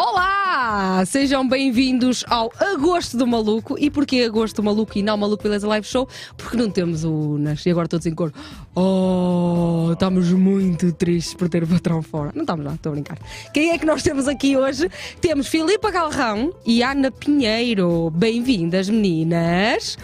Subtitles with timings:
[0.00, 1.04] Olá!
[1.06, 3.76] Sejam bem-vindos ao Agosto do Maluco.
[3.80, 6.08] E porquê Agosto do Maluco e não Maluco Beleza Live Show?
[6.36, 7.36] Porque não temos o.
[7.66, 8.32] E agora todos em cor.
[8.76, 12.30] Oh, estamos muito tristes por ter o patrão fora.
[12.32, 13.18] Não estamos lá, estou a brincar.
[13.52, 14.88] Quem é que nós temos aqui hoje?
[15.20, 18.08] Temos Filipa Galrão e Ana Pinheiro.
[18.10, 19.98] Bem-vindas, meninas.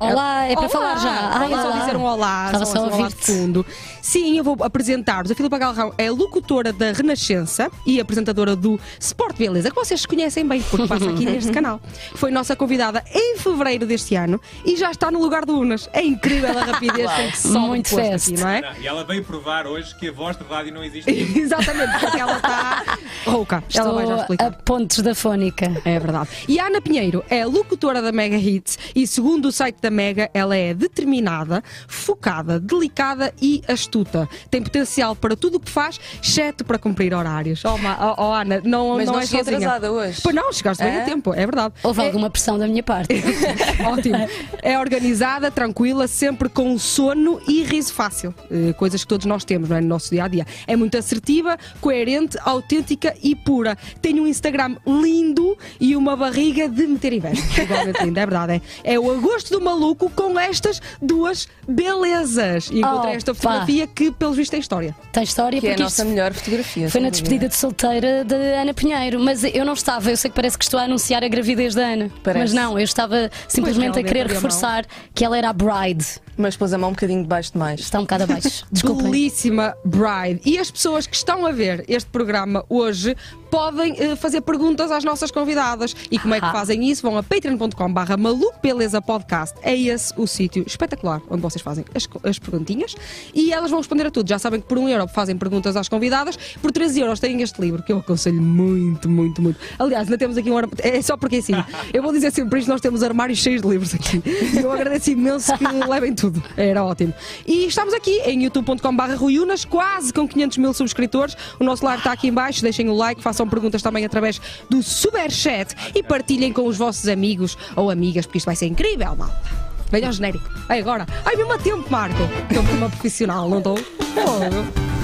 [0.00, 0.68] Olá, é para olá.
[0.68, 1.38] falar já.
[1.38, 3.66] Vamos só dizer um olá, Estava só só a um olá de fundo.
[4.00, 5.30] Sim, eu vou apresentar-vos.
[5.30, 10.46] A Filipa Galrão é locutora da Renascença e apresentadora do Sport Beleza, que vocês conhecem
[10.46, 11.80] bem, porque passa aqui neste canal.
[12.14, 15.90] Foi nossa convidada em fevereiro deste ano e já está no lugar do Unas.
[15.92, 18.32] É incrível a rapidez com que se sobe Muito fast.
[18.32, 18.60] aqui, não é?
[18.60, 21.10] Não, e ela veio provar hoje que a voz de rádio não existe.
[21.38, 23.64] Exatamente, porque ela está rouca.
[23.74, 24.46] Ela vai já Estou explicar.
[24.46, 25.82] a pontos da fónica.
[25.84, 26.28] É verdade.
[26.46, 30.30] E a Ana Pinheiro é locutora da Mega Hits e, segundo o site da Mega,
[30.34, 34.28] ela é determinada, focada, delicada e astuta.
[34.50, 37.64] Tem potencial para tudo o que faz, exceto para cumprir horários.
[37.64, 39.56] Oh, Ma- oh, oh, Ana, não, Mas não, não é cheguei sozinha.
[39.58, 40.20] atrasada hoje.
[40.22, 41.04] Pois não, chegaste bem a É?
[41.04, 41.74] tempo, é verdade.
[41.82, 43.08] Houve É- alguma pressão da minha parte.
[43.86, 44.16] Ótimo.
[44.62, 48.34] É organizada, tranquila, sempre com sono e riso fácil.
[48.50, 49.80] Eh, Coisas que todos nós temos, não é?
[49.80, 50.46] No nosso dia a dia.
[50.66, 53.76] É muito assertiva, coerente, autêntica e pura.
[54.00, 57.42] Tem um Instagram lindo e uma barriga de meter inveja.
[57.60, 58.62] Igualmente linda, é verdade.
[58.84, 62.68] É, é o agosto do maluco com estas duas belezas.
[62.70, 63.40] E encontrei Oh, esta pá.
[63.40, 64.96] fotografia que, pelos vistos, tem história.
[65.12, 66.90] Tem história Que é a porque nossa melhor fotografia.
[66.90, 69.20] foi na despedida de solteira de Ana Pinheiro.
[69.20, 71.86] Mas eu não estava, eu sei que parece que estou a anunciar a gravidez da
[71.86, 72.10] Ana.
[72.22, 72.40] Parece.
[72.40, 75.52] Mas não, eu estava simplesmente a realmente querer abriu a reforçar que ela era a
[75.52, 76.06] bride.
[76.36, 77.80] Mas pôs a mão um bocadinho de baixo demais.
[77.80, 78.64] Está um bocado abaixo.
[78.70, 79.10] Desculpem.
[79.10, 80.40] Belíssima Bride.
[80.44, 83.16] E as pessoas que estão a ver este programa hoje
[83.50, 85.94] podem eh, fazer perguntas às nossas convidadas.
[86.10, 86.52] E como é que Ah.
[86.52, 87.02] fazem isso?
[87.02, 89.56] Vão a patreon.com/barra maluco beleza podcast.
[89.62, 92.94] É esse o sítio espetacular onde vocês fazem as, as perguntinhas
[93.34, 94.28] e elas vão responder a tudo.
[94.28, 97.60] Já sabem que por um euro fazem perguntas às convidadas, por 13 euros têm este
[97.60, 99.58] livro que eu aconselho muito, muito, muito.
[99.78, 100.78] Aliás, ainda temos aqui um armário.
[100.82, 101.54] É só porque assim,
[101.92, 104.22] eu vou dizer sempre isto: nós temos armários cheios de livros aqui.
[104.62, 106.42] Eu agradeço imenso que levem tudo.
[106.56, 107.14] Era ótimo.
[107.46, 111.36] E estamos aqui em youtube.com/barra Ruiunas, quase com 500 mil subscritores.
[111.58, 112.62] O nosso live está aqui em baixo.
[112.62, 114.40] Deixem o like, façam perguntas também através
[114.70, 119.14] do Superchat e partilhem com os vossos amigos ou amigas, porque isto vai ser incrível,
[119.14, 119.68] malta.
[119.90, 120.48] Venha ao genérico.
[120.68, 121.06] Ai, agora.
[121.24, 122.22] Ai, mesmo a tempo, Marco.
[122.48, 123.76] Estou como uma profissional, não estou?
[123.76, 124.97] Fogo.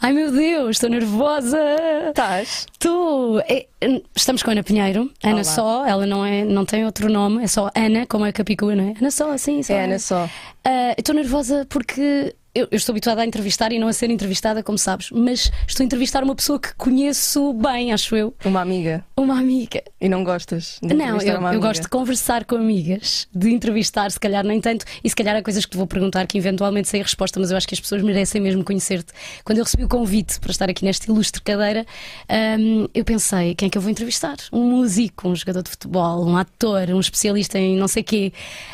[0.00, 1.58] Ai meu Deus, estou nervosa.
[2.08, 2.66] Estás?
[2.78, 3.66] Tu, é,
[4.14, 5.44] estamos com a Ana Pinheiro, Ana Olá.
[5.44, 8.90] só, ela não, é, não tem outro nome, é só Ana, como é Capicua, não
[8.90, 8.94] é?
[9.00, 9.72] Ana só, assim, só.
[9.72, 10.28] É Ana só.
[10.64, 14.10] Ah, eu estou nervosa porque eu, eu estou habituada a entrevistar e não a ser
[14.10, 18.60] entrevistada, como sabes, mas estou a entrevistar uma pessoa que conheço bem, acho eu, Uma
[18.60, 19.04] amiga.
[19.16, 19.82] uma amiga.
[20.00, 24.20] E não gostas de Não, eu, eu gosto de conversar com amigas, de entrevistar, se
[24.20, 27.00] calhar nem tanto, e se calhar há coisas que te vou perguntar que eventualmente sei
[27.00, 29.12] a resposta, mas eu acho que as pessoas merecem mesmo conhecer-te.
[29.44, 31.84] Quando eu recebi o convite para estar aqui nesta ilustre cadeira,
[32.58, 34.36] hum, eu pensei: quem é que eu vou entrevistar?
[34.52, 38.32] Um músico, um jogador de futebol, um ator, um especialista em não sei quê.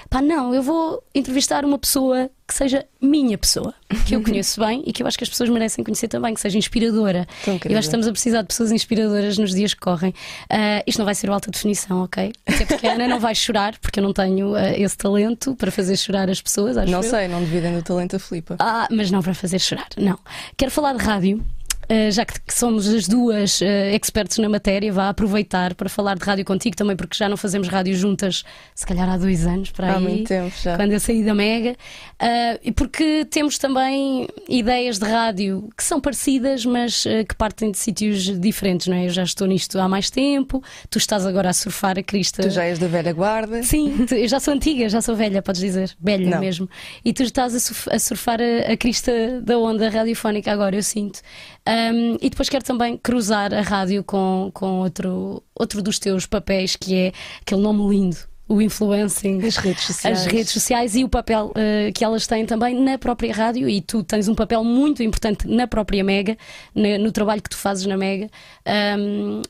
[0.09, 3.73] Pá, não, eu vou entrevistar uma pessoa que seja minha pessoa,
[4.07, 6.41] que eu conheço bem e que eu acho que as pessoas merecem conhecer também, que
[6.41, 7.27] seja inspiradora.
[7.47, 10.13] Eu acho que estamos a precisar de pessoas inspiradoras nos dias que correm.
[10.51, 12.33] Ah, isto não vai ser o alta definição, ok?
[12.45, 15.71] Até porque a Ana não vai chorar, porque eu não tenho ah, esse talento para
[15.71, 16.77] fazer chorar as pessoas.
[16.77, 17.11] Acho Não eu.
[17.11, 18.57] sei, não dividem do talento a Filipa.
[18.59, 20.19] Ah, mas não para fazer chorar, não.
[20.57, 21.45] Quero falar de rádio.
[21.91, 26.25] Ah, já que somos as duas ah, expertos na matéria, vá aproveitar para falar de
[26.25, 29.89] rádio contigo também, porque já não fazemos rádio juntas, se calhar há dois anos, para
[29.89, 30.77] aí Há muito tempo já.
[30.77, 31.77] quando eu saí da Mega,
[32.19, 37.79] ah, e porque temos também ideias de rádio que são parecidas, mas que partem de
[37.79, 39.07] sítios diferentes, não é?
[39.07, 42.43] Eu já estou nisto há mais tempo, tu estás agora a surfar a crista.
[42.43, 43.63] Tu já és da velha guarda.
[43.63, 45.91] Sim, tu- eu já sou antiga, já sou velha, podes dizer.
[46.01, 46.41] Velha Não.
[46.41, 46.69] mesmo.
[47.05, 47.55] E tu estás
[47.91, 51.21] a surfar a, a crista da onda radiofónica agora, eu sinto.
[51.67, 56.75] Um, e depois quero também cruzar a rádio com, com outro, outro dos teus papéis,
[56.75, 58.30] que é aquele nome lindo.
[58.53, 60.19] O influencing, As redes sociais.
[60.21, 63.69] as redes sociais e o papel eh, que elas têm também na própria rádio.
[63.69, 66.37] E tu tens um papel muito importante na própria Mega,
[66.75, 68.29] na- no trabalho que tu fazes na Mega,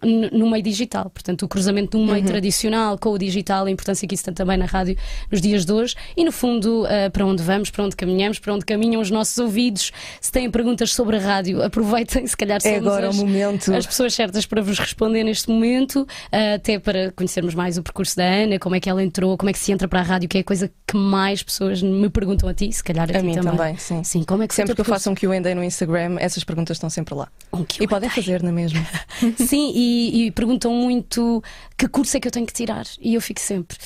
[0.03, 1.09] n- no meio digital.
[1.11, 4.57] Portanto, o cruzamento um meio tradicional com o digital, a importância que isso tem também
[4.59, 4.97] na rádio
[5.31, 5.95] nos dias de hoje.
[6.17, 9.39] E no fundo, eh, para onde vamos, para onde caminhamos, para onde caminham os nossos
[9.39, 9.93] ouvidos.
[10.21, 13.73] Se têm perguntas sobre a rádio, aproveitem, se calhar É agora as, o momento.
[13.75, 18.17] as pessoas certas para vos responder neste momento, ah, até para conhecermos mais o percurso
[18.17, 20.29] da Ana, como é que ela entrou, como é que se entra para a rádio,
[20.29, 23.21] que é a coisa que mais pessoas me perguntam a ti, se calhar a, A
[23.21, 23.57] ti mim também.
[23.57, 24.05] também, sim.
[24.05, 26.91] Sim, como é que Sempre que eu faço um QA no Instagram, essas perguntas estão
[26.91, 27.29] sempre lá.
[27.53, 28.85] Um E podem fazer, não é mesmo?
[29.37, 31.43] Sim, e, e perguntam muito
[31.81, 32.85] que curso é que eu tenho que tirar?
[33.01, 33.77] E eu fico sempre,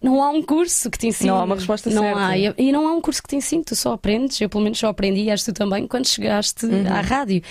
[0.00, 1.30] não há um curso que te ensine.
[1.30, 2.20] Não há uma resposta não certa.
[2.26, 2.38] Há.
[2.38, 4.40] E, não há um curso que te ensine, tu só aprendes.
[4.40, 6.86] Eu, pelo menos, só aprendi, e acho tu também, quando chegaste Uhum.
[6.86, 7.42] à rádio.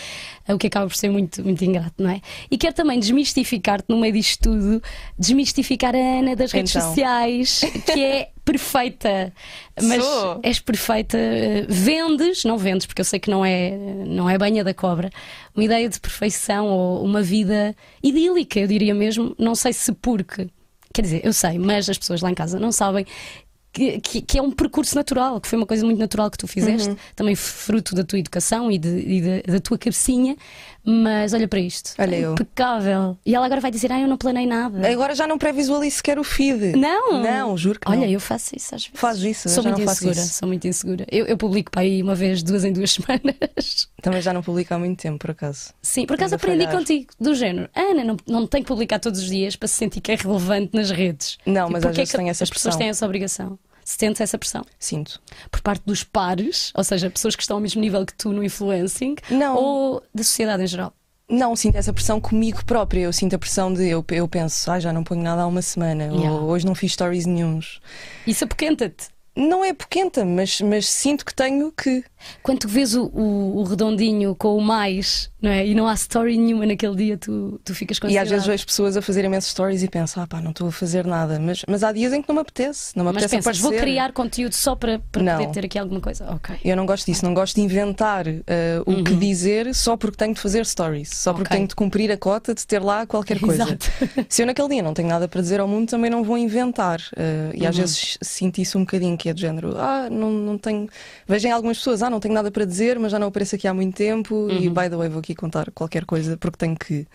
[0.48, 2.22] O que acaba por ser muito, muito ingrato, não é?
[2.50, 4.82] E quero também desmistificar-te no meio disto tudo,
[5.18, 6.88] desmistificar a Ana das redes Então.
[6.88, 9.34] sociais, que é perfeita.
[9.82, 10.40] Mas Sou.
[10.44, 11.18] és perfeita.
[11.18, 13.72] eh, Vendes, não vendes, porque eu sei que não é,
[14.08, 15.10] não é banha da cobra,
[15.56, 19.36] uma ideia de perfeição ou uma vida idílica, eu diria mesmo.
[19.38, 20.48] Não sei se porque.
[20.94, 23.06] Quer dizer, eu sei, mas as pessoas lá em casa não sabem.
[23.72, 26.48] Que, que- que é um percurso natural, que foi uma coisa muito natural que tu
[26.48, 26.98] fizeste, Uhum.
[27.16, 30.36] também fruto da tua educação e, de- e de- da tua cabecinha.
[30.84, 32.32] Mas olha para isto, Olha é eu.
[32.34, 33.18] impecável.
[33.26, 34.90] E ela agora vai dizer: Ah, eu não planei nada.
[34.90, 36.74] Agora já não pré-visualizo sequer o feed.
[36.78, 37.22] Não!
[37.22, 38.08] Não, juro que Olha, não.
[38.08, 39.00] eu faço isso às vezes.
[39.00, 41.06] Fazes isso, Sou muito insegura, sou muito insegura.
[41.12, 43.90] Eu, eu publico para aí uma vez, duas em duas semanas.
[44.02, 45.74] Também já não publico há muito tempo, por acaso.
[45.82, 47.70] Sim, por acaso aprendi contigo, do género.
[47.76, 50.72] Ana, não, não tem que publicar todos os dias para se sentir que é relevante
[50.74, 51.38] nas redes.
[51.46, 52.80] Não, mas às porque é vezes que tenho essa as pessoas pressão.
[52.80, 53.60] têm essa obrigação?
[53.90, 55.20] Se tentes essa pressão Sinto.
[55.50, 58.44] por parte dos pares, ou seja, pessoas que estão ao mesmo nível que tu no
[58.44, 59.56] influencing, Não.
[59.56, 60.94] ou da sociedade em geral.
[61.28, 63.00] Não, sinto essa pressão comigo própria.
[63.02, 65.64] Eu sinto a pressão de eu, eu penso, ah, já não ponho nada há uma
[65.64, 66.30] semana, Yeah.
[66.32, 67.82] ou hoje não fiz stories nenhuns.
[68.28, 69.08] Isso apoquenta-te.
[69.36, 72.04] Não é poquenta, mas, mas sinto que tenho que.
[72.44, 75.66] Quando tu vês o, o- o redondinho com o mais, não é?
[75.66, 78.66] E não há story nenhuma naquele dia, tu, tu ficas com E às vezes vejo
[78.66, 81.40] pessoas a fazer imensas stories e penso, ah pá, não estou a fazer nada.
[81.40, 82.96] Mas, mas há dias em que não me apetece.
[82.98, 85.38] Não me Mas apetece pensas, vou criar conteúdo só para, para Não.
[85.38, 86.26] poder ter aqui alguma coisa?
[86.34, 86.56] Ok.
[86.64, 88.42] Eu não gosto disso, não gosto de inventar uh,
[88.86, 91.46] o que dizer só porque tenho de fazer stories, só porque Uhum.
[91.50, 91.58] Ok.
[91.58, 93.64] tenho de cumprir a cota de ter lá qualquer coisa.
[93.64, 93.90] Exato.
[94.30, 97.00] Se eu naquele dia não tenho nada para dizer ao mundo, também não vou inventar.
[97.14, 97.82] Uh, e às Uhum.
[97.82, 100.88] vezes sinto isso um bocadinho, que é do género, ah, não, não tenho.
[101.28, 103.68] Vejo em algumas pessoas, ah, não tenho nada para dizer, mas já não apareço aqui
[103.68, 104.50] há muito tempo Uhum.
[104.52, 107.08] e by the way vou aqui contar qualquer coisa porque tenho que.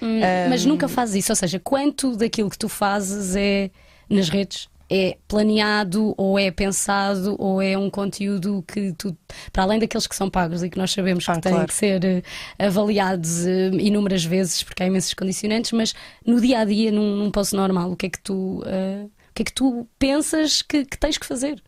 [0.00, 3.70] Hum, Mas nunca fazes isso, ou seja, quanto daquilo que tu fazes é
[4.10, 4.68] nas redes?
[4.94, 9.16] É planeado ou é pensado ou é um conteúdo que tu,
[9.50, 11.68] para além daqueles que são pagos e que nós sabemos Ah, que têm claro.
[11.68, 12.22] que ser eh,
[12.58, 15.94] avaliados eh, inúmeras vezes porque há imensos condicionantes, mas
[16.26, 19.34] no dia a dia, num, num post normal, o que é que tu, eh, o
[19.34, 21.62] que é que tu pensas que, que tens que fazer?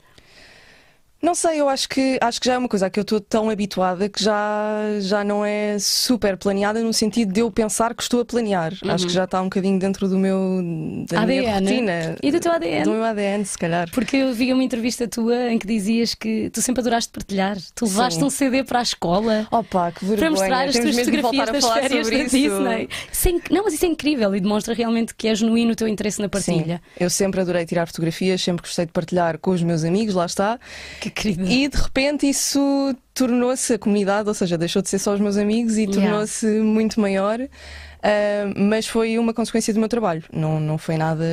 [1.25, 3.49] Não sei, eu acho que, acho que já é uma coisa que eu estou tão
[3.49, 8.21] habituada que já, já não é super planeada no sentido de eu pensar que estou
[8.21, 8.75] a planear.
[8.87, 10.61] Acho que já está um bocadinho dentro do meu
[11.09, 11.67] da minha ADN.
[11.71, 12.17] rotina.
[12.23, 12.85] E do teu ADN?
[12.85, 13.91] Do meu ADN, se calhar.
[13.91, 17.57] Porque eu vi uma entrevista tua em que dizias que tu sempre adoraste partilhar.
[17.75, 18.27] Tu levaste Sim.
[18.27, 19.49] um CD para a escola.
[19.51, 20.19] Opa, que vergonha.
[20.19, 22.37] para mostrar as Temos tuas fotografias das férias da isso.
[22.37, 22.89] Disney.
[23.11, 25.89] Isso é não, mas isso é incrível e demonstra realmente que é genuíno o teu
[25.89, 26.83] interesse na partilha.
[26.85, 30.27] Sim, eu sempre adorei tirar fotografias, sempre gostei de partilhar com os meus amigos, lá
[30.27, 30.59] está.
[31.01, 31.14] Que
[31.49, 35.37] E de repente isso tornou-se a comunidade, ou seja, deixou de ser só os meus
[35.37, 36.01] amigos e Yeah.
[36.11, 37.39] tornou-se muito maior.
[38.03, 40.23] Ah, mas foi uma consequência do meu trabalho.
[40.33, 41.25] Não, não foi nada,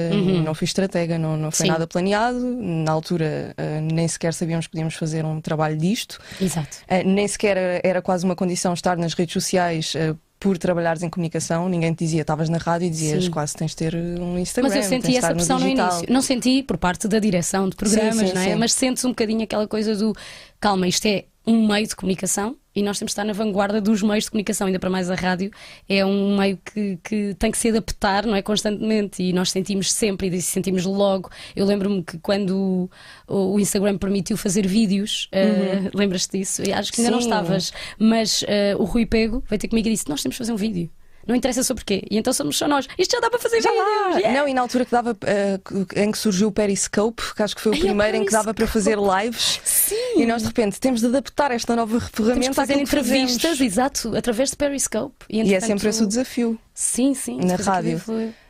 [0.45, 1.67] não fui estratega, não, não foi Uhum.
[1.67, 1.71] Sim.
[1.73, 2.39] nada planeado.
[2.39, 6.17] Na altura ah, nem sequer sabíamos que podíamos fazer um trabalho disto.
[6.41, 6.77] Exato.
[6.87, 9.93] Ah, nem sequer era, era quase uma condição estar nas redes sociais.
[10.41, 13.29] Por trabalhares em comunicação, ninguém te dizia, estavas na rádio e dizias Sim.
[13.29, 14.69] quase tens de ter um Instagram.
[14.69, 15.91] Mas eu senti essa pressão no, digital.
[15.91, 16.11] início.
[16.11, 18.55] Não senti por parte da direção de programas, Sim, sim, não é?
[18.55, 20.15] Mas sentes um bocadinho aquela coisa do
[20.59, 24.01] calma, isto é um meio de comunicação e nós temos de estar na vanguarda dos
[24.01, 25.51] meios de comunicação, ainda para mais a rádio.
[25.89, 28.41] É um meio que, que tem que se adaptar, não é?
[28.41, 29.21] Constantemente.
[29.21, 31.29] E nós sentimos sempre e sentimos logo.
[31.55, 32.89] Eu lembro-me que quando
[33.27, 36.61] o, o Instagram permitiu fazer vídeos, eh, lembras-te disso?
[36.73, 37.27] Acho que ainda não Sim.
[37.27, 40.53] estavas, mas eh, o Rui Pego veio ter comigo e disse: Nós temos de fazer
[40.53, 40.89] um vídeo.
[41.27, 42.03] Não interessa sobre quê.
[42.09, 42.87] E então somos só nós.
[42.97, 44.17] Isto já dá para fazer Já vídeos.
[44.17, 44.39] yeah!
[44.39, 47.61] Não, e na altura que dava, ah, em que surgiu o Periscope, que acho que
[47.61, 49.61] foi o Ai, primeiro em que dava para fazer lives.
[49.63, 49.95] Sim.
[50.17, 52.97] E nós de repente temos de adaptar esta nova Temos ferramenta que fazer àquilo que
[52.97, 55.25] entrevistas, exato, através de Periscope.
[55.29, 56.59] E é entretanto, sempre esse o desafio.
[56.73, 57.37] Sim, sim.
[57.37, 58.01] na rádio.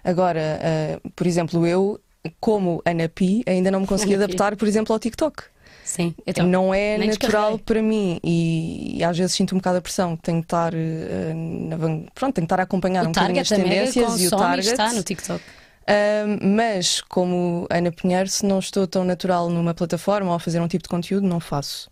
[0.03, 1.99] Agora, ah, por exemplo, eu,
[2.39, 5.43] como Ana Pi, ainda não me consegui adaptar, por exemplo, ao TikTok.
[5.83, 9.77] Sim, então, não é nem natural para mim e, e às vezes sinto um bocado
[9.79, 10.15] a pressão.
[10.15, 11.77] Tenho de estar, ah, na
[12.13, 14.67] pronto, tenho de estar a acompanhar um o bocadinho Target as tendências e o target.
[14.67, 15.43] está no TikTok.
[15.91, 20.61] Um, mas, como Ana Pinheiro, se não estou tão natural numa plataforma ou a fazer
[20.61, 21.89] um tipo de conteúdo, não faço.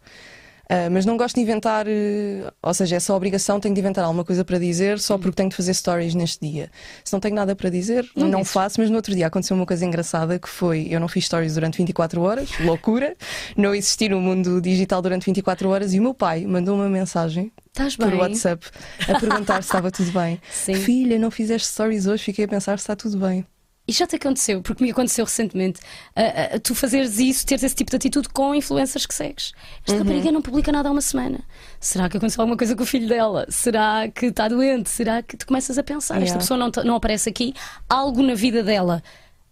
[0.72, 4.24] Uh, mas não gosto de inventar, uh, ou seja, essa obrigação tenho de inventar alguma
[4.24, 6.70] coisa para dizer só porque tenho de fazer stories neste dia.
[7.04, 8.80] Se não tenho nada para dizer, Não não, faço.
[8.80, 11.80] Mas no outro dia aconteceu uma coisa engraçada que foi: eu não fiz stories durante
[11.80, 13.16] 24 horas, loucura,
[13.58, 17.52] não existi no mundo digital durante 24 horas e o meu pai mandou uma mensagem
[17.68, 18.20] Estás por bem?
[18.20, 18.68] WhatsApp
[19.08, 20.40] a perguntar se estava tudo bem.
[20.52, 20.76] Sim.
[20.76, 23.46] Filha, não fizeste stories hoje, fiquei a pensar se está tudo bem.
[23.90, 25.80] E já te aconteceu, porque me aconteceu recentemente,
[26.16, 29.52] uh, uh, tu fazeres isso, teres esse tipo de atitude com influencers que segues.
[29.80, 30.00] Esta Uhum.
[30.00, 31.40] rapariga não publica nada há uma semana.
[31.80, 33.48] Será que aconteceu alguma coisa com o filho dela?
[33.50, 34.90] Será que está doente?
[34.90, 36.16] Será que tu começas a pensar?
[36.18, 36.40] Esta Yeah.
[36.40, 37.54] pessoa não, não aparece aqui,
[37.90, 39.02] algo na vida dela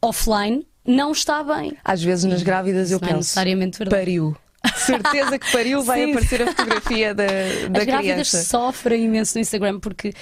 [0.02, 1.76] offline não está bem.
[1.84, 3.20] Às vezes nas grávidas eu não é penso.
[3.20, 4.02] necessariamente verdade.
[4.04, 4.38] Pariu.
[4.76, 6.12] Certeza que pariu, vai Sim.
[6.12, 8.44] aparecer a fotografia da, da As grávidas criança.
[8.44, 10.14] sofrem imenso no Instagram porque.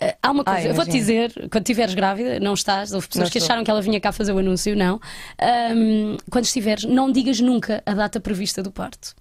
[0.00, 3.24] Eh, há uma coisa, Ah, eu vou-te dizer, quando estiveres grávida, não estás, houve pessoas
[3.28, 3.46] Não que estou.
[3.46, 5.00] acharam que ela vinha cá fazer o anúncio, não.
[5.40, 9.14] Ahm, quando estiveres, não digas nunca a data prevista do parto.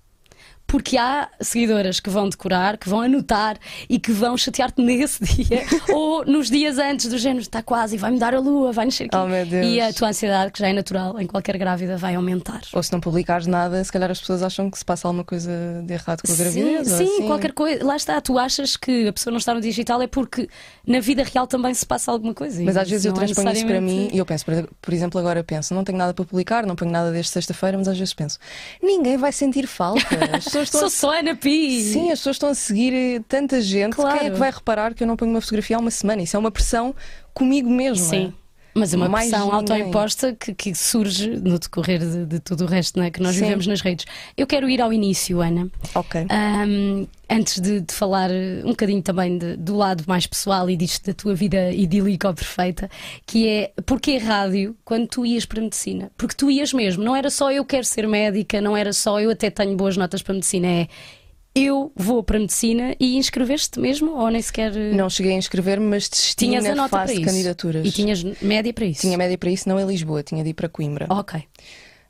[0.68, 3.58] Porque há seguidoras que vão decorar, que vão anotar
[3.90, 8.20] e que vão chatear-te nesse dia ou nos dias antes do género, está quase, vai-me
[8.20, 9.16] dar a lua, vai nascer aqui.
[9.16, 9.56] Oh.
[9.64, 12.62] E a tua ansiedade, que já é natural em qualquer grávida, vai aumentar.
[12.74, 15.50] Ou se não publicares nada, se calhar as pessoas acham que se passa alguma coisa
[15.86, 16.88] de errado com a gravidez.
[16.88, 17.28] Sim, sim, assim.
[17.28, 17.86] qualquer coisa.
[17.86, 20.50] Lá está, tu achas que a pessoa não está no digital é porque
[20.86, 22.62] na vida real também se passa alguma coisa.
[22.62, 25.20] Mas às vezes eu é transponho isso para mim e eu penso, por- por exemplo,
[25.20, 28.14] agora penso, não tenho nada para publicar, não ponho nada desde sexta-feira, mas às vezes
[28.14, 28.38] penso,
[28.84, 30.02] ninguém vai sentir falta.
[30.62, 31.14] As pessoas estão Sou a...
[31.14, 31.82] só Ana Pi.
[31.82, 33.96] Sim, as pessoas estão a seguir eh, tanta gente.
[33.96, 34.18] Claro.
[34.18, 36.22] Quem é que vai reparar que eu não ponho uma fotografia há uma semana?
[36.22, 36.96] Isso é uma pressão
[37.34, 38.06] comigo mesmo.
[38.06, 38.34] Sim.
[38.78, 39.60] Mas é uma Mais pressão ninguém.
[39.60, 43.42] autoimposta que, que surge no decorrer de, de tudo o resto né, que nós Sim.
[43.44, 44.06] vivemos nas redes.
[44.36, 45.70] Eu quero ir ao início, Ana.
[45.96, 46.26] Ok.
[46.30, 48.30] Ahm, antes de, de falar
[48.64, 52.34] um bocadinho também de- do lado mais pessoal e disto da tua vida idílica ou
[52.34, 52.90] perfeita,
[53.26, 56.12] que é porque rádio quando tu ias para a medicina?
[56.18, 59.30] Porque tu ias mesmo, não era só eu quero ser médica, não era só eu
[59.32, 60.88] até tenho boas notas para a medicina, é
[61.66, 65.36] eu vou para a medicina e inscreveste mesmo ou nem sequer eh, Não cheguei a
[65.36, 67.86] inscrever-me, mas desisti tinhas na a nota para fase de candidaturas.
[67.86, 69.02] E tinhas média para isso?
[69.02, 71.08] Tinha média para isso, não em Lisboa, tinha de ir para Coimbra.
[71.10, 71.44] Ok.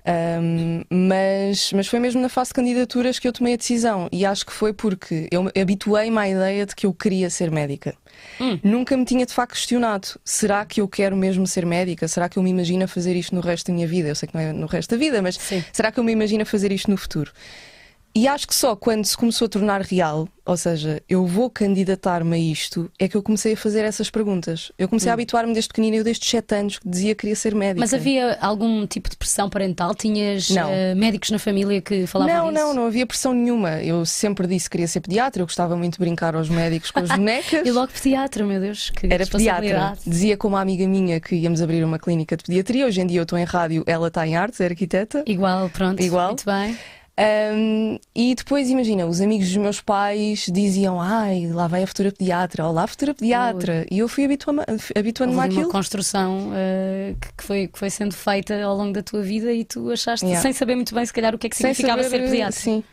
[0.08, 4.26] Um, mas, mas foi mesmo na fase de candidaturas que eu tomei a decisão e
[4.26, 7.94] acho que foi porque eu me habituei-me à ideia de que eu queria ser médica.
[8.40, 8.58] Hum.
[8.64, 12.08] Nunca me tinha de facto questionado: será que eu quero mesmo ser médica?
[12.08, 14.08] Será que eu me imagino fazer isto no resto da minha vida?
[14.08, 15.62] Eu sei que não é no resto da vida, mas Sim.
[15.74, 17.34] será que eu me imagino fazer isto no futuro?
[18.18, 22.36] E acho que só quando se começou a tornar real, ou seja, eu vou candidatar-me
[22.36, 24.72] a isto, é que eu comecei a fazer essas perguntas.
[24.78, 27.54] Eu comecei a habituar-me desde pequenina, eu desde 7 anos que dizia que queria ser
[27.54, 27.78] médica.
[27.78, 27.82] Hum.
[27.82, 29.94] Mas havia algum tipo de pressão parental?
[29.94, 30.70] Tinhas Não.
[30.72, 32.66] eh, médicos na família que falavam Não, disso?
[32.66, 33.84] não, não havia pressão nenhuma.
[33.84, 37.02] Eu sempre disse que queria ser pediatra, eu gostava muito de brincar aos médicos com
[37.02, 37.68] as bonecas.
[37.68, 39.94] E logo pediatra, meu Deus, que Era pediatra.
[40.08, 42.88] Dizia com uma amiga minha que íamos abrir uma clínica de pediatria.
[42.88, 45.24] Hoje em dia eu estou em rádio, ela está em artes, é arquiteta.
[45.28, 46.02] Igual, pronto.
[46.02, 46.30] Igual.
[46.30, 46.76] Muito bem.
[47.20, 52.12] Um, e depois, imagina, os amigos dos meus pais diziam: Ai, lá vai a futura
[52.12, 53.88] pediatra, ou lá a futura pediatra.
[53.90, 54.54] E eu fui habitua-
[54.96, 55.70] habituando-me uma àquilo.
[55.70, 59.90] construção eh, que, foi, que foi sendo feita ao longo da tua vida e tu
[59.90, 60.42] achaste, Yeah.
[60.44, 62.52] sem saber muito bem, se calhar, o que é que Sem significava saber, ser pediatra.
[62.60, 62.84] Sim.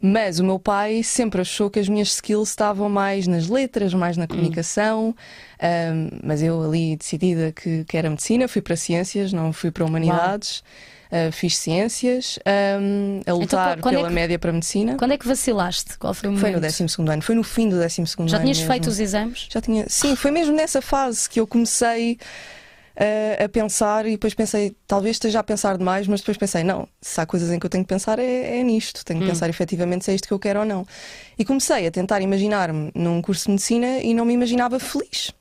[0.00, 4.16] Mas o meu pai sempre achou que as minhas skills estavam mais nas letras, mais
[4.16, 4.20] Hum.
[4.20, 5.14] na comunicação.
[5.62, 9.84] Um, mas eu ali decidida que, que era medicina, fui para ciências, não fui para
[9.84, 10.62] humanidades.
[11.12, 12.38] Uh, fiz ciências,
[12.80, 14.96] um, a lutar quando é pela que- média para medicina.
[14.96, 15.96] Quando é que vacilaste?
[15.98, 16.62] Qual foi o Foi momento?
[16.62, 18.28] no 12 ano, foi no fim do 12 ano.
[18.28, 18.72] Já tinhas mesmo.
[18.72, 19.46] feito os exames?
[19.50, 19.84] Já tinha.
[19.88, 22.18] Sim, foi mesmo nessa fase que eu comecei
[22.96, 26.88] uh, a pensar e depois pensei, talvez esteja a pensar demais, mas depois pensei, não,
[27.00, 29.48] se há coisas em que eu tenho que pensar é, é nisto, tenho que pensar
[29.48, 30.86] efetivamente se é isto que eu quero ou não.
[31.38, 35.32] E comecei a tentar imaginar-me num curso de medicina e não me imaginava feliz.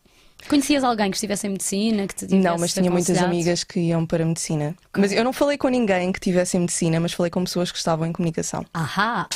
[0.47, 2.07] Conhecias alguém que estivesse em medicina?
[2.07, 4.75] Que te Não, mas tinha muitas amigas que iam para medicina.
[4.97, 7.77] Mas eu não falei com ninguém que tivesse em medicina, mas falei com pessoas que
[7.77, 8.65] estavam em comunicação.
[8.73, 9.27] Ahá!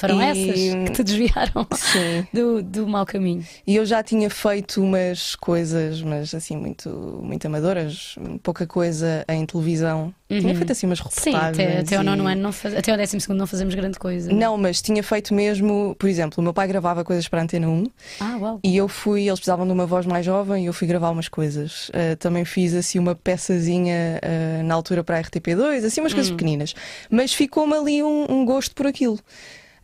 [0.00, 2.26] Foram E- essas que te desviaram Sim.
[2.32, 3.44] do, do mau caminho.
[3.66, 6.88] E eu já tinha feito umas coisas, mas assim, muito,
[7.22, 10.14] muito amadoras, pouca coisa em televisão.
[10.28, 11.06] Tinha feito assim umas Uhum.
[11.10, 11.58] Sim, reportagens.
[11.68, 12.74] até, até ao e- nono ano, não faz...
[12.74, 14.32] até ao décimo segundo não fazemos grande coisa.
[14.32, 17.68] Não, mas tinha feito mesmo, por exemplo, o meu pai gravava coisas para a Antena
[17.68, 17.84] 1
[18.20, 18.60] Ah, uau.
[18.64, 21.28] e eu fui, eles precisavam de uma voz mais jovem e eu fui gravar umas
[21.28, 21.88] coisas.
[21.90, 26.14] Uh, também fiz assim uma peçazinha uh, na altura para a RTP2, assim umas Hum.
[26.16, 26.74] coisas pequeninas.
[27.10, 29.18] Mas ficou-me ali um, um gosto por aquilo.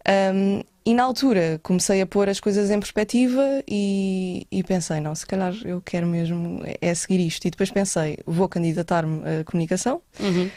[0.08, 5.16] Um, e na altura comecei a pôr as coisas em perspectiva e, e pensei, não,
[5.16, 7.44] se calhar eu quero mesmo é seguir isto.
[7.44, 10.00] E depois pensei, vou candidatar-me a comunicação.
[10.20, 10.48] Uhum.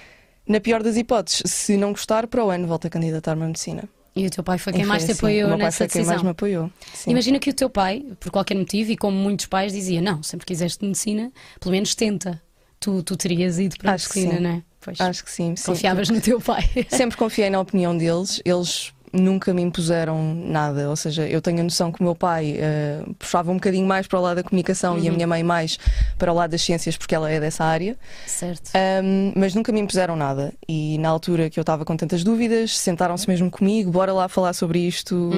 [0.47, 3.89] Na pior das hipóteses, se não gostar, para o ano volto a candidatar-me a medicina.
[4.15, 5.19] E o teu pai foi quem mais te assim.
[5.19, 6.13] apoiou nessa foi quem decisão.
[6.13, 6.71] mais me apoiou.
[6.93, 7.11] Sim.
[7.11, 10.45] Imagina que o teu pai, por qualquer motivo, e como muitos pais, dizia: Não, sempre
[10.45, 12.41] quiseste medicina, pelo menos tenta.
[12.79, 14.63] Tu, tu terias ido para a Acho que medicina, não é?
[14.81, 14.99] Pois.
[14.99, 15.55] Acho que sim.
[15.55, 15.65] sim.
[15.65, 16.63] Confiavas no teu pai.
[16.89, 18.41] Sempre confiei na opinião deles.
[18.45, 20.89] Eles nunca me impuseram nada.
[20.89, 24.07] Ou seja, eu tenho a noção que o meu pai eh, puxava um bocadinho mais
[24.07, 25.03] para o lado da comunicação Uhum.
[25.03, 25.77] e a minha mãe mais
[26.17, 27.97] para o lado das ciências, porque ela é dessa área.
[28.25, 28.71] certo.
[29.03, 30.53] Um, mas nunca me impuseram nada.
[30.67, 34.53] E na altura que eu estava com tantas dúvidas, sentaram-se mesmo comigo, bora lá falar
[34.53, 35.31] sobre isto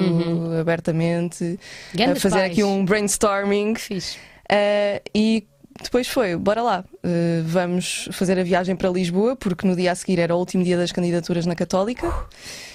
[0.60, 1.58] abertamente, Uhum.
[1.94, 2.52] Grandes a fazer pais.
[2.52, 3.74] aqui um brainstorming.
[3.76, 4.16] Fixe.
[4.50, 5.46] Uh, e
[5.80, 9.94] depois foi, bora lá, uh, vamos fazer a viagem para Lisboa, porque no dia a
[9.94, 12.12] seguir era o último dia das candidaturas na Católica.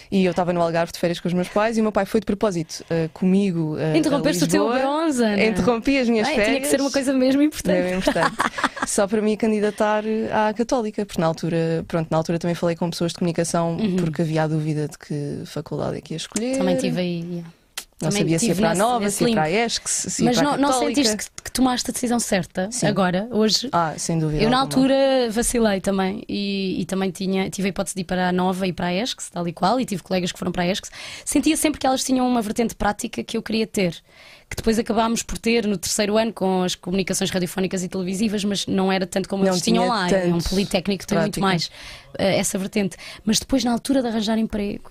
[0.09, 2.05] E eu estava no Algarve de férias com os meus pais e o meu pai
[2.05, 3.75] foi de propósito uh, comigo.
[3.75, 5.43] Uh, Interrompeste o teu bronze, Ana.
[5.43, 6.49] Interrompi as minhas Ai, férias.
[6.49, 7.81] Tinha que ser uma coisa mesmo importante.
[7.81, 8.35] Mesmo importante.
[8.87, 12.89] Só para me candidatar à Católica, porque na altura, pronto, na altura também falei com
[12.89, 13.97] pessoas de comunicação, uhum.
[13.97, 16.57] porque havia a dúvida de que faculdade é que ia escolher.
[16.57, 17.25] Também tive aí.
[17.29, 17.56] Yeah.
[17.99, 20.37] Não sabia se ia para a Nova, se ia para a ESC, se ia Mas
[20.37, 22.85] para a não, não sentiste que, que, tomaste a decisão certa Sim.
[22.85, 23.69] agora, hoje?
[23.71, 24.43] Ah, sem dúvida.
[24.43, 24.81] Eu na alguma.
[24.81, 28.67] altura vacilei também e, e, também tinha, tive a hipótese de ir para a Nova
[28.67, 30.89] e para a ESC, tal e qual, e tive colegas que foram para a ESC.
[31.25, 33.95] Sentia sempre que elas tinham uma vertente prática que eu queria ter.
[34.47, 38.67] Que depois acabámos por ter no terceiro ano com as comunicações radiofónicas e televisivas, mas
[38.67, 40.07] não era tanto como não eles tinham lá.
[40.09, 41.71] É um politécnico que tem muito mais uh,
[42.19, 42.95] essa vertente.
[43.25, 44.89] Mas depois, na altura de arranjar emprego,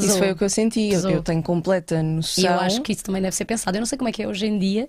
[0.00, 0.10] pesou.
[0.10, 0.90] Isso foi o que eu senti.
[0.92, 2.44] Eu, eu tenho completa noção.
[2.44, 3.76] E eu acho que isso também deve ser pensado.
[3.76, 4.88] Eu não sei como é que é hoje em dia,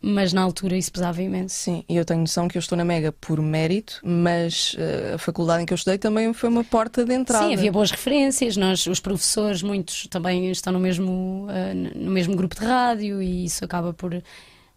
[0.00, 1.54] mas na altura isso pesava imenso.
[1.54, 5.18] Sim, e eu tenho noção que eu estou na Mega por mérito, mas eh, a
[5.18, 7.46] faculdade em que eu estudei também foi uma porta de entrada.
[7.46, 12.36] Sim, havia boas referências, nós, os professores, muitos também estão no mesmo, uh, no mesmo
[12.36, 14.22] grupo de rádio e isso acaba por.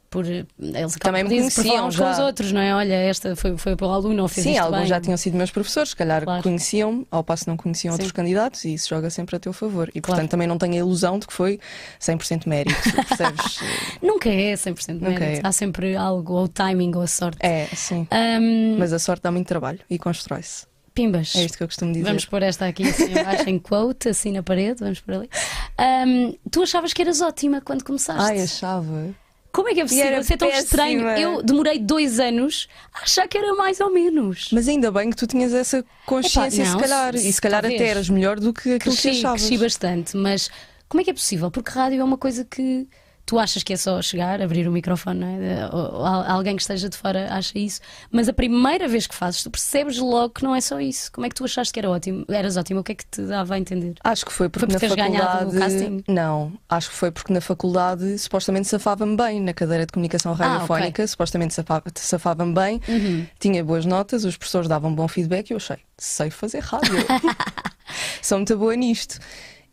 [0.09, 2.25] Por eles Também me conheciam uns com os já.
[2.25, 2.73] outros, não é?
[2.73, 4.87] Olha, esta foi, foi para o aluno, ou fez Sim, alguns bem.
[4.87, 6.41] já tinham sido meus professores, se calhar Claro.
[6.43, 7.95] conheciam-me, ao passo não conheciam Sim.
[7.95, 9.89] outros candidatos, e isso joga sempre a teu favor.
[9.93, 10.15] E Claro.
[10.17, 11.59] portanto também não tenho a ilusão de que foi
[11.99, 12.75] 100% mérito,
[13.07, 13.59] percebes?
[14.01, 15.45] Nunca é 100% de Nunca mérito.
[15.45, 15.47] é.
[15.47, 17.37] Há sempre algo, ou timing, ou a sorte.
[17.41, 18.07] é, sim.
[18.09, 20.65] Ahm, Mas a sorte dá muito trabalho e constrói-se.
[20.93, 21.33] pimbas.
[21.35, 22.05] É isto que eu costumo dizer.
[22.05, 23.13] Vamos pôr esta aqui assim
[23.47, 25.29] em quote, assim na parede, vamos por ali.
[25.77, 28.21] Ahm, tu achavas que eras ótima quando começaste?
[28.21, 29.13] Ai, achava.
[29.51, 31.08] Como é que é possível ser tão estranho?
[31.10, 34.50] Eu demorei dois anos a achar que era mais ou menos.
[34.51, 37.18] Mas ainda bem que tu tinhas essa consciência, Epá, não, se calhar.
[37.18, 37.82] se- E se calhar talvez.
[37.82, 39.41] até eras melhor do que aquilo que Cresci, achavas.
[39.41, 40.50] cresci bastante, mas
[40.88, 41.50] como é que é possível?
[41.50, 42.88] Porque rádio é uma coisa que
[43.29, 45.69] tu achas que é só chegar, abrir o microfone, é?
[45.71, 47.79] Ou- ou alguém que esteja de fora acha isso,
[48.12, 51.12] mas a primeira vez que fazes, tu percebes logo que não é só isso.
[51.12, 52.25] Como é que tu achaste que era ótimo?
[52.27, 53.93] Eras ótimo, o que é que te dava a entender?
[54.03, 55.59] Acho que foi porque Foi por na faculdade.
[55.59, 56.03] casting?
[56.07, 59.39] Não, acho que foi porque na faculdade supostamente safava-me bem.
[59.39, 62.81] Na cadeira de comunicação radiofónica, supostamente safava- safava-me bem.
[62.88, 63.27] Uhum.
[63.39, 66.93] Tinha boas notas, os professores davam bom feedback e eu achei, sei fazer rádio.
[68.21, 69.20] Sou muito boa nisto.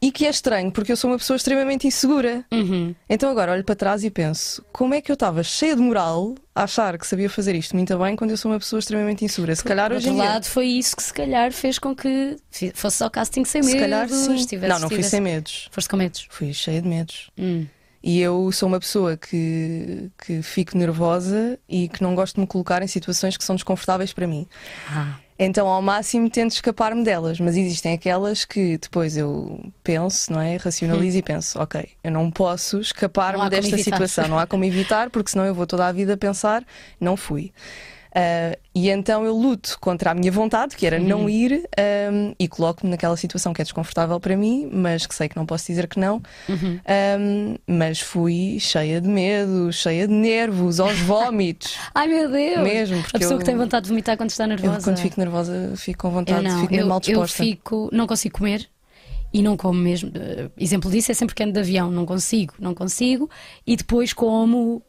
[0.00, 2.44] E que é estranho, porque eu sou uma pessoa extremamente insegura.
[2.52, 2.94] Uhum.
[3.08, 6.34] Então agora olho para trás e penso: como é que eu estava cheia de moral
[6.54, 9.54] a achar que sabia fazer isto muito bem quando eu sou uma pessoa extremamente insegura?
[9.56, 10.24] Se calhar hoje em dia.
[10.24, 12.36] lado, foi isso que se calhar fez com que
[12.74, 13.80] fosse ao casting sem Se medo.
[13.80, 14.56] calhar sim.
[14.68, 15.68] Não, não fui sem medos.
[15.70, 16.26] Foste com medos.
[16.30, 17.30] Fui cheia de medos.
[17.38, 17.66] Hum.
[18.02, 22.46] E eu sou uma pessoa que, que fico nervosa e que não gosto de me
[22.46, 24.46] colocar em situações que são desconfortáveis para mim.
[24.88, 25.16] Ah.
[25.38, 30.56] Então, ao máximo, tento escapar-me delas, mas existem aquelas que depois eu penso, não é?
[30.56, 35.30] Racionalizo e penso, ok, eu não posso escapar-me desta situação, não há como evitar, porque
[35.30, 36.64] senão eu vou toda a vida pensar,
[36.98, 37.52] não fui.
[38.18, 41.06] Ah, e então eu luto contra a minha vontade, que era Uhum.
[41.06, 45.28] não ir, ahm, e coloco-me naquela situação que é desconfortável para mim, mas que sei
[45.28, 46.22] que não posso dizer que não.
[46.48, 46.80] Uhum.
[46.86, 51.76] Ahm, mas fui cheia de medo, cheia de nervos, aos vómitos.
[51.94, 52.62] Ai meu Deus!
[52.62, 54.80] Mesmo, porque a pessoa eu- que tem vontade de vomitar quando está Eu, nervosa.
[54.82, 57.42] quando fico nervosa, fico com Eu vontade, não, fico eu, mal eu disposta.
[57.42, 58.66] fico, não consigo comer
[59.32, 60.10] e não como mesmo.
[60.14, 63.28] Eh, Exemplo disso é sempre que ando de avião, não consigo, não consigo,
[63.66, 64.80] e depois como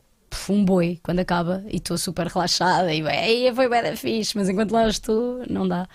[0.50, 4.50] um boi quando acaba e estou super relaxada e bem, foi bem da fixe, mas
[4.50, 5.88] enquanto lá estou, não dá.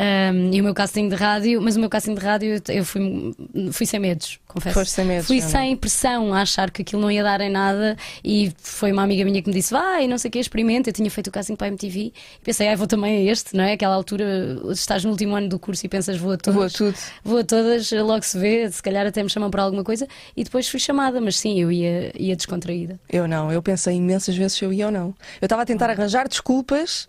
[0.00, 3.34] Ahm, e o meu casting de rádio, mas o meu casting de rádio eu fui,
[3.72, 4.74] fui sem medos, confesso.
[4.74, 5.48] Foste sem medos, Fui não é?
[5.48, 9.24] sem pressão a achar que aquilo não ia dar em nada e foi uma amiga
[9.24, 10.88] minha que me disse: vai, não sei o que, experimenta.
[10.88, 12.12] Eu tinha feito o casting para a MTV e
[12.44, 13.72] pensei: ai, vou também a este, não é?
[13.72, 16.54] Aquela altura estás no último ano do curso e pensas: vou a todas.
[16.54, 16.98] Vou a tudo.
[17.24, 20.06] Vou a todas, logo se vê, se calhar até me chamam para alguma coisa
[20.36, 23.00] e depois fui chamada, mas sim, eu ia, ia descontraída.
[23.10, 25.12] Eu não, eu pensei imensas vezes se eu ia ou não.
[25.40, 27.08] Eu estava a tentar arranjar desculpas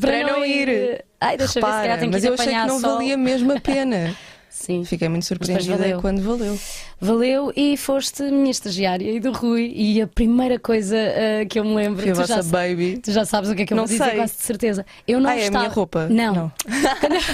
[0.00, 1.04] para, não ir.
[1.20, 2.80] Ai, deixa eu ver, se Repara, calhar tenho que mas ir eu achei que não
[2.80, 2.92] sol.
[2.94, 4.16] valia mesmo a pena.
[4.50, 4.84] Sim.
[4.84, 6.00] Fiquei muito surpreendida valeu.
[6.00, 6.58] quando valeu.
[7.00, 9.72] Valeu e foste minha estagiária e do Rui.
[9.74, 12.02] E a primeira coisa ah, que eu me lembro.
[12.02, 12.98] Fui a tu já, vossa baby.
[12.98, 14.16] tu já sabes o que é que eu Não vou dizer, sei.
[14.18, 14.86] quase de certeza.
[15.06, 15.58] Eu não Ah, é a estava...
[15.60, 16.08] minha roupa?
[16.08, 16.34] Não.
[16.34, 16.52] Não.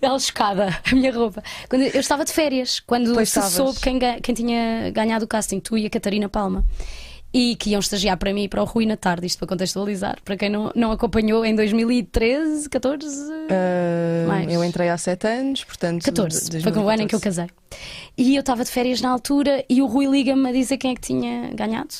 [0.00, 1.42] Ela chocada, a minha roupa.
[1.68, 3.52] Quando eu estava de férias, quando Pois se estavas.
[3.56, 6.64] soube quem, quem tinha ganhado o casting, tu e a Catarina Palma.
[7.34, 10.18] E que iam estagiar para mim e para o Rui na tarde, isto para contextualizar.
[10.22, 13.06] Para quem não, não acompanhou, em 2013, 14.
[13.50, 14.52] Ah, Mais.
[14.52, 16.04] eu entrei há sete anos, portanto.
[16.04, 17.22] 14, de- foi com o ano em que eu 2014.
[17.22, 17.46] casei.
[18.18, 20.94] E eu estava de férias na altura e o Rui liga-me a dizer quem é
[20.94, 21.94] que tinha ganhado.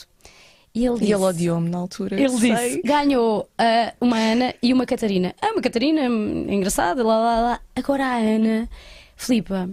[0.74, 2.20] E ele disse: E ele odiou-me na altura.
[2.20, 2.54] ele sei.
[2.54, 5.34] disse: ganhou ah, uma Ana e uma Catarina.
[5.40, 7.60] Ah, uma Catarina hum, engraçada, lá lá lá.
[7.74, 8.68] Agora a Ana,
[9.16, 9.70] Filipa,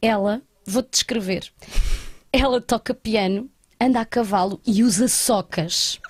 [0.00, 1.50] ela, vou-te descrever.
[2.32, 6.00] Ela toca piano, anda a cavalo e usa socas.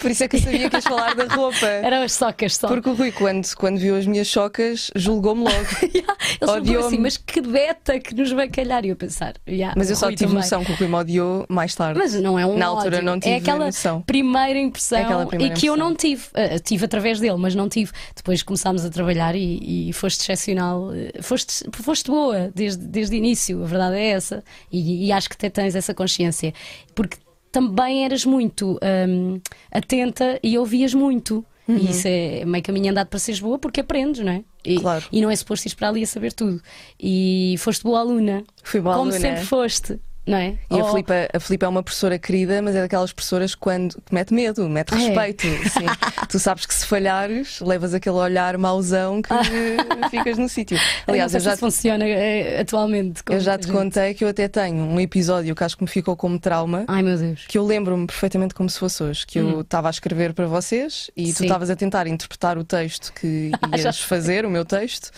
[0.00, 1.66] Por isso é que eu sabia que ias falar da roupa.
[1.82, 2.68] Eram as socas só.
[2.68, 5.56] Porque o Rui, quando, quando viu as minhas chocas, julgou-me logo.
[5.98, 6.86] Yeah, Ele Odiou-me.
[6.86, 8.84] assim, mas que beta que nos vai calhar.
[8.84, 10.42] E eu pensar, yeah, Mas eu só Rui tive também.
[10.42, 11.98] noção que o Rui me odiou mais tarde.
[11.98, 13.02] Mas não é um Na altura ódio.
[13.06, 14.02] não tive é aquela noção.
[14.02, 15.88] primeira impressão É aquela primeira e que eu impressão.
[15.90, 16.22] não tive.
[16.28, 17.92] Uh, tive através dele, mas não tive.
[18.14, 20.88] Depois começámos a trabalhar e, e foste excepcional.
[20.90, 24.42] Uh, Foste, foste boa desde, desde o início, a verdade é essa.
[24.70, 26.52] E, e acho que até tens essa consciência.
[26.94, 27.16] Porque
[27.50, 31.44] também eras muito hum, atenta e ouvias muito.
[31.68, 34.42] E isso é meio caminho andado para seres boa porque aprendes, não é?
[34.64, 35.04] E, Claro.
[35.12, 36.62] e não é suposto ir para ali a saber tudo.
[36.98, 38.42] E foste boa aluna.
[38.62, 39.20] Fui boa como aluna.
[39.20, 40.58] sempre foste, não é?
[40.70, 43.60] E a Oh, Filipa, a Filipa é uma professora querida, mas é daquelas professoras que
[43.60, 44.96] quando que mete medo, mete é?
[44.98, 45.42] respeito.
[45.70, 45.86] Sim.
[46.28, 49.30] tu sabes que se falhares, levas aquele olhar mauzão que
[50.10, 50.78] ficas no sítio.
[51.06, 53.22] Aliás, eu eu não sei já, se funciona eh, atualmente.
[53.30, 56.14] eu já te contei que eu até tenho um episódio que acho que me ficou
[56.16, 56.84] como trauma.
[56.86, 57.44] Ai meu Deus.
[57.48, 61.10] Que eu lembro-me perfeitamente como se fosse hoje, que eu estava a escrever para vocês
[61.16, 61.34] e tu Hum.
[61.38, 61.44] Sim.
[61.44, 65.10] estavas a tentar interpretar o texto que ias fazer, o meu texto,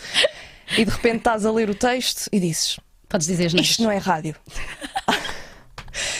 [0.77, 2.79] e de repente estás a ler o texto e dizes:
[3.11, 4.35] Podes dizer, não Isto não é rádio.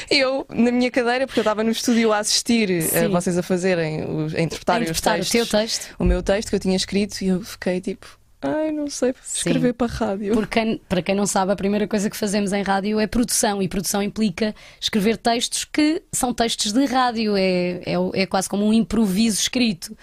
[0.10, 3.08] Eu, na minha cadeira, porque eu estava no estúdio a assistir a Sim.
[3.08, 5.96] vocês a fazerem, a interpretarem interpretar os o teu textos, texto.
[5.98, 8.06] o meu texto que eu tinha escrito, e eu fiquei tipo,
[8.42, 10.34] ai, não sei escrever para rádio.
[10.34, 13.62] Porque para quem não sabe, a primeira coisa que fazemos em rádio é produção.
[13.62, 17.38] E produção implica escrever textos que são textos de rádio.
[17.38, 19.96] É, é, é quase como um improviso escrito.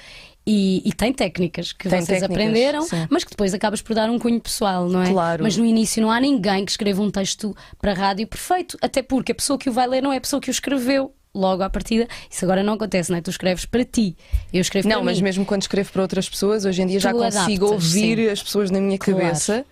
[0.50, 3.06] E, e tem técnicas que Tem vocês técnicas, aprenderam, sim.
[3.10, 5.10] mas que depois acabas por dar um cunho pessoal, não é?
[5.10, 5.42] Claro.
[5.42, 9.32] Mas no início não há ninguém que escreva um texto para rádio perfeito, até porque
[9.32, 11.12] a pessoa que o vai ler não é a pessoa que o escreveu.
[11.34, 13.20] Logo à partida, isso agora não acontece, não é?
[13.20, 14.16] Tu escreves para ti,
[14.52, 15.24] eu escrevo Não, para mas mim.
[15.24, 18.28] mesmo quando escrevo para outras pessoas, hoje em dia já Tu consigo adaptas, ouvir sim.
[18.30, 19.20] as pessoas na minha Claro.
[19.20, 19.64] cabeça.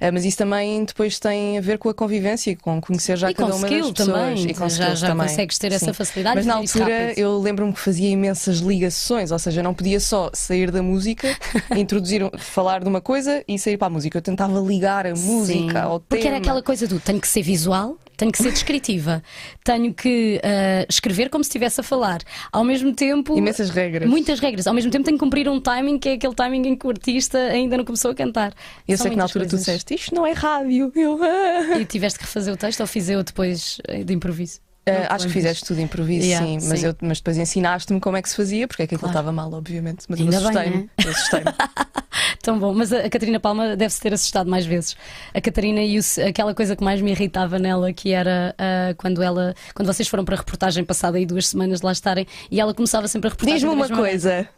[0.00, 3.30] Ah, mas isso também depois tem a ver com a convivência e com conhecer já
[3.30, 3.94] E cada uma das pessoas.
[3.94, 5.26] também, e com já- já também.
[5.26, 5.92] consegues ter essa Sim.
[5.92, 7.18] facilidade Mas na altura rápido.
[7.18, 11.28] eu lembro-me que fazia imensas ligações, ou seja, não podia só sair da música,
[11.76, 14.18] introduzir, falar de uma coisa e sair para a música.
[14.18, 15.76] Eu tentava ligar a música Sim.
[15.76, 16.36] ao Porque tema.
[16.36, 19.22] era aquela coisa do tenho que ser visual, tenho que ser descritiva,
[19.64, 22.18] tenho que ah, escrever como se estivesse a falar.
[22.52, 23.38] Ao mesmo tempo.
[23.38, 24.10] Imensas regras.
[24.10, 24.66] Muitas regras.
[24.66, 26.90] Ao mesmo tempo tenho que cumprir um timing que é aquele timing em que o
[26.90, 28.52] artista ainda não começou a cantar.
[28.86, 29.66] Eu São sei que na altura tu coisas.
[29.66, 30.92] disseste isto não é rádio.
[30.94, 31.18] Eu.
[31.80, 34.60] E tiveste que refazer o texto ou fiz eu depois eh, de improviso?
[34.90, 36.86] Te acho que fizeste tudo de improviso, Yeah, sim, mas, sim.
[36.86, 39.18] eu- mas depois ensinaste-me como é que se fazia, porque é que aquilo Claro.
[39.28, 40.04] estava mal, obviamente.
[40.08, 40.76] Mas Ainda eu bem, assustei-me.
[40.76, 40.88] né?
[41.04, 41.46] Eu assustei-me.
[42.42, 44.96] Tão bom, mas a, a Catarina Palma deve-se ter assustado mais vezes.
[45.34, 49.22] A Catarina e o- aquela coisa que mais me irritava nela, que era ah, quando
[49.22, 52.60] ela, quando vocês foram para a reportagem passada aí duas semanas de lá estarem, e
[52.60, 53.58] ela começava sempre a reportagem.
[53.60, 54.48] Diz-me uma coisa.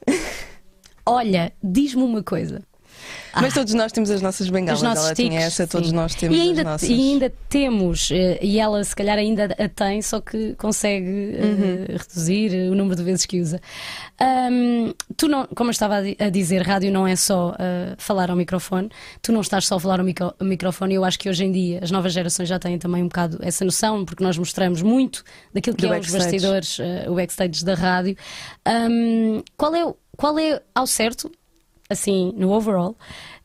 [1.05, 2.62] Olha, diz-me uma coisa.
[3.35, 4.83] Mas todos nós temos as nossas bengalas.
[4.83, 5.94] Os Ela tinha essa, todos sim.
[5.94, 6.88] nós temos e ainda, as nossas.
[6.88, 11.44] E ainda temos, eh, e ela se calhar ainda a tem, só que consegue eh,
[11.44, 11.96] Uhum.
[11.96, 13.61] reduzir o número de vezes que usa.
[14.18, 17.94] Ahm, tu não, como eu estava a di- a dizer, rádio não é só eh,
[17.99, 18.88] falar ao microfone,
[19.23, 21.53] tu não estás só a falar ao, micro- ao microfone, eu acho que hoje em
[21.53, 25.23] dia as novas gerações já têm também um bocado essa noção, porque nós mostramos muito
[25.55, 26.25] daquilo que Do é os backstage.
[26.33, 28.16] bastidores, eh, o backstage da rádio.
[28.64, 31.31] Ahm, qual, é, o- qual é, ao certo,
[31.90, 32.96] assim, no overall,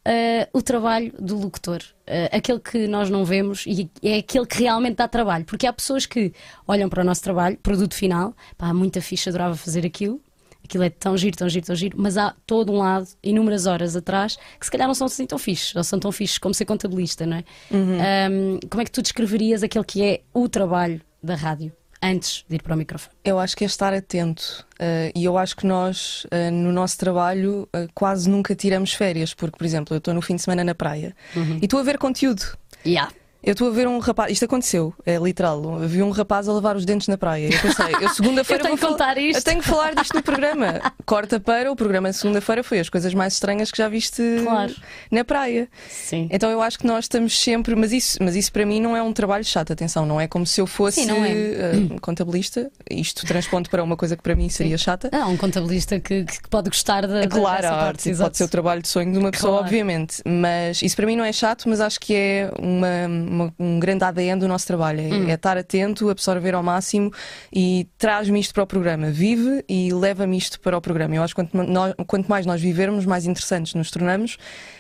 [0.06, 1.82] eh, o trabalho do locutor.
[2.06, 5.44] Eh, aquele que nós não vemos e é aquele que realmente dá trabalho.
[5.44, 6.32] Porque há pessoas que
[6.68, 10.22] olham para o nosso trabalho, produto final, pá, muita ficha, adorava fazer aquilo.
[10.64, 13.96] Aquilo é tão giro, tão giro, tão giro, mas há todo um lado, inúmeras horas
[13.96, 16.66] atrás, que se calhar não são assim tão fixes, não são tão fixes como ser
[16.66, 17.44] contabilista, não é?
[17.72, 21.72] Ahm, como é que tu descreverias aquele que é o trabalho da rádio
[22.06, 23.16] antes de ir para o microfone?
[23.24, 24.66] Eu acho que é estar atento.
[24.80, 29.34] eh, e eu acho que nós, eh, no nosso trabalho, eh, quase nunca tiramos férias.
[29.34, 31.60] Porque, por exemplo, eu estou no fim de semana na praia Uhum.
[31.62, 32.44] e estou a ver conteúdo.
[32.86, 33.12] Yeah.
[33.46, 35.62] Eu estou a ver um rapaz, isto aconteceu, é literal.
[35.82, 37.48] Eu vi um rapaz a lavar os dentes na praia.
[37.54, 39.38] Eu pensei, eu segunda-feira Eu tenho vou que contar isto.
[39.38, 40.82] Eu tenho que falar disto no programa.
[41.06, 44.74] Corta para o programa de segunda-feira foi as coisas mais estranhas que já viste Claro.
[45.12, 45.68] na praia.
[45.88, 46.28] Sim.
[46.32, 49.04] Então eu acho que nós estamos sempre, mas isso, mas isso para mim não é
[49.04, 51.30] um trabalho chato, atenção, não é como se eu fosse Sim, é.
[51.32, 52.72] eh, contabilista.
[52.90, 55.10] Isto transponde para uma coisa que para mim seria chata.
[55.14, 58.30] Há um contabilista que, que pode gostar da, Claro, a arte exato.
[58.30, 59.66] pode ser o trabalho de sonho de uma pessoa, Claro.
[59.66, 63.80] obviamente, mas isso para mim não é chato, mas acho que é uma- uma- um
[63.80, 65.00] grande ADN do nosso trabalho.
[65.00, 65.30] É, Hum.
[65.30, 67.12] é estar atento, absorver ao máximo
[67.54, 69.12] e traz-me isto para o programa.
[69.12, 71.16] Vive e leva-me isto para o programa.
[71.16, 74.38] Eu acho que quanto, nós- quanto mais nós vivermos, mais interessantes nos tornamos,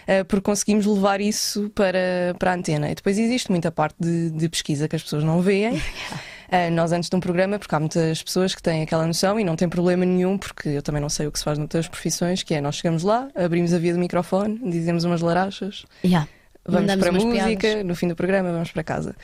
[0.08, 2.89] eh, porque conseguimos levar isso para, para a antena.
[2.89, 5.80] E depois existe muita parte de, de pesquisa que as pessoas não veem.
[6.48, 9.44] Eh, nós antes de um programa, porque há muitas pessoas que têm aquela noção e
[9.44, 12.44] não tem problema nenhum, porque eu também não sei o que se faz noutras profissões,
[12.44, 16.28] que é nós chegamos lá, abrimos a via do microfone, dizemos umas larachas, Yeah.
[16.65, 17.86] Vamos para a música, piadas.
[17.86, 19.15] no fim do programa vamos para casa.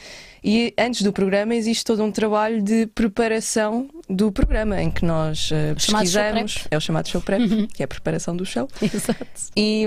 [0.43, 5.51] E antes do programa existe todo um trabalho de preparação do programa, em que nós
[5.51, 6.67] uh, pesquisamos.
[6.71, 8.67] É o chamado show prep, que é a preparação do show.
[8.81, 9.25] Exato.
[9.55, 9.85] E,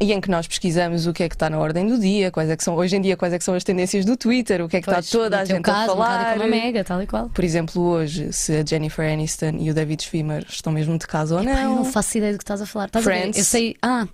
[0.00, 2.48] e em que nós pesquisamos o que é que está na ordem do dia, quais
[2.48, 4.68] é que são, hoje em dia, quais é que são as tendências do Twitter, o
[4.68, 6.32] que é que Pois, está toda a gente caso, a um falar.
[6.32, 7.28] como a Mega, tal e qual.
[7.28, 11.34] Por exemplo, hoje, se a Jennifer Aniston e o David Schwimmer estão mesmo de casa
[11.34, 11.76] ou Epá, eu não.
[11.76, 12.86] não faço ideia do que estás a falar.
[12.86, 13.10] Estás a?
[13.10, 13.36] Friends.
[13.36, 13.76] Eu sei.
[13.82, 14.08] Ah,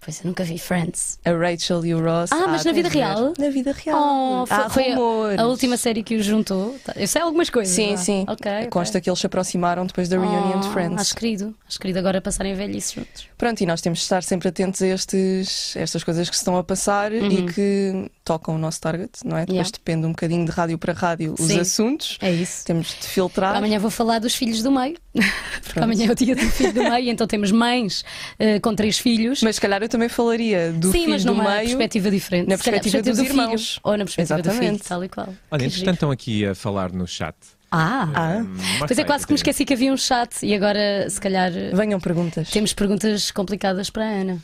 [0.00, 1.18] pois eu nunca vi Friends.
[1.24, 2.30] A Rachel e o Ross.
[2.32, 3.32] Ah, mas na vida de real?
[3.38, 4.42] Na vida real.
[4.42, 5.38] Oh, foi, Há foi a- rumores.
[5.38, 6.76] a, última série que os juntou.
[6.96, 7.74] Eu sei algumas coisas.
[7.74, 7.96] Sim, vá.
[7.96, 8.24] sim.
[8.28, 8.52] Ok.
[8.58, 8.66] ok.
[8.68, 11.00] Consta que eles se aproximaram depois da reunion de Oh, Friends.
[11.00, 11.54] Acho querido.
[11.68, 13.26] Acho querido agora passarem velhice juntos.
[13.36, 16.40] Pronto, e nós temos de estar sempre atentos a estes, a estas coisas que se
[16.40, 19.40] estão a passar e que tocam o nosso target, não é?
[19.40, 19.54] Depois.
[19.56, 19.70] Yeah.
[19.72, 21.60] depende um bocadinho de rádio para rádio os Sim.
[21.60, 22.18] assuntos.
[22.20, 22.64] É isso.
[22.66, 23.56] Temos de filtrar.
[23.56, 24.96] Amanhã vou falar dos filhos do meio.
[25.64, 28.04] Porque amanhã é o dia do filho do meio, então temos mães
[28.38, 29.42] eh, com três filhos.
[29.42, 31.64] Mas se calhar eu também falaria do Sim, filho mas do numa meio.
[31.68, 32.48] perspectiva diferente.
[32.48, 33.80] na Se calhar, perspectiva dos do filho, irmãos.
[33.82, 34.84] ou na perspectiva do filho, Exatamente.
[34.88, 35.34] tal e qual.
[35.50, 37.34] Olha, entretanto, estão aqui a falar no chat.
[37.70, 38.36] Ah, Ah.
[38.38, 41.50] Hum, pois é quase que me esqueci que havia um chat e agora, se calhar,
[41.74, 42.50] Venham perguntas.
[42.50, 44.38] temos perguntas complicadas para a Ana.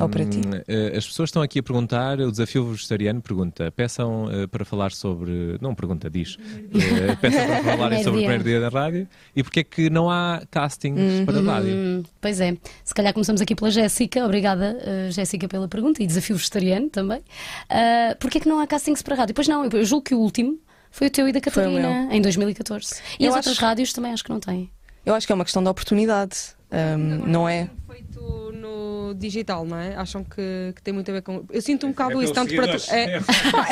[0.00, 0.40] Ou para ti.
[0.66, 4.92] eh, As pessoas estão aqui a perguntar, o desafio vegetariano pergunta, peçam eh, para falar
[4.92, 6.38] sobre, não pergunta, diz,
[6.74, 10.08] eh, peçam para falarem sobre o primeiro dia da rádio e porque é que não
[10.10, 12.04] há castings para a rádio.
[12.20, 14.24] Pois é, se calhar começamos aqui pela Jéssica.
[14.24, 17.18] Obrigada, eh, Jéssica, pela pergunta e desafio vegetariano também.
[17.18, 19.34] Uh, Porquê é que não há castings para rádio?
[19.34, 20.58] Pois não, eu, julgo que o último
[20.90, 22.94] foi o teu e da Catarina em 2014.
[23.18, 24.70] E Eu as acho- outras rádios também acho que não têm.
[25.04, 26.36] Eu acho que é uma questão de oportunidade,
[26.72, 27.68] hum, não é?
[27.86, 29.94] Feito no digital, não é?
[29.96, 31.44] Acham que, que tem muito a ver com.
[31.50, 32.84] Eu sinto um bocado É isso, tanto para tu.
[32.94, 33.20] É,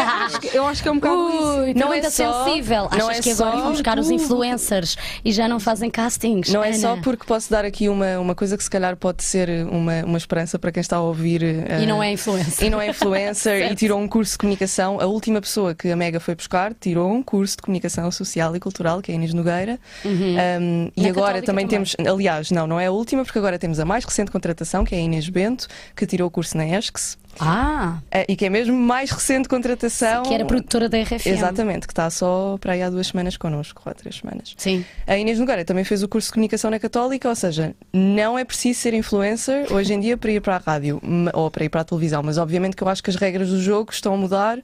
[0.54, 1.42] eu acho que é um bocado isso.
[1.60, 2.88] Ui, Não pergunta é só- sensível.
[2.92, 6.52] não Achas é que agora só vão buscar os influencers e já não fazem castings?
[6.52, 6.78] Não é Ana?
[6.78, 10.18] só porque posso dar aqui uma, uma coisa que se calhar pode ser uma, uma
[10.18, 11.42] esperança para quem está a ouvir.
[11.42, 12.66] eh, E não é influencer.
[12.66, 15.00] E não é influencer e tirou um curso de comunicação.
[15.00, 18.60] A última pessoa que a Mega foi buscar tirou um curso de comunicação social e
[18.60, 19.78] cultural, que é a Inês Nogueira.
[20.04, 21.66] Um, e Na agora também, também.
[21.66, 24.94] temos, aliás, não, não é a última, porque agora temos a mais recente contratação, que
[24.94, 27.18] é a Inês Bento, que tirou o curso na ESCS.
[27.40, 30.22] Ah, eh, E que é mesmo mais recente contratação.
[30.24, 31.26] que era produtora da RFM.
[31.26, 34.54] Exatamente, que está só para aí há duas semanas connosco, ou há três semanas.
[34.56, 34.84] Sim.
[35.06, 38.44] A Inês Nogueira também fez o curso de comunicação na Católica, ou seja, não é
[38.44, 41.00] preciso ser influencer hoje em dia para ir para a rádio
[41.34, 43.60] ou para ir para a televisão, mas obviamente que eu acho que as regras do
[43.60, 44.58] jogo estão a mudar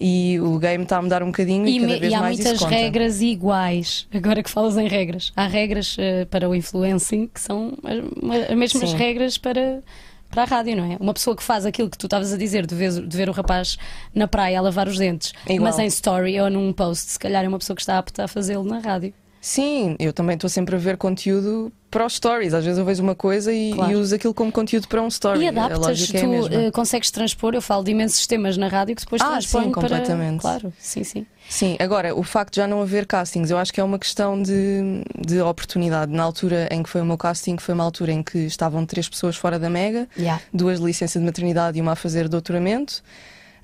[0.00, 2.36] e o game está a mudar um bocadinho e, E, cada vez e há mais
[2.38, 4.06] muitas regras iguais.
[4.14, 8.56] Agora que falas em regras, há regras eh, para o influencing que são as, as
[8.56, 8.96] mesmas Sim.
[8.96, 9.82] regras para,
[10.30, 10.96] para a rádio, não é?
[11.00, 13.32] Uma pessoa que faz aquilo que tu estavas a dizer de ver, de ver o
[13.32, 13.76] rapaz
[14.14, 17.44] na praia a lavar os dentes, É mas em story ou num post, se calhar
[17.44, 19.12] é uma pessoa que está apta a fazê-lo na rádio.
[19.40, 22.54] Sim, eu também estou sempre a ver conteúdo para os stories.
[22.54, 23.92] Às vezes eu vejo uma coisa e, Claro.
[23.92, 25.40] e uso aquilo como conteúdo para um story.
[25.40, 26.54] E adaptas, é tu mesma.
[26.54, 29.70] eh, consegues transpor, eu falo de imensos sistemas na rádio que depois Ah, transpõem sim,
[29.72, 29.80] para.
[29.82, 30.40] completamente.
[30.40, 31.26] Claro, sim, sim.
[31.48, 34.40] Sim, agora, o facto de já não haver castings, eu acho que é uma questão
[34.40, 36.12] de, de oportunidade.
[36.12, 39.08] Na altura em que foi o meu casting, foi uma altura em que estavam três
[39.08, 40.40] pessoas fora da Mega, Yeah.
[40.54, 43.02] duas de licença de maternidade e uma a fazer doutoramento.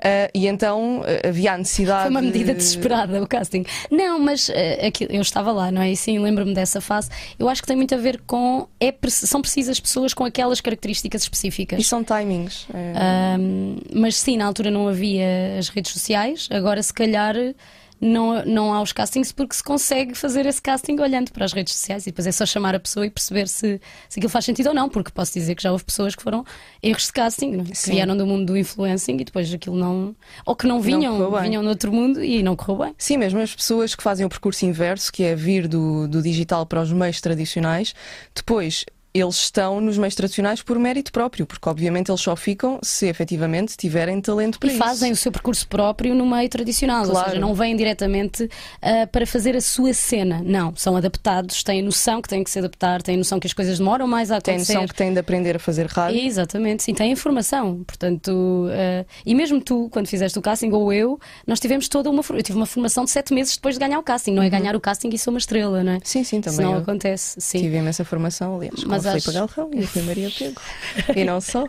[0.01, 2.03] Ah, e então ah, havia a necessidade.
[2.03, 3.65] Foi uma medida de- desesperada o casting.
[3.91, 5.91] Não, mas eh, aquilo- eu estava lá, não é?
[5.91, 7.09] E sim, lembro-me dessa fase.
[7.39, 8.67] Eu acho que tem muito a ver com.
[8.81, 11.87] É, são precisas pessoas com aquelas características E específicas.
[11.87, 12.67] são timings.
[12.75, 13.37] é.
[13.95, 17.35] Mas sim, na altura não havia as redes sociais, agora se calhar.
[18.01, 21.75] Não, não há os castings porque se consegue fazer esse casting olhando para as redes
[21.75, 24.69] sociais e depois é só chamar a pessoa e perceber se, se aquilo faz sentido
[24.69, 26.45] ou não, porque posso dizer que já houve pessoas que foram
[26.83, 27.69] erros de casting, não é?
[27.69, 30.15] que vieram do mundo do influencing e depois aquilo não.
[30.45, 31.43] ou que não vinham, bem.
[31.43, 32.95] vinham de outro mundo e não correu bem.
[32.99, 36.67] Sim, mesmo as pessoas que fazem o percurso inverso, que é vir do, do digital
[36.67, 37.95] para os meios tradicionais,
[38.35, 38.85] depois
[39.20, 43.76] eles estão nos meios tradicionais por mérito próprio, porque obviamente eles só ficam se efetivamente
[43.76, 44.79] tiverem talento para E isso.
[44.79, 47.29] fazem o seu percurso próprio no meio tradicional, ou Claro.
[47.31, 48.48] seja, não vêm diretamente
[48.83, 50.40] ah, para fazer a sua cena.
[50.44, 53.79] Não, são adaptados, têm noção que têm que se adaptar, têm noção que as coisas
[53.79, 54.74] demoram mais a Têm acontecer.
[54.74, 56.20] noção que têm de aprender a fazer rádio.
[56.20, 57.83] Exatamente, sim, tem informação.
[57.85, 62.22] Portanto, eh, e mesmo tu, quando fizeste o casting, ou eu, nós tivemos toda uma.
[62.31, 64.33] Eu tive uma formação de sete meses depois de ganhar o casting.
[64.33, 65.98] Não é ganhar o casting e sou uma estrela, não é?
[66.05, 66.57] Sim, sim, Isso Uhum.
[66.57, 66.66] também.
[66.66, 67.59] não eu acontece, sim.
[67.61, 70.61] Tive imensa formação, aliás, Mas a acho- Filipe Galrão e a Rui Maria Pego.
[71.16, 71.64] e não só.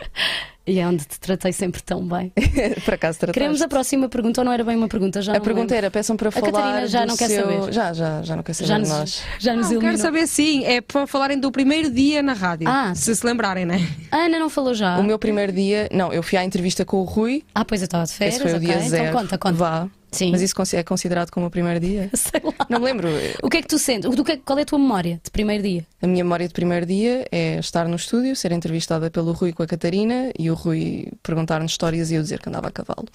[0.69, 2.30] E é onde te tratei sempre tão bem.
[2.84, 3.32] Por acaso trataste.
[3.32, 5.21] Queremos a próxima pergunta, ou não era bem uma pergunta?
[5.21, 5.78] Já A pergunta lembro.
[5.78, 7.41] era, peçam para falar Catarina já do não quer seu...
[7.62, 7.71] saber.
[7.73, 9.23] Já, já, já não quer saber Já de nos, nós.
[9.39, 12.67] já nos Não, quero saber sim, é para falarem do primeiro dia na rádio.
[12.67, 12.93] Ah.
[12.93, 13.80] se se lembrarem, né?
[14.12, 14.97] A Ana não falou já.
[15.00, 15.88] O meu primeiro dia...
[15.89, 17.43] Não, eu fui à entrevista com o Rui.
[17.56, 18.36] Ah, pois eu estava de férias.
[18.36, 18.67] Esse foi o ok.
[18.67, 19.04] dia zero.
[19.06, 19.56] Então conta, conta.
[19.56, 19.88] Vá.
[20.12, 20.32] Sim.
[20.32, 22.10] Mas isso é considerado como o primeiro dia?
[22.15, 22.54] Sei lá.
[22.70, 23.10] Não me lembro.
[23.43, 24.10] O que é que tu sentes?
[24.15, 25.86] Do que- Qual é a tua memória de primeiro dia?
[26.02, 29.63] A minha memória de primeiro dia é estar no estúdio, ser entrevistada pelo Rui com
[29.63, 33.06] a Catarina e o Rui perguntar-nos histórias e eu dizer que andava a cavalo.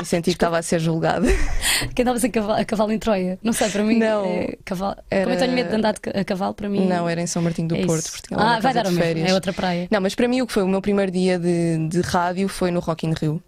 [0.00, 1.26] e senti que estava a ser julgada.
[1.94, 3.38] Que andavas a cavalo, a cavalo em Troia.
[3.42, 3.98] Não sei, para mim.
[3.98, 4.24] Não.
[4.24, 4.96] É, cavalo...
[5.10, 6.86] Era- Como eu tenho medo de andar de a cavalo, para mim.
[6.88, 9.24] Não, era em São Martinho do é Porto, uma Ah, vai dar o mesmo.
[9.26, 9.86] É outra praia.
[9.90, 12.70] Não, mas para mim o que foi o meu primeiro dia de, de rádio foi
[12.72, 13.40] no Rock in Rio.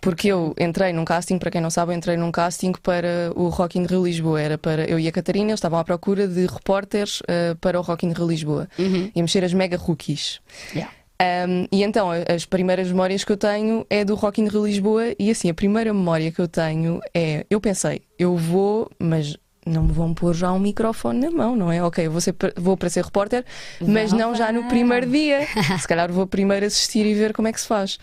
[0.00, 3.48] Porque eu entrei num casting, para quem não sabe, eu entrei num casting para o
[3.48, 4.40] Rock in Rio Lisboa.
[4.40, 7.82] Era para eu e a Catarina, eles estavam à procura de repórteres eh, para o
[7.82, 8.68] Rock in Rio Lisboa.
[8.78, 9.10] Uhum.
[9.14, 10.40] Íamos ser as mega rookies.
[10.72, 10.92] Yeah.
[11.20, 15.14] Um, e então, as primeiras memórias que eu tenho é do Rock in Rio Lisboa.
[15.18, 19.36] E assim, a primeira memória que eu tenho é: eu pensei, eu vou, mas
[19.68, 21.82] não me vão pôr já um microfone na mão, não é?
[21.82, 23.44] Ok, eu vou, ser, vou para ser repórter,
[23.80, 25.46] mas Vão, não já no primeiro dia.
[25.78, 27.98] Se calhar vou primeiro assistir e ver como é que se faz.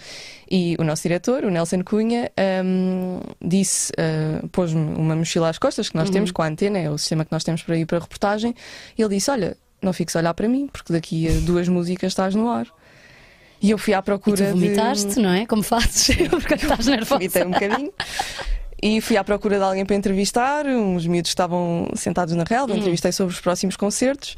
[0.50, 2.32] E o nosso diretor, o Nelson Cunha,
[2.64, 6.90] um, disse, uh, pôs-me uma mochila às costas que nós temos com a antena, é
[6.90, 8.54] o sistema que nós temos para ir para a reportagem.
[8.98, 12.12] E ele disse: Olha, não fiques a olhar para mim, porque daqui a duas músicas
[12.12, 12.68] estás no ar.
[13.62, 15.46] E eu fui à E procura tu vomitaste, não é?
[15.46, 16.16] Como fazes?
[16.30, 17.16] Porque estás nervosa.
[17.16, 17.94] Vomitei um bocadinho.
[18.82, 20.66] E fui à procura de alguém para entrevistar.
[20.66, 22.78] Uns miúdos estavam sentados na relva, Hum.
[22.78, 24.36] entrevistei sobre os próximos concertos.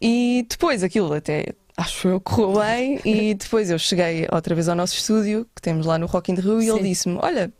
[0.00, 3.00] E depois aquilo até acho eu correu bem.
[3.04, 6.34] E depois eu cheguei outra vez ao nosso estúdio, que temos lá no Rock in
[6.36, 7.52] Rio, e ele disse-me: Olha.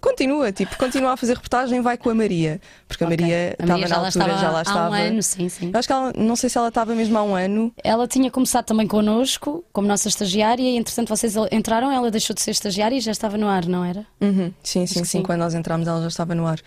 [0.00, 2.60] Continua, tipo, continua a fazer reportagem, vai com a Maria.
[2.86, 3.08] Porque a.
[3.08, 4.90] Maria A estava Maria na já lá altura, estava já lá há estava.
[4.90, 5.70] um ano, sim, sim.
[5.72, 7.72] Eu acho que ela, não sei se ela estava mesmo há um ano.
[7.82, 12.40] Ela tinha começado também connosco, como nossa estagiária, e entretanto vocês entraram, ela deixou de
[12.42, 14.06] ser estagiária e já estava no ar, não era?
[14.20, 15.04] Uhum, Sim, sim, sim.
[15.04, 15.22] sim.
[15.22, 16.60] Quando nós entramos, ela já estava no ar.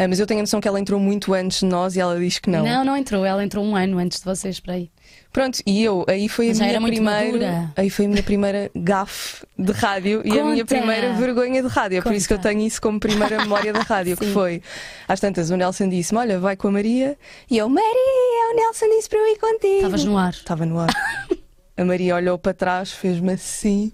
[0.00, 2.16] Ah, mas eu tenho a noção que ela entrou muito antes de nós e ela
[2.16, 2.64] diz que não.
[2.64, 3.24] não, não entrou.
[3.24, 4.88] Ela entrou um ano antes de vocês, para aí.
[5.32, 7.72] Pronto, e eu, aí foi a Já minha primeira, madura.
[7.76, 10.66] aí foi a minha primeira gafe de rádio e a minha Conta.
[10.76, 11.98] primeira vergonha de rádio.
[11.98, 12.48] É por isso que eu Conta.
[12.50, 14.62] tenho isso como primeira memória da rádio, que foi
[15.08, 17.18] às tantas o Nelson disse-me: Olha, vai com a Maria,
[17.50, 19.74] e eu, Maria, o Nelson disse para eu ir contigo.
[19.76, 20.30] Estavas no ar.
[20.30, 20.88] Estava no ar.
[21.76, 23.92] a Maria olhou para trás, fez-me assim.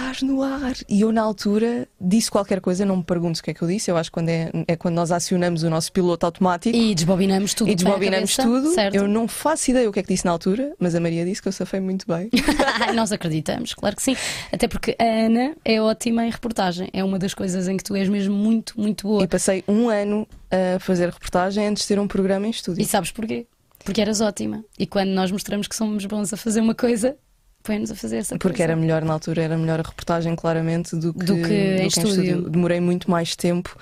[0.00, 0.72] Estás no ar.
[0.88, 3.68] E eu, na altura, disse qualquer coisa, não me perguntes o que é que eu
[3.68, 3.90] disse.
[3.90, 7.52] Eu acho que quando é, é quando nós acionamos o nosso piloto automático E desbobinamos
[7.52, 7.70] tudo.
[7.70, 8.74] e desbobinamos cabeça, tudo.
[8.74, 8.94] Certo?
[8.94, 11.42] Eu não faço ideia o que é que disse na altura, mas a Maria disse
[11.42, 12.30] que eu safei muito bem.
[12.96, 14.16] Nós acreditamos, claro que sim.
[14.50, 16.88] Até porque a Ana é ótima em reportagem.
[16.94, 19.22] É uma das coisas em que tu és mesmo muito, muito boa.
[19.22, 22.80] e passei um ano a fazer reportagem antes de ter um programa em estúdio.
[22.80, 23.46] E sabes porquê?
[23.84, 24.64] Porque eras ótima.
[24.78, 27.16] E quando nós mostramos que somos bons a fazer uma coisa,
[27.62, 28.62] põe-nos a fazer essa Porque coisa.
[28.72, 32.48] era melhor na altura, era melhor a reportagem, claramente, do que, Do que em estúdio.
[32.50, 33.76] Demorei muito mais tempo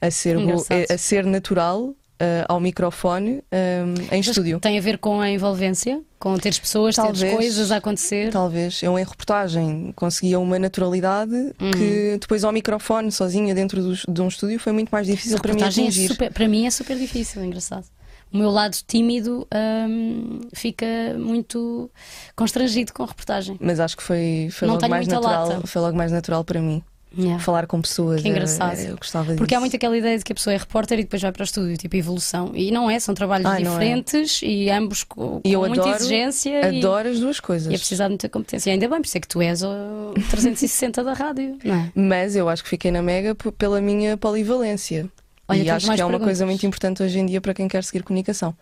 [0.00, 0.86] a ser, bo- Engraçado.
[0.90, 4.60] a, a ser natural ah, ao microfone ah, em Mas estúdio.
[4.60, 7.34] Tem a ver com a envolvência, com teres pessoas, teres Talvez.
[7.34, 8.30] coisas a acontecer.
[8.30, 11.70] Talvez eu em reportagem conseguia uma naturalidade Uhum.
[11.72, 15.52] que depois ao microfone, sozinha dentro dos- de um estúdio, foi muito mais difícil para
[15.54, 16.08] mim é atingir.
[16.08, 17.86] super- para mim é super difícil, é engraçado.
[18.32, 19.46] O meu lado tímido
[19.88, 20.86] hum, fica
[21.18, 21.90] muito
[22.34, 23.56] constrangido com a reportagem.
[23.60, 25.48] Mas acho que foi, foi Não logo mais muita natural.
[25.48, 25.66] lata.
[25.66, 26.82] Foi logo mais natural para mim.
[27.14, 27.38] Yeah.
[27.44, 28.22] Falar com pessoas.
[28.22, 28.78] Que engraçado.
[28.78, 29.60] era- Porque há disso.
[29.60, 31.76] muito aquela ideia de que a pessoa é repórter e depois vai para o estúdio,
[31.76, 32.52] tipo evolução.
[32.54, 33.58] E não é, são trabalhos é.
[33.58, 37.70] diferentes e ambos com, E eu com muita adoro- exigência e, Adoro as duas coisas.
[37.70, 38.70] e é precisar de muita competência.
[38.70, 41.90] E ainda bem, por isso é que tu és o 360 da rádio, é?
[41.94, 45.06] Mas eu acho que fiquei na Mega pela minha polivalência.
[45.48, 47.82] Olha, e acho que é uma coisa muito importante hoje em dia para quem quer
[47.84, 48.54] seguir comunicação.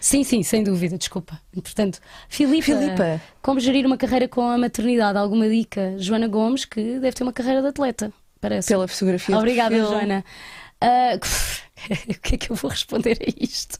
[0.00, 1.38] Sim, sim, sem dúvida, desculpa.
[1.52, 3.20] Portanto, Filipa, Filipa.
[3.42, 5.18] como gerir uma carreira com a maternidade?
[5.18, 5.94] Alguma dica?
[5.98, 8.68] Joana Gomes, que deve ter uma carreira de atleta, parece.
[8.68, 9.36] Pela fotografia.
[9.36, 9.76] Obrigada.
[9.76, 10.24] Joana.
[10.80, 11.18] Ah,
[12.10, 13.78] o que é que eu vou responder a isto?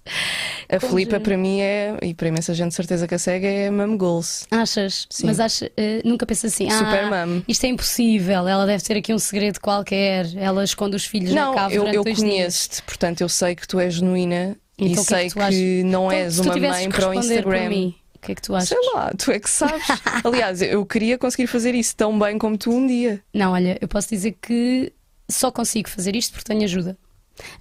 [0.69, 1.25] A Como Filipa, gerir?
[1.25, 4.47] para mim, é, e para imensa gente, de certeza que a segue, é Mum Goals.
[4.51, 5.07] Achas?
[5.11, 5.27] Sim.
[5.27, 7.43] Mas acha, eh, nunca pensas assim, Super ah, mum.
[7.47, 11.55] isto é impossível, ela deve ter aqui um segredo qualquer, ela esconde os filhos Não,
[11.55, 15.01] na cave eu, eu conheço-te, portanto, eu sei que tu és genuína Então, e que
[15.01, 15.55] é sei que achas?
[15.55, 17.71] que não Então, és uma mãe que para o Instagram.
[18.15, 18.69] o que é que tu achas?
[18.69, 19.83] Sei lá, tu é que sabes.
[20.25, 23.21] Aliás, eu queria conseguir fazer isso tão bem como tu um dia.
[23.35, 24.93] Não, olha, eu posso dizer que
[25.31, 26.97] só consigo fazer isto porque tenho ajuda.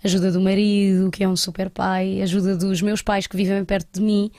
[0.04, 3.88] Ajuda do marido, que é um super pai, ajuda dos meus pais que vivem perto
[3.94, 4.32] de mim.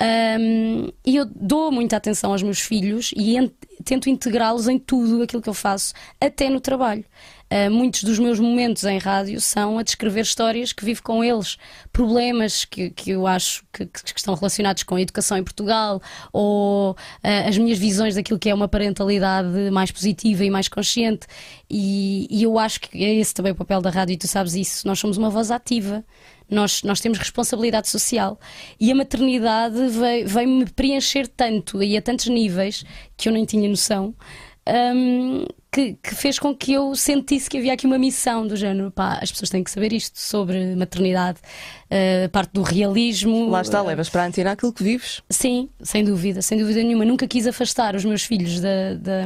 [0.00, 3.50] Ahm, e eu dou muita atenção aos meus filhos e en-
[3.84, 7.04] tento integrá-los em tudo aquilo que eu faço, até no trabalho.
[7.50, 11.56] Ah, muitos dos meus momentos em rádio são a descrever histórias que vivo com eles,
[11.92, 16.00] problemas que, que eu acho que, que estão relacionados com a educação em Portugal
[16.32, 21.26] ou ah, as minhas visões daquilo que é uma parentalidade mais positiva e mais consciente.
[21.70, 24.54] E, e eu acho que é esse também o papel da rádio, e tu sabes
[24.54, 24.86] isso.
[24.86, 26.04] Nós somos uma voz ativa.
[26.50, 28.40] Nós, nós temos responsabilidade social
[28.80, 29.76] e a maternidade
[30.24, 32.84] veio-me preencher tanto e a tantos níveis
[33.18, 34.14] que eu nem tinha noção
[34.66, 38.90] hum, que, que fez com que eu sentisse que havia aqui uma missão do género.
[38.90, 41.38] Pá, as pessoas têm que saber isto sobre maternidade,
[42.24, 43.48] a parte do realismo.
[43.50, 45.22] Lá está, eh, levas para a antena aquilo que vives.
[45.28, 47.04] Sim, sem dúvida, sem dúvida nenhuma.
[47.04, 49.24] Nunca quis afastar os meus filhos da, da,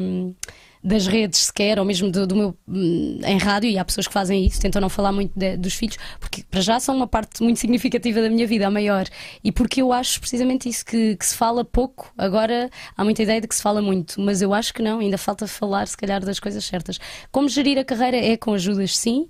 [0.85, 4.13] das redes sequer, ou mesmo do, do meu hum, em rádio, e há pessoas que
[4.13, 7.43] fazem isso, tentam não falar muito de- dos filhos, porque para já são uma parte
[7.43, 9.07] muito significativa da minha vida, a maior.
[9.45, 12.13] E porque eu acho precisamente isso, que, que se fala pouco.
[12.19, 15.17] Agora há muita ideia de que se fala muito, mas eu acho que não, ainda
[15.19, 16.99] falta falar, se calhar, das coisas certas.
[17.31, 19.29] Como gerir a carreira é com ajudas, sim.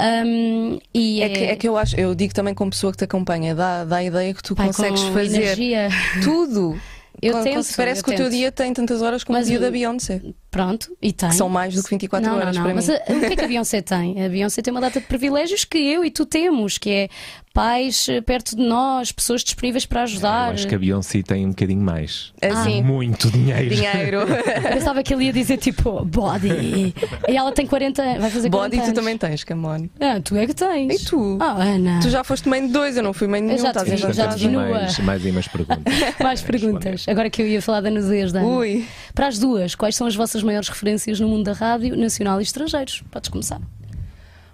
[0.00, 3.04] Hum, e É que, é que eu acho, eu digo também como pessoa que te
[3.04, 5.88] acompanha, dá, dá a ideia que tu Pai, consegues fazer energia.
[6.22, 6.80] tudo.
[7.20, 8.30] Eu Con- tento, Parece eu que o teu tento.
[8.30, 10.22] dia tem tantas horas como Mas o dia da Beyoncé.
[10.50, 11.28] Pronto, e tem.
[11.28, 12.62] Que são mais do que 24 não, horas não, não.
[12.62, 12.94] para Mas mim.
[12.94, 14.24] a- o que é que a Beyoncé tem?
[14.24, 17.08] A Beyoncé tem uma data de privilégios que eu e tu temos, que é
[17.52, 20.48] pais eh, perto de nós, pessoas disponíveis para ajudar.
[20.48, 22.32] Eu acho que a Beyoncé tem um bocadinho mais.
[22.40, 23.74] Assim, Muito dinheiro.
[23.74, 24.20] dinheiro.
[24.28, 26.94] Eu pensava que ele ia dizer tipo body.
[27.28, 29.88] E ela tem 40 anos, vai fazer 40 Body tu também tens, come on.
[30.00, 31.02] Ah, tu é que tens.
[31.02, 31.36] E tu?
[31.40, 32.00] Ah, Ana.
[32.00, 33.94] Tu já foste mãe de dois, eu não fui mãe de nenhum, já estás te
[33.94, 35.94] em já te mais, mais aí umas perguntas.
[36.22, 37.04] Mais perguntas.
[37.08, 38.46] Agora que eu ia falar da nudez Ana.
[38.46, 38.86] Ui.
[39.14, 42.42] Para as duas, quais são as vossas maiores referências no mundo da rádio, nacional e
[42.42, 43.02] estrangeiros?
[43.10, 43.60] Podes começar.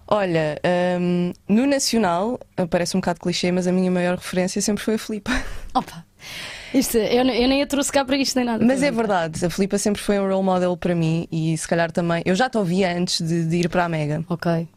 [0.06, 0.60] Olha,
[1.00, 4.94] hum, no Nacional, eh, parece um bocado clichê, mas a minha maior referência sempre foi
[4.94, 5.30] a Filipa.
[5.74, 6.04] Opa!
[6.74, 8.64] Isto, eu, eu nem a trouxe cá para isto nem nada.
[8.64, 11.90] Mas é verdade, a Filipa sempre foi um role model para mim e se calhar
[11.92, 12.22] também.
[12.26, 14.68] Eu já te ouvia antes de, de ir para a Mega, Ok.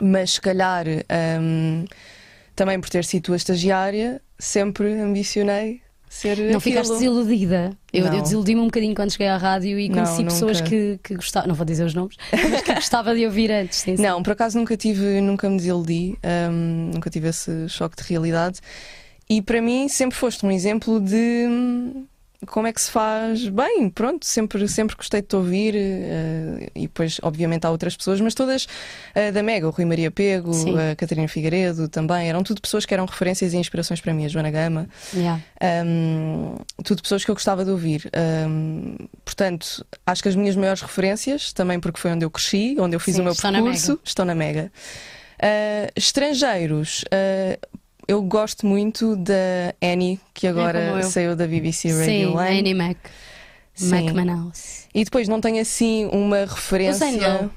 [0.00, 0.84] mas se calhar
[1.40, 1.84] hum,
[2.54, 6.36] também por ter sido tua estagiária, sempre ambicionei ser.
[6.38, 6.60] Não aquilo.
[6.60, 7.72] ficaste desiludida.
[7.92, 8.14] Eu, Não.
[8.14, 10.70] eu desiludi-me um bocadinho quando cheguei à rádio e Não, conheci pessoas nunca.
[10.70, 12.16] que, que gostavam, não vou dizer os nomes,
[12.50, 13.78] mas que gostava de ouvir antes.
[13.78, 14.02] Sim, sim.
[14.02, 16.18] Não, por acaso nunca tive, nunca me desiludi,
[16.50, 18.60] hum, nunca tive esse choque de realidade.
[19.28, 22.06] E para mim sempre foste um exemplo de hum,
[22.46, 23.88] como é que se faz bem.
[23.88, 28.34] Pronto, sempre, sempre gostei de te ouvir eh, e depois, obviamente, há outras pessoas, mas
[28.34, 28.66] todas
[29.14, 30.76] eh, da Mega, o Rui Maria Pego, Sim.
[30.78, 34.28] a Catarina Figueiredo também, eram tudo pessoas que eram referências e inspirações para mim, a
[34.28, 34.88] Joana Gama.
[35.14, 35.40] Yeah.
[35.84, 38.10] Um, tudo pessoas que eu gostava de ouvir.
[38.48, 42.94] Um, portanto, acho que as minhas maiores referências, também porque foi onde eu cresci, onde
[42.94, 44.00] eu fiz Sim, o meu estão na percurso, Mega.
[44.04, 44.72] estão na Mega.
[45.36, 47.78] Uh, estrangeiros, uh,
[48.08, 51.02] eu gosto muito da Annie, que É agora eu.
[51.02, 52.58] saiu da BBC Radio Sim, One.
[52.60, 52.96] Annie Mac.
[53.74, 53.88] Sim.
[53.90, 54.84] Mac Manaus.
[54.94, 57.50] E depois não tenho assim uma referência.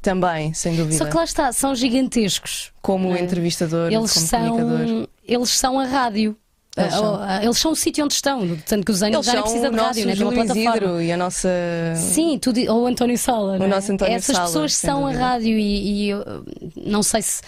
[0.00, 0.96] Também, sem dúvida.
[0.96, 2.72] Só que lá está, são gigantescos.
[2.80, 3.20] Como não é?
[3.20, 4.86] entrevistador, Eles como comunicador.
[4.88, 6.36] são, eles são a rádio.
[6.76, 7.14] Eles Ah, são.
[7.20, 9.70] ah, eles são o sítio onde estão, tanto que os anos já nem são precisa
[9.70, 10.12] de rádio, né?
[10.12, 10.70] Tem Júlio plataforma.
[10.70, 11.48] Isidro e a nossa.
[11.96, 13.54] Sim, tu, di- ou o António Sala.
[13.56, 13.68] O não é?
[13.68, 15.24] nosso António Essas Sala, pessoas são a dúvida.
[15.26, 16.24] rádio e, e eu,
[16.86, 17.42] não sei se.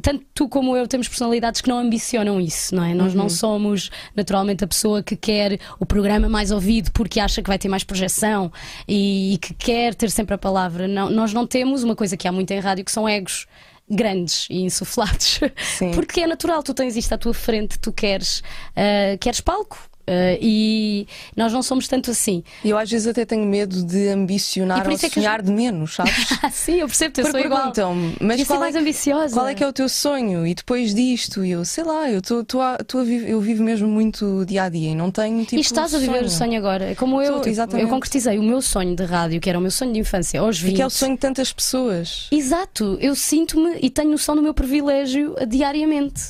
[0.00, 2.94] Tanto tu como eu temos personalidades que não ambicionam isso, não é?
[2.94, 3.18] Nós Uhum.
[3.18, 7.58] não somos naturalmente a pessoa que quer o programa mais ouvido porque acha que vai
[7.58, 8.50] ter mais projeção
[8.88, 10.88] e, e que quer ter sempre a palavra.
[10.88, 13.46] Não, nós não temos uma coisa que há muito em rádio que são egos
[13.90, 15.40] grandes e insuflados.
[15.76, 15.90] Sim.
[15.94, 18.42] Porque é natural, tu tens isto à tua frente, tu queres,
[18.74, 19.78] ah, queres palco.
[20.06, 22.42] Ah, e nós não somos tanto assim.
[22.64, 25.94] E eu às vezes até tenho medo de E ambicionar ou é sonhar de menos,
[25.94, 26.12] sabes?
[26.42, 27.60] Ah, sim, eu percebo, eu Porque sou igual.
[27.72, 29.34] perguntam-me, mas qual é, mais ambiciosa.
[29.34, 30.44] qual é que é o teu sonho?
[30.46, 33.40] E depois disto, e eu sei lá, eu, tô, tô a- tô a viver- eu
[33.40, 35.56] vivo mesmo muito dia a dia e não tenho tipo.
[35.56, 36.90] e estás a viver o sonho agora.
[36.90, 37.40] É como eu,
[37.78, 40.58] eu concretizei o meu sonho de rádio, que era o meu sonho de infância, aos
[40.58, 40.74] 20.
[40.76, 42.26] Que é o sonho de tantas pessoas.
[42.32, 46.22] Exato, eu sinto-me e tenho noção do meu privilégio diariamente.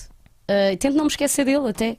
[0.48, 1.96] Eh, tento não me esquecer dele até.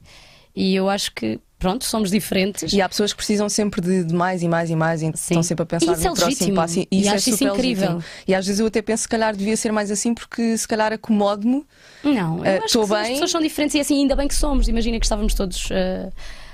[0.56, 2.74] E eu acho que, pronto, somos diferentes.
[2.74, 5.42] E há pessoas que precisam sempre de, de mais e mais e mais e estão
[5.42, 6.56] sempre a pensar Isso é no próximo legítimo.
[6.56, 6.80] passo.
[6.80, 7.88] E E isso é acho isso super incrível.
[7.94, 8.04] legítimo.
[8.28, 10.92] E às vezes eu até penso se calhar devia ser mais assim porque se calhar
[10.94, 11.66] acomodo-me.
[12.04, 13.12] Não, eu acho tô que sim, as bem.
[13.14, 14.68] pessoas são diferentes e assim, ainda bem que somos.
[14.68, 16.10] Imagina que estávamos todos eh,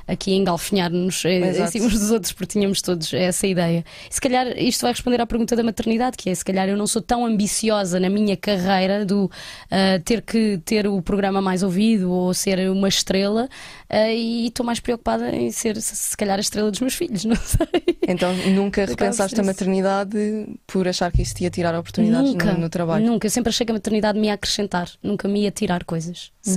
[0.09, 3.85] aqui a engalfinhar-nos eh, em cima uns dos outros porque tínhamos todos essa ideia.
[4.09, 6.75] E se calhar isto vai responder à pergunta da maternidade, que é se calhar eu
[6.75, 9.29] não sou tão ambiciosa na minha carreira do
[9.69, 13.47] eh, ter que ter o programa mais ouvido ou ser uma estrela
[13.87, 17.35] eh, e estou mais preocupada em ser se, calhar a estrela dos meus filhos, não
[17.35, 17.67] sei.
[18.07, 20.17] Então nunca repensaste a maternidade
[20.65, 23.05] por achar que isso te ia tirar oportunidades Nunca, no, no trabalho.
[23.05, 23.27] Nunca.
[23.27, 26.31] Eu sempre achei que a maternidade me ia acrescentar, nunca me ia tirar coisas.
[26.47, 26.53] Uhum.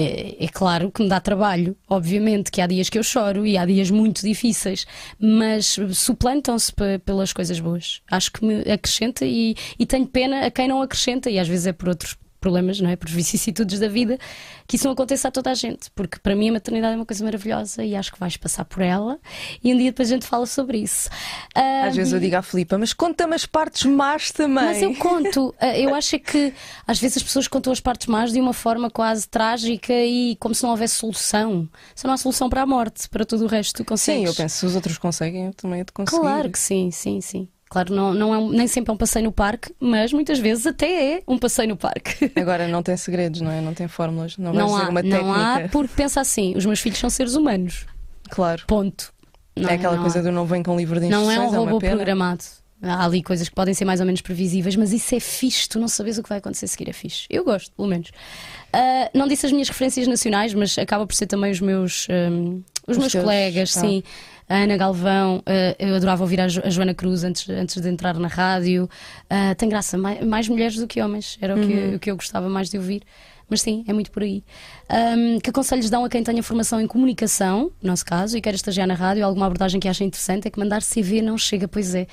[0.00, 3.58] É, é claro que me dá trabalho, obviamente, que há dias que eu choro e
[3.58, 4.86] há dias muito difíceis,
[5.18, 8.00] mas suplantam-se pe- pelas coisas boas.
[8.08, 11.66] Acho que me acrescenta e, e tenho pena a quem não acrescenta, e às vezes
[11.66, 12.96] é por outros problemas, não é?
[12.96, 14.18] Por vicissitudes da vida,
[14.66, 17.06] que isso não aconteça a toda a gente, porque para mim a maternidade é uma
[17.06, 19.18] coisa maravilhosa e acho que vais passar por ela
[19.62, 21.08] e um dia depois a gente fala sobre isso.
[21.54, 24.64] Às vezes eu digo à Filipa, mas conta-me as partes más também.
[24.64, 26.52] Mas eu conto, eh, eu acho é que
[26.86, 30.54] às vezes as pessoas contam as partes más de uma forma quase trágica e como
[30.54, 31.68] se não houvesse solução.
[31.94, 34.28] Se não há solução para a morte, para tudo o resto, tu Sim, consegues.
[34.28, 36.20] eu penso, se os outros conseguem, eu também hei de conseguir.
[36.20, 37.48] Claro que sim, sim, sim.
[37.70, 41.16] Claro, não, não é nem sempre é um passeio no parque, mas muitas vezes até
[41.16, 42.30] é um passeio no parque.
[42.40, 43.60] Agora não tem segredos, não é?
[43.60, 45.68] Não tem fórmulas, não, Não há, uma não há, técnica.
[45.72, 47.84] porque pensa assim: os meus filhos são seres humanos.
[48.30, 48.62] Claro.
[48.66, 49.12] Ponto.
[49.56, 50.22] Não é aquela não coisa há.
[50.22, 51.96] do não vem com livro de Não instruções, é um uma robô pena.
[51.96, 52.44] programado.
[52.80, 55.80] Há ali coisas que podem ser mais ou menos previsíveis, mas isso é fixe, tu
[55.80, 57.26] não sabes o que vai acontecer a seguir, é fixe.
[57.28, 58.08] Eu gosto, pelo menos.
[58.08, 62.62] Uh, não disse as minhas referências nacionais, mas acaba por ser também os meus, um,
[62.86, 63.80] os, Os meus teus, colegas, ah.
[63.80, 64.02] sim.
[64.48, 65.42] A Ana Galvão, uh,
[65.78, 68.88] eu adorava ouvir a, Jo- a Joana Cruz antes, antes de entrar na rádio.
[69.24, 72.16] Uh, tem graça, mais, mais mulheres do que homens, era o, que, o que eu
[72.16, 73.02] gostava mais de ouvir.
[73.50, 74.42] Mas sim, é muito por aí.
[74.90, 78.54] Um, que conselhos dão a quem tenha formação em comunicação, no nosso caso, e quer
[78.54, 79.24] estagiar na rádio?
[79.24, 82.06] Alguma abordagem que acha interessante é que mandar CV não chega, pois é.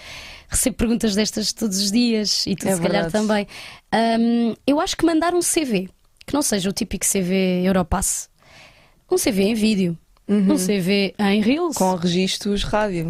[0.48, 3.12] Recebo perguntas destas todos os dias e tu, É se calhar, verdade.
[3.12, 3.48] também.
[3.94, 5.90] Um, eu acho que mandar um CV,
[6.26, 8.30] que não seja o típico CV Europass,
[9.12, 11.76] um CV em vídeo, um CV em Reels.
[11.78, 13.10] Com registros rádio.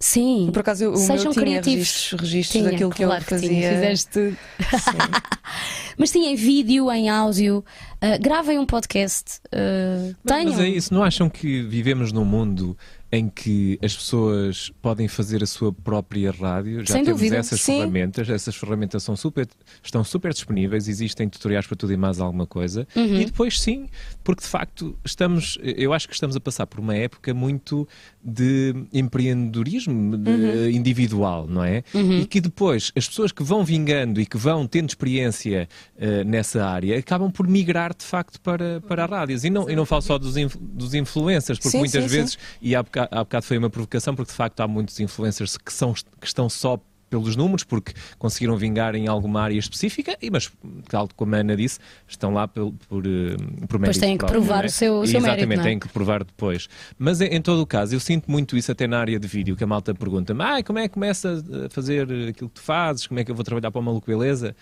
[0.00, 0.50] Sim.
[0.52, 1.78] Por acaso, eu- o Sejam meu tinha criativos.
[1.88, 3.48] registros, registros Tinha, daquilo que claro eu que fazia.
[3.48, 4.36] tinha, fizeste.
[5.98, 7.64] Mas sim, em vídeo, em áudio,
[8.02, 9.40] uh, gravem um podcast.
[9.46, 10.52] uh, Mas, tenham.
[10.52, 12.76] mas é isso, não acham que vivemos num mundo
[13.10, 16.80] em que as pessoas podem fazer a sua própria rádio?
[16.80, 17.78] Já Sem temos dúvida, essas sim.
[17.78, 19.46] ferramentas, essas ferramentas são super,
[19.82, 22.86] estão super disponíveis, existem tutoriais para tudo e mais alguma coisa.
[22.94, 23.20] Uhum.
[23.20, 23.88] E depois sim,
[24.22, 27.88] porque de facto estamos, eu acho que estamos a passar por uma época muito
[28.22, 30.68] de empreendedorismo de- Uhum.
[30.70, 31.82] individual, não é?
[31.94, 36.64] E que depois as pessoas que vão vingando e que vão tendo experiência eh, nessa
[36.66, 39.44] área acabam por migrar de facto para, para rádios.
[39.44, 42.38] E não, e não falo só dos, inf- dos influencers, porque Sim, muitas sim, vezes,
[42.60, 45.72] e há bocado, há bocado foi uma provocação, porque de facto há muitos influencers que,
[45.72, 46.78] são, que estão só
[47.10, 50.52] pelos números, porque conseguiram vingar em alguma área específica, e, mas,
[50.90, 53.34] tal como a Ana disse, estão lá por, por, eh,
[53.66, 54.66] por mérito têm que próprio, provar é?
[54.66, 55.70] o seu- o seu Exatamente, mérito, é?
[55.70, 56.68] têm que provar depois.
[56.98, 59.56] Mas em, em todo o caso, eu sinto muito isso até na área de vídeo,
[59.56, 63.06] que a malta pergunta-me, ah, como é que começa a fazer aquilo que tu fazes,
[63.06, 64.54] como é que eu vou trabalhar para o Maluco Beleza?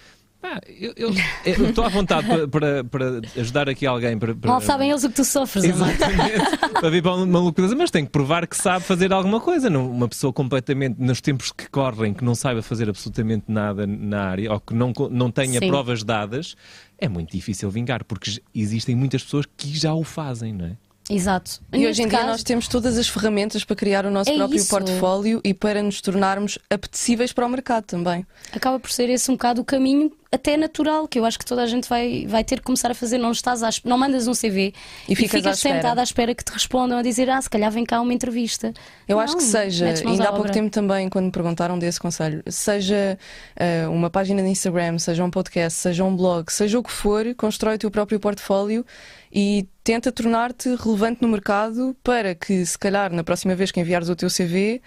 [0.42, 1.14] Ah, eu eu-
[1.44, 4.16] eu estou à vontade para, para, para ajudar aqui alguém.
[4.18, 5.90] Para, para- Mal sabem eles o que tu sofres, amado.
[5.90, 9.68] Exatamente, para vir para uma beleza, mas tem que provar que sabe fazer alguma coisa.
[9.68, 14.22] Não, uma pessoa completamente, nos tempos que correm, que não saiba fazer absolutamente nada na
[14.24, 15.68] área, ou que não, não tenha Sim.
[15.68, 16.54] provas dadas,
[16.98, 20.76] é muito difícil vingar, porque existem muitas pessoas que já o fazem, não é?
[21.08, 21.60] Exato.
[21.72, 24.34] E hoje em dia caso- nós temos todas as ferramentas para criar o nosso É
[24.36, 24.68] próprio isso.
[24.68, 28.26] portfólio e para nos tornarmos apetecíveis para o mercado também.
[28.52, 31.62] acaba por ser esse um bocado o caminho até natural que eu acho que toda
[31.62, 33.18] a gente vai, vai ter que começar a fazer.
[33.18, 34.72] Não estás à, não mandas um CV
[35.08, 35.74] E ficas à espera.
[35.76, 38.72] sentado à espera que te respondam a dizer ah, se calhar vem cá uma entrevista.
[39.08, 42.42] Eu Não, acho que seja, ainda há pouco tempo também, quando me perguntaram desse conselho,
[42.46, 43.18] seja
[43.56, 47.34] eh, uma página de Instagram, seja um podcast, seja um blog, seja o que for,
[47.34, 48.84] constrói o teu próprio portfólio
[49.32, 54.08] e tenta tornar-te relevante no mercado para que, se calhar, na próxima vez que enviares
[54.08, 54.80] o teu CV,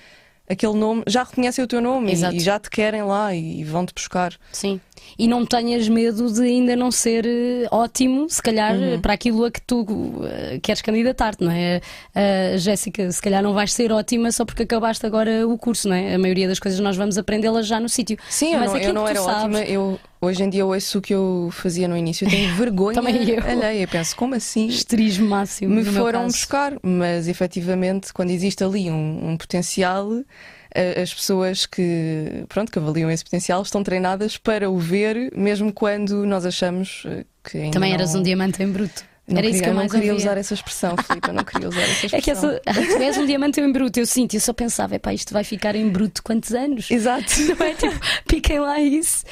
[0.50, 2.36] aquele nome já reconhecem o teu nome e, Exato.
[2.36, 4.34] e já te querem lá e, vão-te buscar.
[4.52, 4.82] Sim.
[5.18, 8.93] E não tenhas medo de ainda não ser eh, ótimo, se calhar, Uhum.
[8.93, 9.86] eh, para aquilo a que tu
[10.24, 11.82] eh, queres candidatar-te, não é?
[12.16, 15.95] A Jéssica, se calhar não vais ser ótima só porque acabaste agora o curso, não
[15.95, 16.16] é?
[16.16, 18.18] A maioria das coisas nós vamos aprendê-las já no sítio.
[18.30, 19.60] Sim, eu Mas não, eu aquilo não que tu era sabes- ótima.
[19.66, 22.26] Eu, hoje em dia ouço o que eu fazia no início.
[22.26, 23.43] Eu tenho vergonha Também eu.
[23.43, 23.82] alheia.
[23.84, 24.68] Eu penso, como assim?
[24.68, 25.74] Esterismo máximo.
[25.76, 30.10] me foram buscar, mas efetivamente, quando existe ali um, um potencial,
[30.76, 36.26] as pessoas que, pronto, que avaliam esse potencial estão treinadas para o ver, mesmo quando
[36.26, 39.04] nós achamos eh, que ainda Também não, eras um diamante em bruto.
[39.30, 40.26] Não Era isso queria, que eu não queria ouvia.
[40.28, 42.20] usar essa expressão, Filipe, eu não queria usar essa expressão.
[42.20, 42.62] É que essa,
[42.98, 45.76] tu és um diamante em bruto, eu sinto, eu só pensava, epá, isto vai ficar
[45.76, 46.90] em bruto quantos anos?
[46.92, 47.26] Exato.
[47.60, 49.24] Não é tipo, piquem lá isso.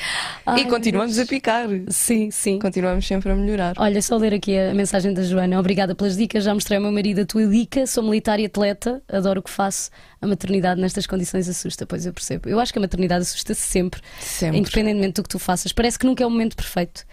[0.45, 1.67] Ai, e continuamos meu a picar.
[1.67, 1.95] Deus.
[1.95, 2.59] Sim, sim.
[2.59, 3.73] Continuamos sempre a melhorar.
[3.77, 5.59] Olha, só ler aqui a mensagem da Joana.
[5.59, 6.43] Obrigada pelas dicas.
[6.43, 7.85] Já mostrei ao meu marido a tua dica.
[7.87, 9.01] Sou militar e atleta.
[9.07, 9.89] Adoro o que faço.
[10.21, 12.49] A maternidade nestas condições assusta, pois eu percebo.
[12.49, 14.59] Eu acho que a maternidade assusta-se sempre, Sempre.
[14.59, 15.71] independentemente do que tu faças.
[15.71, 17.05] Parece que nunca é o momento perfeito.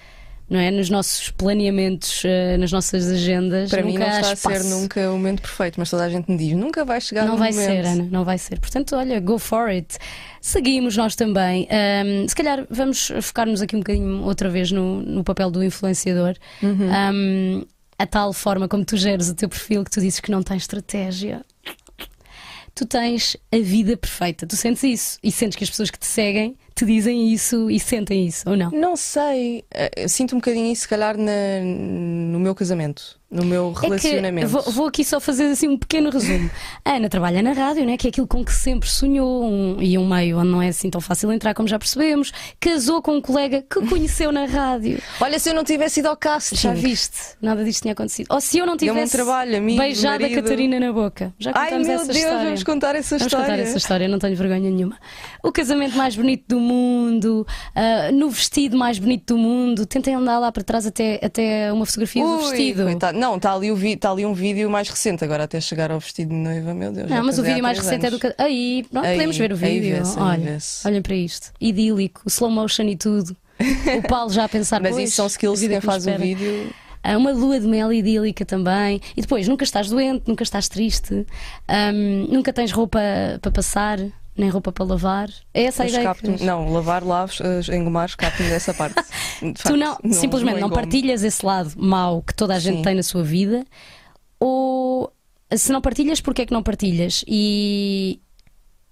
[0.49, 0.71] Não é?
[0.71, 3.71] Nos nossos planeamentos, eh, nas nossas agendas.
[3.71, 6.37] Para mim não está a ser nunca o momento perfeito, mas toda a gente me
[6.37, 7.67] diz, nunca vai chegar Não vai momento.
[7.67, 8.61] ser, Ana, não vai ser.
[8.61, 9.97] Portanto, olha, go for it.
[10.43, 11.67] Seguimos nós também.
[11.71, 16.35] Ahm, se calhar vamos focar-nos aqui um bocadinho outra vez no, no papel do influenciador.
[16.63, 16.91] Uhum.
[16.93, 17.65] Ahm,
[17.99, 20.63] a tal forma como tu geres o teu perfil, que tu dizes que não tens
[20.63, 21.43] estratégia.
[22.75, 26.07] Tu tens a vida perfeita, tu sentes isso e sentes que as pessoas que te
[26.07, 28.71] seguem te dizem isso e sentem isso, ou não?
[28.71, 33.73] Não sei, Eh, sinto um bocadinho isso, se calhar, na- no meu casamento, no meu
[33.73, 34.47] relacionamento.
[34.47, 36.49] É vou, vou aqui só fazer assim um pequeno resumo.
[36.85, 39.99] A Ana trabalha na rádio, né, que é aquilo com que sempre sonhou um- e
[39.99, 42.33] um meio onde não é assim tão fácil entrar, como já percebemos.
[42.61, 44.99] Casou com um colega que conheceu na rádio.
[45.21, 47.19] Olha, se eu não tivesse ido ao casting, Já viste?
[47.43, 48.29] Nada disto tinha acontecido.
[48.31, 50.43] Ou se eu não um tivesse trabalho, amigo, beijado a marido.
[50.43, 51.35] Catarina na boca.
[51.39, 52.45] Já Ai contamos meu essa Deus, história.
[52.45, 53.47] vamos contar essa Vamos história.
[53.51, 54.97] contar essa história, não tenho vergonha nenhuma.
[55.43, 57.45] O casamento mais bonito do mundo,
[57.75, 59.87] ah, no vestido mais bonito do mundo.
[59.87, 62.85] Tentem andar lá para trás até, até uma fotografia do Ui, vestido.
[62.85, 63.14] coitado.
[63.15, 66.35] Não, está ali, tá ali um vídeo mais recente, agora até chegar ao vestido de
[66.35, 67.09] noiva, meu Deus.
[67.09, 68.17] Não, mas o vídeo mais recente é do.
[68.17, 68.35] anos.
[68.39, 70.03] Aí, pronto, Aí, podemos ver o vídeo.
[70.17, 71.53] Olha, olhem para isto.
[71.61, 73.37] Idílico, slow motion e tudo.
[73.99, 76.11] O Paulo já a pensar Mas "Pois, isso são skills quem que me faz o
[76.11, 76.71] espera." vídeo.
[77.03, 79.01] Há uma lua de mel idílica também.
[79.15, 81.15] E depois, nunca estás doente, nunca estás triste,
[81.95, 82.99] hum, nunca tens roupa
[83.43, 83.99] para passar,
[84.37, 85.29] nem roupa para lavar.
[85.53, 86.15] É essa a ideia.
[86.15, 86.41] que tens?
[86.41, 88.95] Não, lavar, laves, eh, engomar, escape-me dessa parte.
[89.41, 90.75] De Tu facto, não, simplesmente não engomo.
[90.75, 92.83] partilhas esse lado mau que toda a gente Sim.
[92.83, 93.65] tem na sua vida,
[94.41, 95.13] ou
[95.55, 97.25] se não partilhas, porque é que não partilhas?
[97.29, 98.21] E,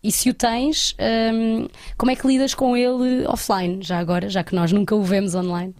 [0.02, 0.94] e se o tens,
[1.34, 5.02] hum, como é que lidas com ele offline, já agora, já que nós nunca o
[5.02, 5.74] vemos online?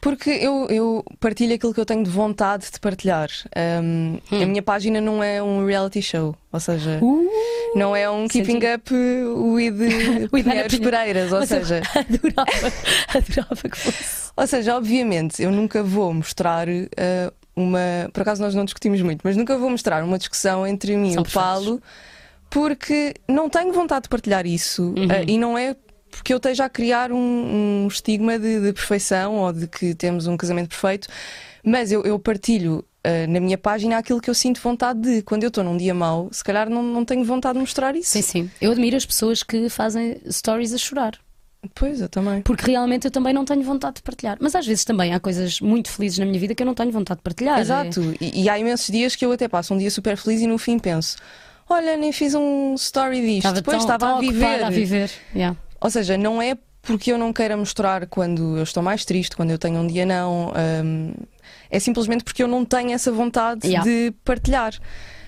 [0.00, 3.28] Porque eu, eu partilho aquilo que eu tenho de vontade de partilhar.
[3.82, 4.42] Um, Hum.
[4.42, 7.00] A minha página não é um reality show, ou seja,
[7.74, 9.72] não é um Senti- keeping up with
[10.32, 10.80] With Pinheiros Pinheiro.
[10.90, 12.72] Pereiras, ou Mas seja, adorava,
[13.08, 14.32] adorava que fosse.
[14.36, 17.78] ou seja, obviamente eu nunca vou mostrar uh, uma.
[18.12, 21.18] Por acaso nós não discutimos muito, mas nunca vou mostrar uma discussão entre mim e
[21.18, 21.80] o Paulo,
[22.48, 25.06] porque não tenho vontade de partilhar isso Uhum.
[25.06, 25.76] uh, e não é.
[26.10, 30.26] Porque eu esteja a criar um, um estigma de, de perfeição ou de que temos
[30.26, 31.08] um casamento perfeito,
[31.64, 35.22] mas eu, eu partilho uh, na minha página aquilo que eu sinto vontade de.
[35.22, 38.10] Quando eu estou num dia mau, se calhar não, não tenho vontade de mostrar isso.
[38.10, 38.50] Sim, sim.
[38.60, 41.18] Eu admiro as pessoas que fazem stories a chorar.
[41.74, 42.40] Pois, eu também.
[42.40, 44.38] Porque realmente eu também não tenho vontade de partilhar.
[44.40, 46.90] Mas às vezes também há coisas muito felizes na minha vida que eu não tenho
[46.90, 47.60] vontade de partilhar.
[47.60, 50.46] Exato, e, e há imensos dias que eu até passo um dia super feliz e
[50.46, 51.18] no fim penso:
[51.68, 54.64] olha, nem fiz um story disto, Estava depois estava tão a viver.
[54.64, 55.10] a viver.
[55.34, 55.54] Yeah.
[55.80, 59.50] Ou seja, não é porque eu não queira mostrar quando eu estou mais triste, quando
[59.50, 60.52] eu tenho um dia não.
[60.84, 61.12] hum,
[61.70, 63.84] é simplesmente porque eu não tenho essa vontade Yeah.
[63.88, 64.74] de partilhar.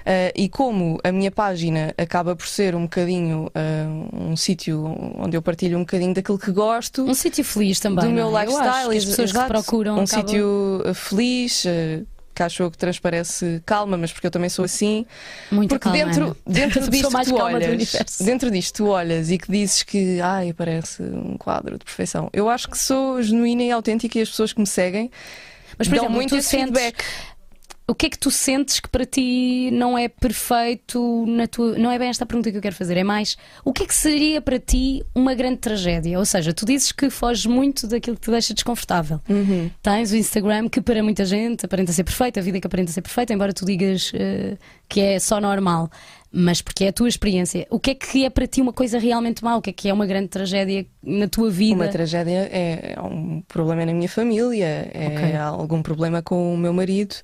[0.02, 4.84] Uh, e como a minha página acaba por ser um bocadinho uh, um sítio
[5.16, 8.04] onde eu partilho um bocadinho daquilo que gosto, Um sítio feliz também.
[8.06, 8.44] do meu é?
[8.44, 9.46] Lifestyle, as pessoas exato.
[9.46, 12.04] que procuram um acabam- sítio uh, feliz, uh,
[12.34, 15.06] que acho eu que transparece calma, mas porque eu também sou assim.
[15.50, 19.50] muito Porque calma, dentro, dentro disto mais tu olhas, dentro disto tu olhas e que
[19.50, 22.30] dizes que ai, parece um quadro de perfeição.
[22.32, 25.10] Eu acho que sou genuína e autêntica e as pessoas que me seguem
[25.78, 27.04] Mas, por dão exemplo, muito tu esse sentes, feedback.
[27.92, 31.76] O que é que tu sentes que para ti não é perfeito na tua.
[31.76, 33.86] Não é bem esta a pergunta que eu quero fazer, é mais o que é
[33.86, 36.18] que seria para ti uma grande tragédia?
[36.18, 39.20] Ou seja, tu dizes que foges muito daquilo que te deixa desconfortável.
[39.28, 39.70] Uhum.
[39.82, 43.02] Tens o Instagram que para muita gente aparenta ser perfeito, a vida que aparenta ser
[43.02, 44.56] perfeita, embora tu digas eh,
[44.88, 45.90] que é só normal.
[46.34, 47.66] Mas porque é a tua experiência.
[47.68, 49.54] O que é que é para ti uma coisa realmente má?
[49.54, 51.74] O que é que é uma grande tragédia na tua vida?
[51.74, 55.36] Uma tragédia é, é um problema na minha família, é Ok.
[55.36, 57.16] algum problema com o meu marido,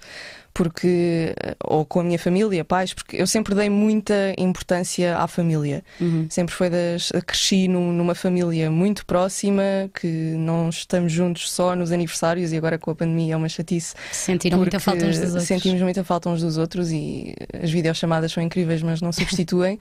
[0.52, 1.34] porque
[1.64, 5.84] ou com a minha família, pais, porque eu sempre dei muita importância à família.
[6.00, 6.26] Uhum.
[6.28, 7.12] Sempre foi das.
[7.26, 9.62] Cresci num- numa família muito próxima,
[9.94, 13.94] que não estamos juntos só nos aniversários e agora com a pandemia é uma chatice.
[14.10, 15.44] Sentiram muita falta uns dos outros.
[15.44, 19.78] Sentimos muita falta uns dos outros e as videochamadas são incríveis, mas não substituem.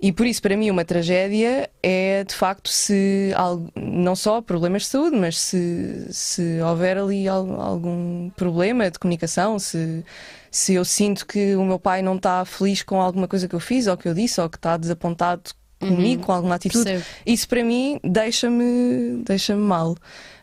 [0.00, 3.32] E por isso, para mim, uma tragédia é de facto se
[3.74, 9.58] não só problemas de saúde, mas se, se houver ali al- algum problema de comunicação,
[9.58, 10.04] se,
[10.52, 13.60] se eu sinto que o meu pai não está feliz com alguma coisa que eu
[13.60, 17.04] fiz ou que eu disse, ou que está desapontado comigo, com alguma atitude, Percebo.
[17.24, 19.96] isso para mim deixa-me deixa mal.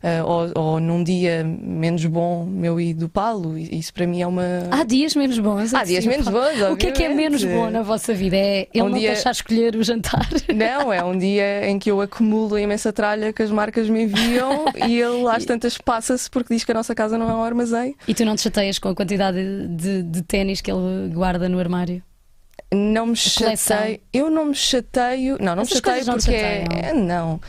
[0.07, 4.27] Ah, ou, ou num dia menos bom, meu e do Paulo, isso para mim é
[4.27, 4.43] uma.
[4.69, 5.73] Há dias menos bons.
[5.73, 7.65] Há dias menos bons, O que é que é menos obviamente.
[7.65, 8.35] bom na vossa vida?
[8.37, 10.27] É ele Um não dia- deixar escolher o jantar.
[10.53, 14.03] Não, é um dia em que eu acumulo a imensa tralha que as marcas me
[14.03, 17.41] enviam e ele às tantas passa-se porque diz que a nossa casa não é um
[17.43, 17.95] armazém.
[18.07, 19.39] E tu não te chateias com a quantidade
[19.69, 22.03] de, de ténis que ele guarda no armário?
[22.73, 23.99] Não me chateio.
[24.13, 25.37] Eu não me chateio.
[25.39, 26.89] Não, não Essas me chateio coisas não porque é, chateiam?
[26.89, 27.39] é- Não.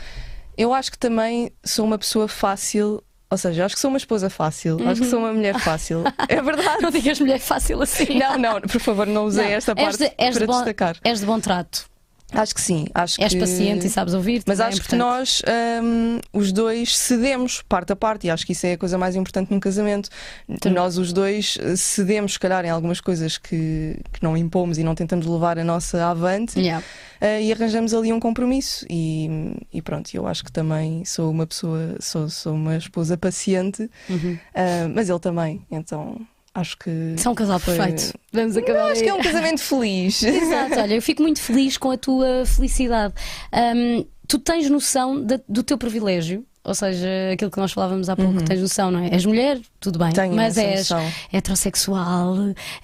[0.57, 3.03] Eu acho que também sou uma pessoa fácil.
[3.29, 4.77] Ou seja, acho que sou uma esposa fácil.
[4.87, 6.03] Acho que sou uma mulher fácil.
[6.29, 6.81] É verdade.
[6.81, 8.17] Não digas mulher fácil assim.
[8.17, 10.53] Não, não, por favor, não usei Não, esta és parte de- és para de bom-
[10.57, 10.95] destacar.
[11.03, 11.89] És de bom trato.
[12.33, 12.85] Acho que sim.
[12.93, 13.39] Acho És que...
[13.39, 14.43] paciente e sabes ouvir.
[14.45, 14.99] Mas é acho que importante.
[14.99, 15.41] nós,
[15.81, 19.15] hum, os dois, cedemos parte a parte, e acho que isso é a coisa mais
[19.15, 20.09] importante num casamento.
[20.47, 24.77] Então- Nós, os dois, eh, cedemos, se calhar, em algumas coisas que, que não impomos
[24.77, 26.83] e não tentamos levar a nossa avante, Yeah.
[27.21, 28.85] eh, e arranjamos ali um compromisso.
[28.89, 33.89] E, e pronto, eu acho que também sou uma pessoa, sou, sou uma esposa paciente,
[34.09, 34.37] Uhum.
[34.53, 36.19] ah, mas ele também, então
[36.59, 37.15] acho que.
[37.17, 38.13] São um casal perfeito.
[38.31, 38.79] Vamos acabar.
[38.83, 40.21] Não, acho que é um casamento feliz.
[40.23, 43.13] Exato, olha, eu fico muito feliz com a tua felicidade.
[43.53, 46.45] Hum, tu tens noção da- do teu privilégio?
[46.67, 49.07] Ou seja, aquilo que nós falávamos há pouco, tens noção, não é?
[49.09, 50.13] És mulher, tudo bem, Uhum.
[50.13, 51.11] Tenho mas és noção.
[51.31, 52.35] heterossexual,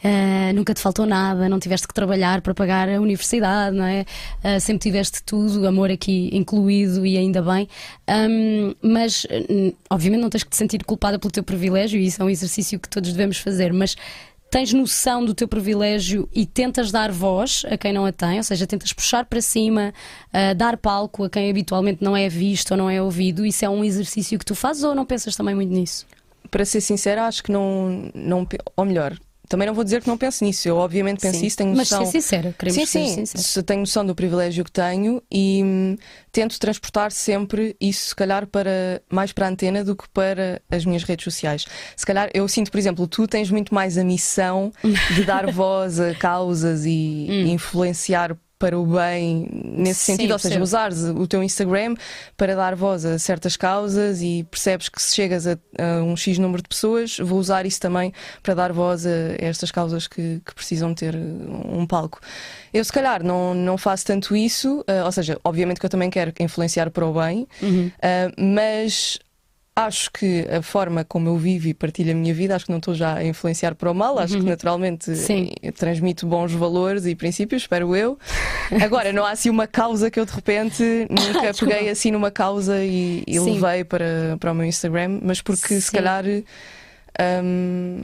[0.03, 4.05] eh, nunca te faltou nada, não tiveste que trabalhar para pagar a universidade, não é?
[4.43, 7.67] Eh, sempre tiveste tudo, amor aqui incluído e ainda bem.
[8.07, 9.27] Ahm, mas,
[9.89, 12.79] obviamente, não tens que te sentir culpada pelo teu privilégio e isso é um exercício
[12.79, 13.95] que todos devemos fazer, mas.
[14.53, 18.43] Tens noção do teu privilégio e tentas dar voz a quem não a tem, ou
[18.43, 19.91] seja, tentas puxar para cima,
[20.31, 23.47] ah, dar palco a quem habitualmente não é visto ou não é ouvido.
[23.47, 26.05] Isso é um exercício que tu fazes ou não pensas também muito nisso?
[26.51, 28.47] Para ser sincera, acho que não, não.
[28.77, 29.17] Ou melhor,
[29.53, 30.67] também não vou dizer que não penso nisso.
[30.67, 31.45] Eu, obviamente, penso Sim.
[31.45, 32.03] isso, tenho Mas noção.
[32.07, 33.43] ser sincera, queremos sim, sim, sincera.
[33.43, 35.95] se tenho noção do privilégio que tenho e hum,
[36.31, 40.85] tento transportar sempre isso, se calhar, para mais para a antena do que para as
[40.85, 41.65] minhas redes sociais.
[41.95, 44.73] Se calhar, eu sinto, por exemplo, tu tens muito mais a missão
[45.13, 50.55] de dar voz a causas e influenciar para o bem nesse Sim, sentido, ou seja,
[50.59, 50.63] percebo.
[50.63, 51.95] usares o teu Instagram
[52.37, 56.37] para dar voz a certas causas e percebes que se chegas a, a um X
[56.37, 60.55] número de pessoas, vou usar isso também para dar voz a estas causas que, que
[60.55, 62.21] precisam ter um palco.
[62.73, 66.09] Eu, se calhar, não, não faço tanto isso, ah, ou seja, obviamente que eu também
[66.09, 67.91] quero influenciar para o bem, Uhum.
[68.01, 69.19] ah, mas.
[69.75, 72.77] Acho que a forma como eu vivo e partilho a minha vida, acho que não
[72.77, 75.49] estou já a influenciar para o mal, acho que naturalmente Sim.
[75.63, 78.19] eh, transmito bons valores e princípios, espero eu.
[78.83, 82.83] Agora, não há assim uma causa que eu de repente nunca peguei assim numa causa
[82.83, 83.59] e, e Sim.
[83.59, 85.91] levei para, para o meu Instagram, mas porque se Sim.
[85.97, 86.43] calhar hum,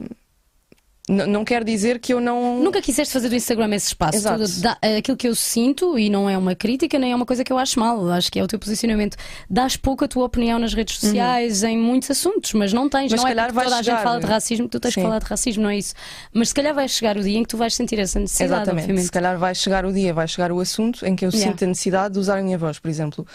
[1.10, 2.60] não quer dizer que eu não.
[2.62, 4.16] Nunca quiseste fazer do Instagram esse espaço.
[4.16, 4.44] Exato.
[4.44, 7.42] Tu dá- aquilo que eu sinto, e não é uma crítica, nem é uma coisa
[7.44, 9.16] que eu acho mal, acho que é o teu posicionamento.
[9.48, 13.10] Dás pouco a tua opinião nas redes sociais em muitos assuntos, mas não tens.
[13.10, 13.16] Uhum.
[13.16, 14.02] Mas não se é calhar porque vai toda a gente chegar.
[14.02, 15.06] fala de racismo, tu tens que Sim.
[15.06, 15.94] falar de racismo, não é isso.
[16.32, 18.82] Mas se calhar vai chegar o dia em que tu vais sentir essa necessidade, Exatamente.
[18.84, 19.04] obviamente.
[19.06, 21.50] Se calhar vai chegar o dia, vai chegar o assunto em que eu Yeah.
[21.52, 22.78] sinto a necessidade de usar a minha voz.
[22.78, 23.26] Por exemplo,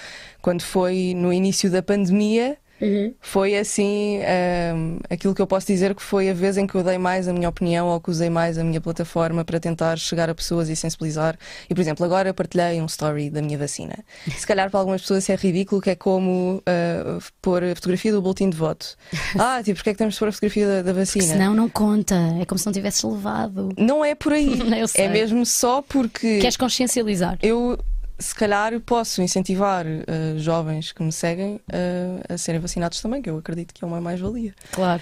[0.41, 3.13] quando foi no início da pandemia, Uhum.
[3.21, 4.19] foi assim
[4.75, 7.27] hum, aquilo que eu posso dizer que foi a vez em que eu dei mais
[7.27, 10.67] a minha opinião ou que usei mais a minha plataforma para tentar chegar a pessoas
[10.69, 11.37] e sensibilizar.
[11.69, 13.95] E, por exemplo, agora partilhei um story da minha vacina.
[14.37, 18.11] Se calhar para algumas pessoas isso é ridículo, que é como ah, pôr a fotografia
[18.11, 18.95] do boletim de voto.
[19.37, 21.25] Ah, tipo, porque é que temos de pôr a fotografia da, da vacina?
[21.25, 23.69] Senão não conta, é como se não tivesses levado.
[23.77, 24.55] Não é por aí.
[24.95, 27.37] É mesmo só porque Queres consciencializar?
[27.41, 27.77] eu
[28.17, 33.29] se calhar posso incentivar uh, jovens que me seguem uh, a serem vacinados também, que
[33.29, 34.53] eu acredito que é uma mais-valia.
[34.71, 35.01] Claro.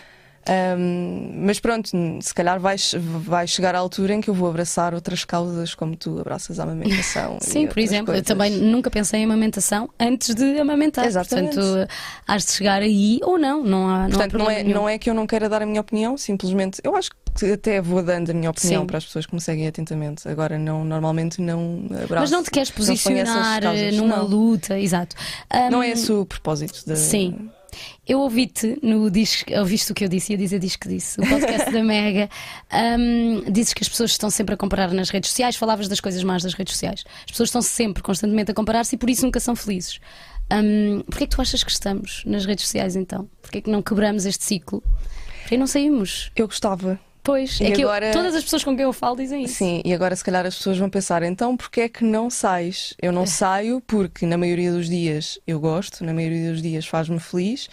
[0.49, 1.89] Um, mas pronto,
[2.21, 5.95] se calhar vai, vai chegar a altura em que eu vou abraçar outras causas, como
[5.95, 7.37] tu abraças a amamentação.
[7.41, 8.29] Sim, por exemplo, coisas.
[8.29, 11.05] eu também nunca pensei em amamentação antes de amamentar.
[11.05, 11.55] Exatamente.
[11.55, 11.89] Portanto,
[12.27, 14.75] hás de chegar aí ou não, não há, não há Portanto, não problema é, nenhum.
[14.79, 17.81] não é que eu não queira dar a minha opinião, simplesmente eu acho que até
[17.81, 18.87] vou dando a minha opinião Sim.
[18.87, 20.27] para as pessoas que me seguem atentamente.
[20.27, 22.15] Agora, não, normalmente não abraço.
[22.21, 24.27] Mas não te queres não posicionar eh, numa Não.
[24.27, 25.15] luta, exato.
[25.49, 26.95] Ahm, Não é esse o propósito da.
[26.95, 27.49] Sim.
[28.07, 31.71] Eu ouvi-te no disco, ouviste o que eu disse, ia dizer disco disse, o podcast
[31.71, 32.29] da Mega.
[32.71, 36.23] Ahm, dizes que as pessoas estão sempre a comparar nas redes sociais, falavas das coisas
[36.23, 37.03] más das redes sociais.
[37.25, 39.99] As pessoas estão sempre, constantemente a comparar-se e por isso nunca são felizes.
[40.51, 43.29] Um, Porquê é que tu achas que estamos nas redes sociais então?
[43.41, 44.83] Porquê é que não quebramos este ciclo?
[45.41, 46.31] Porquê não saímos?
[46.35, 46.99] Eu gostava.
[47.23, 49.55] Pois, E é que eu- agora- todas as pessoas com quem eu falo dizem isso.
[49.55, 52.93] Sim, e agora se calhar as pessoas vão pensar, então porquê é que não sais?
[53.01, 53.13] Eu É.
[53.13, 57.69] não saio porque na maioria dos dias eu gosto, na maioria dos dias faz-me feliz.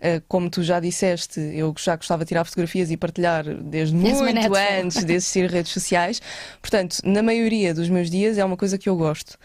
[0.00, 4.22] Uh, como tu já disseste, eu já gostava de tirar fotografias e partilhar desde muito
[4.80, 6.22] antes de existir redes sociais.
[6.62, 9.36] Portanto, na maioria dos meus dias é uma coisa que eu gosto.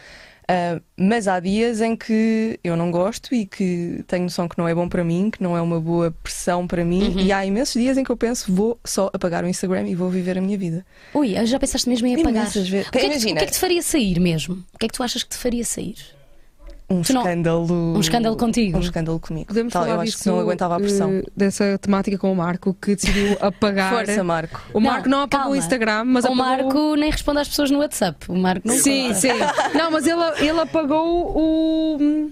[0.43, 4.67] Uh, mas há dias em que eu não gosto e que tenho noção que não
[4.67, 7.19] é bom para mim, que não é uma boa pressão para mim, Uhum.
[7.19, 10.09] e há imensos dias em que eu penso vou só apagar o Instagram e vou
[10.09, 10.85] viver a minha vida.
[11.13, 12.43] Ui, já pensaste mesmo em apagar?
[12.43, 12.87] Imensas vezes.
[12.87, 13.31] O que, é que, Imagina.
[13.33, 14.63] o que é que te faria sair mesmo?
[14.73, 15.95] O que é que tu achas que te faria sair?
[16.93, 17.93] Um não- escândalo.
[17.95, 18.77] Um escândalo contigo?
[18.77, 19.47] Um escândalo comigo.
[19.47, 21.11] Podemos Tal, falar eu acho disso, que não aguentava a pressão.
[21.11, 23.93] eh, dessa temática com o Marco que decidiu apagar.
[24.05, 24.61] Força, Marco.
[24.73, 25.55] O Marco não, apagou calma.
[25.55, 28.25] o Instagram, mas o apagou Marco nem responde às pessoas no WhatsApp.
[28.29, 29.15] O Marco não Sim, conta.
[29.15, 29.29] sim.
[29.77, 32.31] Não, mas ele, ele apagou o.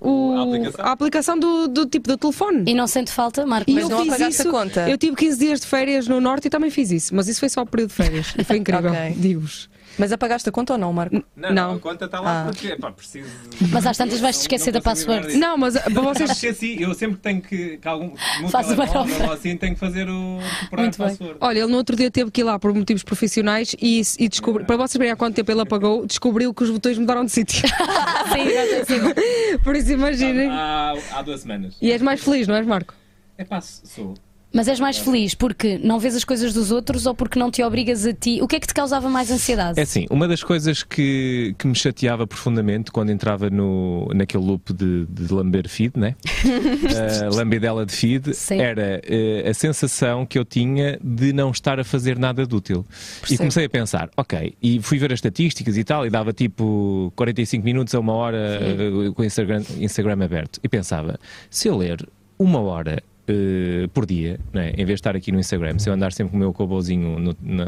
[0.00, 0.84] o A aplicação?
[0.84, 2.64] a aplicação do, do tipo do telefone.
[2.70, 3.70] E não sente falta, Marco?
[3.70, 4.50] E Mas eu não fiz apagaste a isso.
[4.50, 4.88] conta?
[4.90, 7.14] Eu tive 15 dias de férias no Norte e também fiz isso.
[7.14, 8.34] Mas isso foi só o período de férias.
[8.38, 8.90] E foi incrível.
[8.92, 9.14] Ok.
[9.16, 9.68] Digo-vos.
[9.98, 11.22] Mas apagaste a conta ou não, Marco?
[11.36, 11.68] Não, Não.
[11.70, 12.44] não, a conta está lá Ah.
[12.46, 13.28] porque pá, preciso.
[13.70, 15.36] Mas às tantas vais-te esquecer não da password.
[15.36, 16.30] Não, mas vocês.
[16.30, 17.76] esqueci, eu sempre tenho que.
[17.78, 18.12] que algum,
[18.50, 20.38] Faz ou assim tenho que fazer o.
[20.76, 21.08] Muito bem.
[21.08, 21.36] password.
[21.40, 24.66] Olha, ele no outro dia teve que ir lá por motivos profissionais e, e descobriu.
[24.66, 27.62] Para vocês verem há quanto tempo ele apagou, descobriu que os botões mudaram de sítio.
[28.34, 29.58] Sim, sim.
[29.62, 30.48] por isso imaginem.
[30.50, 31.76] Há, há duas semanas.
[31.80, 32.94] E és mais feliz, não és, Marco?
[33.38, 34.14] É pá, sou.
[34.54, 37.60] Mas és mais feliz porque não vês as coisas dos outros ou porque não te
[37.60, 38.40] obrigas a ti?
[38.40, 39.80] O que é que te causava mais ansiedade?
[39.80, 44.72] É assim, uma das coisas que, que me chateava profundamente quando entrava no, naquele loop
[44.72, 46.14] de, de lamber feed, né?
[46.44, 48.60] uh, lambidela de feed, Sim.
[48.60, 52.86] era uh, a sensação que eu tinha de não estar a fazer nada de útil.
[52.88, 53.38] E Percebo.
[53.38, 57.64] comecei a pensar, ok, e fui ver as estatísticas e tal, e dava tipo 45
[57.64, 60.60] minutos a uma hora uh, com o Instagram, Instagram aberto.
[60.62, 61.18] E pensava,
[61.50, 62.06] se eu ler
[62.38, 64.70] uma hora eh, por dia, né?
[64.72, 67.18] em vez de estar aqui no Instagram, se eu andar sempre com o meu cobozinho
[67.18, 67.64] no- na,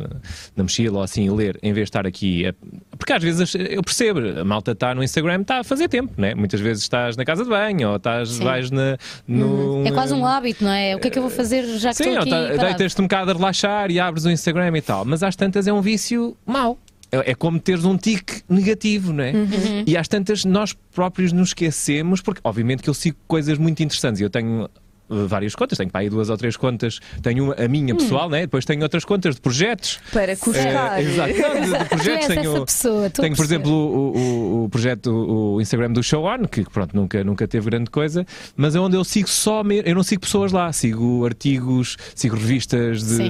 [0.57, 2.47] na mochila ou assim e ler, em vez de estar aqui.
[2.47, 2.55] a-
[2.99, 6.35] Porque às vezes eu percebo, a malta está no Instagram, está a fazer tempo, né?
[6.35, 8.45] muitas vezes estás na casa de banho ou estás, Sim.
[8.45, 8.97] vais na,
[9.27, 9.87] no.
[9.87, 10.95] É quase um hábito, não é?
[10.97, 12.31] O que é que eu vou fazer já que Sim, estou ou aqui?
[12.31, 12.65] tá- parado?
[12.79, 15.73] deitas-te um bocado a relaxar e abres o Instagram e tal, mas às tantas é
[15.73, 16.79] um vício mau.
[17.13, 19.31] É é como teres um tique negativo, não é?
[19.33, 19.85] Uhum.
[19.87, 24.21] E às tantas nós próprios nos esquecemos, porque obviamente que eu sigo coisas muito interessantes.
[24.21, 24.69] Eu tenho uh,
[25.09, 26.99] várias contas, tenho para aí duas ou três contas.
[27.23, 27.99] Tenho uma- a minha Hum.
[27.99, 28.41] pessoal, né?
[28.43, 29.99] depois tenho outras contas de projetos.
[30.13, 30.33] Para.
[30.33, 31.33] Eh, exato.
[31.37, 32.41] Não, de, de és projetos tenho.
[32.57, 33.11] essa pessoa.
[33.11, 37.23] Tenho, por exemplo, o, o- o projeto, o Instagram do Show On, que pronto, nunca,
[37.25, 38.27] nunca teve grande coisa,
[38.57, 43.03] mas é onde eu sigo só, eu não sigo pessoas lá, sigo artigos, sigo revistas
[43.05, 43.29] de,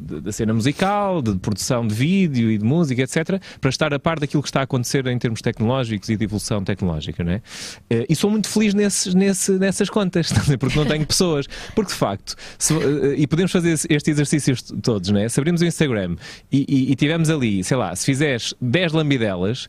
[0.00, 3.98] de- da cena musical, de produção de vídeo e de música, etc., para estar a
[3.98, 7.42] par daquilo que está a acontecer em termos tecnológicos e de evolução tecnológica, não é?
[7.90, 11.46] Eh, E sou muito feliz nesses, nesse- nessas contas, porque não tenho pessoas.
[11.74, 15.28] Porque de facto, se- eh, e podemos fazer estes exercícios todos, não é?
[15.28, 16.16] Se abrimos o Instagram
[16.50, 19.68] e, e, e tivermos ali, sei lá, se fizeres 10 lambidelas,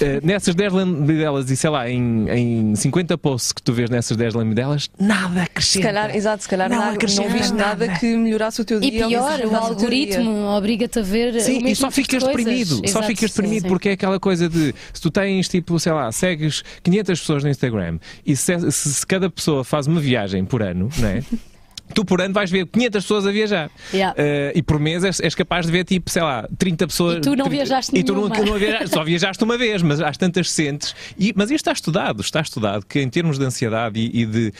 [0.00, 4.16] eh, nessas 10 lambidelas e sei lá, em, em 50 posts que tu vês nessas
[4.16, 5.86] 10 lambidelas, nada Se acrescenta.
[5.86, 7.98] calhar, exato, se calhar Não não, não viste nada nada.
[7.98, 9.02] que melhorasse o teu E dia.
[9.02, 11.34] que pior, o algoritmo obriga-te a ver.
[11.34, 13.68] o Sim, mesmo e só tipo de ficas deprimido, só Exato, ficas sim, deprimido sim.
[13.68, 17.50] porque é aquela coisa de se tu tens tipo, sei lá, segues 500 pessoas no
[17.50, 21.22] Instagram e se, se- se cada pessoa faz uma viagem por ano, não é?
[21.94, 24.14] Tu por ano vais ver 500 pessoas a viajar Yeah.
[24.16, 27.16] Eh, e por mês és, és capaz de ver tipo, sei lá, 30 pessoas.
[27.18, 28.28] E tu não 30 viajaste E tu nenhuma.
[28.34, 30.94] nunca não viajaste, só viajaste uma vez, mas às tantas sentes.
[31.18, 34.52] E, mas isto está estudado, está estudado que em termos de ansiedade e, e de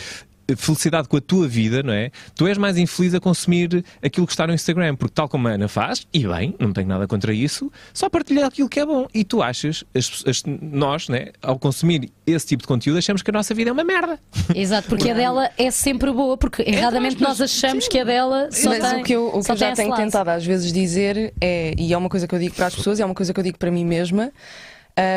[0.56, 2.10] felicidade com a tua vida, não é?
[2.34, 5.52] Tu és mais infeliz a consumir aquilo que está no Instagram, porque tal como a
[5.52, 9.06] Ana faz, e bem, não tenho nada contra isso, só partilhar aquilo que é bom.
[9.14, 13.30] E tu achas, as- as- nós, né, ao consumir esse tipo de conteúdo, achamos que
[13.30, 14.18] a nossa vida é uma merda.
[14.54, 18.48] Exato, porque a dela é sempre boa, porque erradamente aspas, nós achamos que a dela
[18.50, 21.32] só Mas tem, o que eu, o que eu já tenho tentado às vezes dizer
[21.40, 23.32] é, e é uma coisa que eu digo para as pessoas, e é uma coisa
[23.32, 24.30] que eu digo para mim mesma.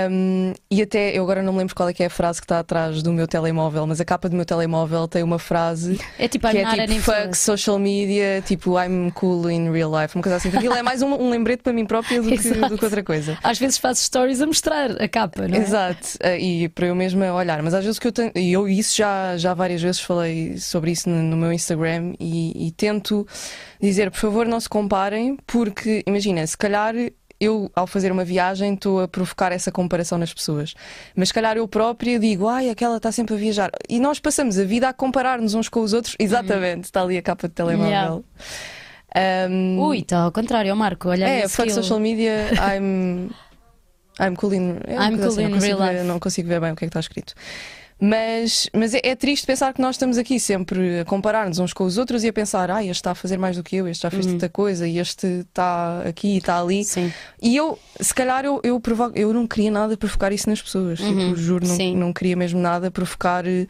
[0.10, 2.46] Um, e até eu agora não me lembro qual é que é a frase que
[2.46, 6.28] está atrás do meu telemóvel, mas a capa do meu telemóvel tem uma frase É
[6.28, 10.24] tipo, que I'm é tipo fuck social media, tipo I'm cool in real life, uma
[10.24, 10.50] coisa assim.
[10.50, 13.38] Aquilo é mais um, um lembrete para mim própria do que, do que outra coisa.
[13.44, 15.60] Às vezes fazes stories a mostrar a capa, não é?
[15.60, 18.68] Exato, eh, e para eu mesma olhar, mas às vezes que eu tenho, e eu
[18.68, 23.28] isso já, já várias vezes falei sobre isso no, no meu Instagram e, e tento
[23.82, 26.94] dizer, por favor, não se comparem, porque imagina, se calhar
[27.40, 30.74] eu, ao fazer uma viagem, estou a provocar essa comparação nas pessoas,
[31.16, 34.58] mas se calhar eu própria digo, ai, aquela está sempre a viajar, e nós passamos
[34.58, 38.24] a vida a comparar-nos uns com os outros, exatamente, está ali a capa de telemóvel.
[39.50, 41.84] Um, Ui, está ao contrário, Marco, olha é, fuck skill.
[41.84, 43.30] social media, I'm.
[44.18, 46.04] I'm cool in, I'm coisa cool in não consigo real ver-.
[46.04, 47.34] Não consigo ver bem o que é que está escrito.
[48.00, 51.86] Mas, mas é, é triste pensar que nós estamos aqui sempre a comparar-nos uns com
[51.86, 54.04] os outros e a pensar, ah, este está a fazer mais do que eu, este
[54.04, 54.34] já fez Uhum.
[54.34, 56.84] tanta coisa, e este está aqui e está ali.
[56.84, 57.12] Sim.
[57.42, 61.00] E eu, se calhar, eu, eu, provo- eu não queria nada provocar isso nas pessoas.
[61.00, 61.94] Uhum, Tipo, juro, sim.
[61.94, 63.66] não, não queria mesmo nada provocar eh,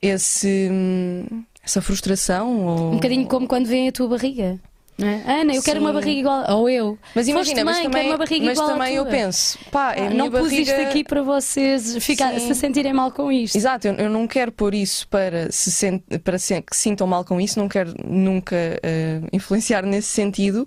[0.00, 2.66] esse, hum, essa frustração.
[2.66, 2.88] Ou...
[2.92, 4.58] Um bocadinho como quando vem a tua barriga.
[5.02, 5.40] É?
[5.40, 5.86] Ana, eu quero Sim.
[5.86, 6.44] uma barriga igual.
[6.58, 6.98] Ou eu.
[7.14, 9.94] Mas imagina, mas mãe, também, quero uma barriga mas igual à também eu penso, pá,
[9.94, 10.62] é Ah, não pus barriga...
[10.62, 12.48] isto aqui para vocês ficar, Sim.
[12.48, 13.56] se sentirem mal com isto.
[13.56, 17.24] Exato, eu, eu não quero pôr isso para, se sent, para se, que sintam mal
[17.24, 20.66] com isso, não quero nunca eh, influenciar nesse sentido,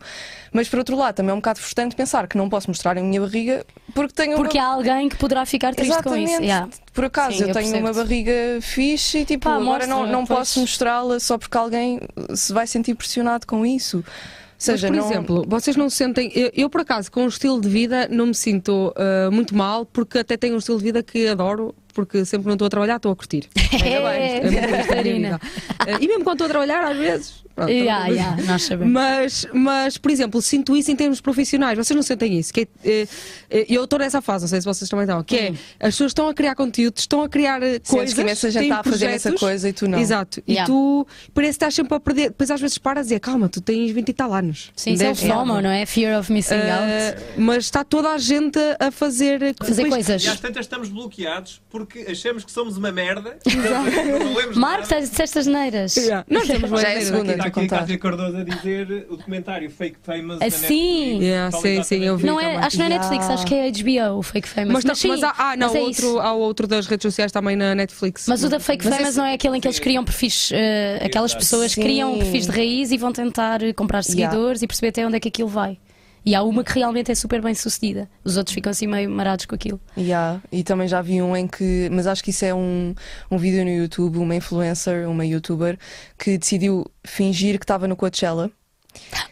[0.52, 3.02] mas por outro lado também é um bocado frustrante pensar que não posso mostrar a
[3.02, 4.68] minha barriga porque tenho Porque uma...
[4.68, 6.42] há alguém que poderá ficar triste com isso.
[6.42, 6.44] Exatamente.
[6.44, 6.70] Yeah.
[6.94, 8.32] Por acaso Sim, eu eu tenho uma barriga
[8.62, 10.39] fixe e tipo, Pá, agora não, não pois.
[10.39, 12.00] posso mostrá-la só porque alguém
[12.36, 14.04] se vai sentir pressionado com isso.
[14.06, 15.06] Mas, seja, por não...
[15.06, 16.32] exemplo, vocês não se sentem.
[16.36, 19.86] Eu, eu, por acaso, com o estilo de vida, não me sinto ah, muito mal,
[19.86, 22.70] porque até tenho um estilo de vida que adoro, porque sempre que não estou a
[22.70, 23.50] trabalhar, estou a curtir.
[23.74, 25.39] É, é a.
[25.80, 27.44] Ah, e mesmo quando estou a trabalhar, às vezes.
[27.56, 28.94] pronto, Yeah, yeah, nós sabemos.
[28.94, 31.76] Mas, mas, por exemplo, sinto isso em termos profissionais.
[31.78, 32.54] Vocês não sentem isso?
[32.54, 33.08] Que é, eh,
[33.50, 35.24] eh, eu estou nessa fase, não sei se vocês também estão.
[35.24, 38.14] Que é as pessoas estão a criar conteúdo, estão a criar Sentes coisas.
[38.14, 40.00] que imensa gente têm está a fazer essa coisa e tu não.
[40.00, 40.41] Exato.
[40.48, 40.64] Yeah.
[40.64, 42.30] E tu parece que estás sempre a perder.
[42.30, 44.72] Depois às vezes paras e dizer, calma, tu tens 20 e tal anos.
[44.76, 45.86] Sim, isso é o Deves- FOMO, não é?
[45.86, 46.64] Fear of missing out.
[46.68, 50.24] Ah, mas está toda a gente a fazer, Fazer depois- coisas.
[50.24, 53.38] E às tantas estamos bloqueados por porque achamos que somos uma merda.
[53.46, 55.02] lemos Marcos, nada.
[55.06, 55.96] disseste as neiras.
[55.96, 56.26] Yeah.
[56.30, 57.32] Não temos Já é bem segunda.
[57.34, 57.68] Está aqui a a.
[57.68, 61.20] Cátia Cardoso a dizer o documentário Fake Famous Assim.
[61.20, 61.24] Netflix.
[61.24, 62.26] Yeah, sim, sim, eu vi.
[62.26, 63.34] Não é, acho que não é Netflix, Yeah.
[63.34, 63.72] acho que é
[64.10, 64.74] HBO, o Fake Famous.
[64.74, 67.32] Mas, tá- sim, mas há, ah, não, mas é outro, há outro das redes sociais
[67.32, 68.26] também na Netflix.
[68.28, 70.50] Mas o da Fake Mas Famous esse- não é aquele em que eles criam perfis,
[70.54, 71.44] eh, aquelas Exato.
[71.46, 71.82] pessoas Sim.
[71.82, 75.28] criam perfis de raiz e vão tentar comprar seguidores e perceber até onde é que
[75.28, 75.78] aquilo vai.
[76.26, 78.09] E há uma que realmente é super bem sucedida.
[78.24, 79.80] Os outros ficam assim meio marados com aquilo.
[79.97, 82.95] Yeah, e também já vi um em que, mas acho que isso é um,
[83.30, 85.78] um vídeo no YouTube, uma influencer, uma youtuber,
[86.17, 88.51] que decidiu fingir que estava no Coachella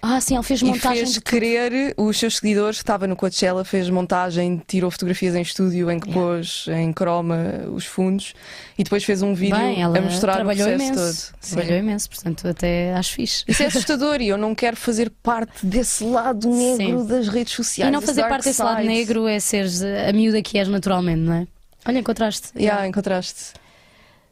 [0.02, 3.16] Ah, sim, ele fez e montagem fez de querer os seus seguidores que estava no
[3.16, 6.30] Coachella, fez montagem, tirou fotografias em estúdio em que Yeah.
[6.36, 7.36] pôs em croma
[7.74, 8.34] os fundos
[8.78, 11.32] e depois fez um vídeo Bem, a mostrar o trabalhou processo imenso.
[11.32, 11.38] todo.
[11.40, 11.56] Sim.
[11.56, 13.44] Trabalhou imenso, portanto, até acho fixe.
[13.48, 17.08] Isso é assustador e eu não quero fazer parte desse lado negro Sim.
[17.08, 17.90] das redes sociais.
[17.90, 21.34] E não fazer parte desse lado negro é seres a miúda que és naturalmente, não
[21.34, 21.48] é?
[21.86, 22.50] Olha, encontraste.
[22.58, 23.54] Yeah, encontraste.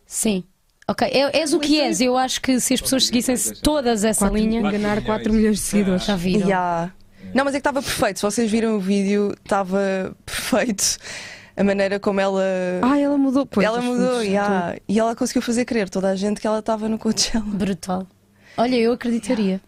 [0.06, 0.44] Sim.
[0.92, 2.02] Ok, é- és o que és.
[2.02, 5.58] Eu acho que se as pessoas seguissem todas essa Quatro- linha, Enganar Quatro 4 milhões.
[5.58, 6.04] de seguidores.
[6.06, 6.48] já viram.
[6.48, 6.92] Yeah.
[7.34, 8.18] Não, mas é que estava perfeito.
[8.20, 10.98] Se vocês viram o vídeo, estava perfeito.
[11.56, 12.42] A maneira como ela.
[12.82, 13.46] Ah, ela mudou.
[13.46, 14.76] Pois, ela mudou, yeah.
[14.88, 17.46] e ela conseguiu fazer crer toda a gente que ela estava no Coachella.
[17.46, 18.08] Brutal.
[18.58, 19.62] Olha, eu acreditaria.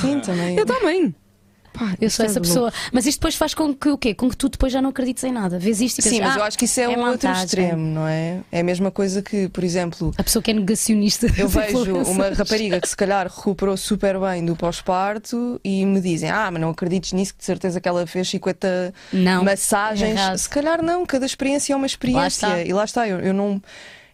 [0.00, 0.56] Sim, também.
[0.58, 1.14] Eu também.
[1.76, 2.72] Pá, Eu sou é essa de pessoa.
[2.92, 4.14] Mas isto depois faz com que o quê?
[4.14, 5.58] Com que tu depois já não acredites em nada.
[5.58, 7.28] Vês isto e Sim, pensas, mas ah, eu acho que isso é, é o outro
[7.30, 8.40] extremo, não é?
[8.52, 11.26] É a mesma coisa que, por exemplo, A pessoa que é negacionista.
[11.36, 16.30] eu vejo uma rapariga que se calhar recuperou super bem do pós-parto e me dizem:
[16.30, 19.42] Ah, mas não acredites nisso, que de certeza que ela fez 50 Não.
[19.44, 20.10] massagens.
[20.16, 20.38] errado.
[20.38, 22.46] Se calhar não, cada experiência é uma experiência.
[22.46, 22.60] está.
[22.62, 23.60] E lá está, eu, eu não.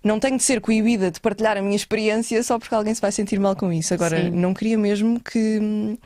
[0.02, 3.12] Não tenho de ser coibida de partilhar a minha experiência só porque alguém se vai
[3.12, 3.92] sentir mal com isso.
[3.92, 4.30] Agora, Sim.
[4.30, 5.98] não queria mesmo que.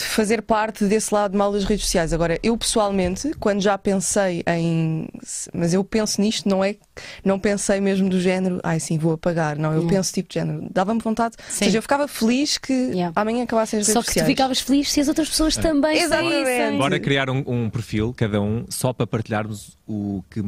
[0.00, 2.12] De fazer parte desse lado mal das redes sociais.
[2.12, 5.08] Agora, eu pessoalmente, quando já pensei em.
[5.52, 6.76] Mas eu penso nisto, não é.
[7.24, 9.58] Não pensei mesmo do género, ai sim, vou apagar.
[9.58, 9.96] Não, eu Yeah.
[9.96, 10.66] penso tipo de género.
[10.70, 11.36] Dava-me vontade.
[11.38, 11.64] Ou Sim.
[11.66, 13.12] seja, eu ficava feliz que Yeah.
[13.14, 14.28] amanhã acabassem as Só redes que tu sociais.
[14.28, 16.44] ficavas feliz se as outras pessoas também Exatamente.
[16.44, 16.78] saíssem.
[16.78, 20.40] Bora criar um, um perfil, cada um, só para partilharmos o que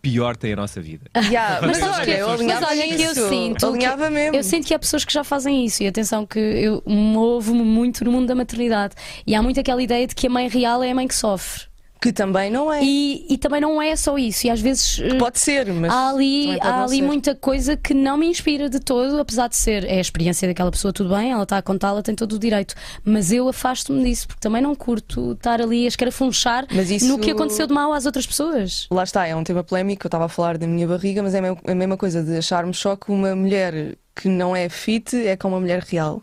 [0.00, 1.10] pior tem a nossa vida.
[1.16, 4.36] Yeah, Mas olha, que- eu mas olha que eu sinto que- Alinhava mesmo.
[4.36, 8.04] Eu sinto que há pessoas que já fazem isso e atenção que eu movo-me muito
[8.04, 8.94] no mundo da maternidade
[9.26, 11.64] e há muito aquela ideia de que a mãe real é a mãe que sofre
[12.00, 12.80] Que também não é.
[12.82, 15.92] e, e também não é só isso e às vezes eh, Pode ser, mas.
[15.92, 17.02] há ali, há ali ser.
[17.02, 20.70] muita coisa que não me inspira de todo, apesar de ser é a experiência daquela
[20.70, 22.74] pessoa, tudo bem, ela está a contá-la, tem todo o direito,
[23.04, 27.30] mas eu afasto-me disso porque também não curto estar ali a escarafunchar isso- no que
[27.32, 28.86] aconteceu de mal às outras pessoas.
[28.90, 30.06] Lá está, é um tema polémico.
[30.06, 32.36] Eu estava a falar da minha barriga, mas é a me- a mesma coisa de
[32.36, 36.22] acharmos só que uma mulher que não é fit é como uma mulher real.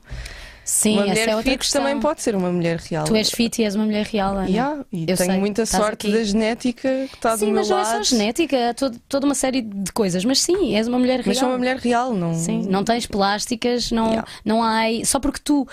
[0.65, 1.81] Sim, uma essa mulher é outra fit questão.
[1.83, 3.05] também pode ser uma mulher real.
[3.05, 4.49] Tu és fit e és uma mulher real, Ana.
[4.49, 6.17] Yeah, e Eu tenho sei, muita sorte aqui.
[6.17, 7.97] da genética que está Sim, do meu mas não é lado.
[7.97, 10.25] só genética, há todo- toda uma série de coisas.
[10.25, 11.27] Mas sim, és uma mulher real.
[11.27, 12.33] Mas sou uma mulher real, não.
[12.33, 14.27] Sim, não tens plásticas, não, Yeah.
[14.43, 14.83] não há.
[15.05, 15.67] Só porque tu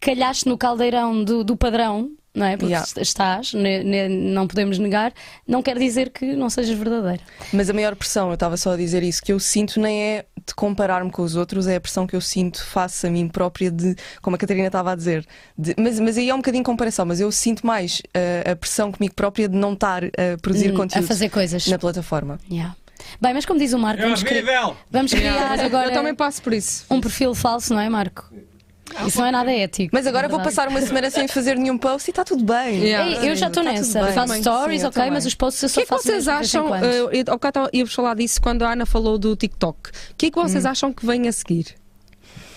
[0.00, 2.56] calhaste no caldeirão do, do padrão, não é?
[2.56, 2.86] Porque Yeah.
[2.86, 5.12] est- estás, ne- ne- não podemos negar,
[5.46, 7.20] não quer dizer que não sejas verdadeira.
[7.52, 10.24] Mas a maior pressão, eu estava só a dizer isso, que eu sinto nem é
[10.46, 13.70] de comparar-me com os outros, é a pressão que eu sinto face a mim própria
[13.70, 15.24] de, como a Catarina estava a dizer.
[15.56, 18.90] de- mas, mas aí é um bocadinho comparação, mas eu sinto mais uh, a pressão
[18.90, 21.66] comigo própria de não estar a produzir Hum, conteúdo a fazer coisas.
[21.66, 22.38] na plataforma.
[22.50, 22.74] Yeah.
[23.20, 24.44] Bem, mas como diz o Marco, vamos, cri-
[24.90, 26.86] vamos criar agora Eu também passo por isso.
[26.90, 28.32] um perfil falso, não é, Marco?
[29.06, 29.90] Isso não é nada ético.
[29.92, 32.80] Mas agora na vou passar uma semana sem fazer nenhum post e está tudo bem.
[32.82, 33.22] Yeah.
[33.24, 34.02] Ei, eu já estou Tá nessa.
[34.04, 34.12] bem.
[34.12, 35.10] Faço Também, stories, sim, eu ok, também.
[35.12, 36.68] mas os posts eu O só que é que faço vocês acham?
[36.68, 36.84] quando.
[36.84, 39.90] eh, Eu, ao bocado íamos falar disso quando a Ana falou do TikTok.
[39.90, 41.66] O que é que vocês acham que vem a seguir?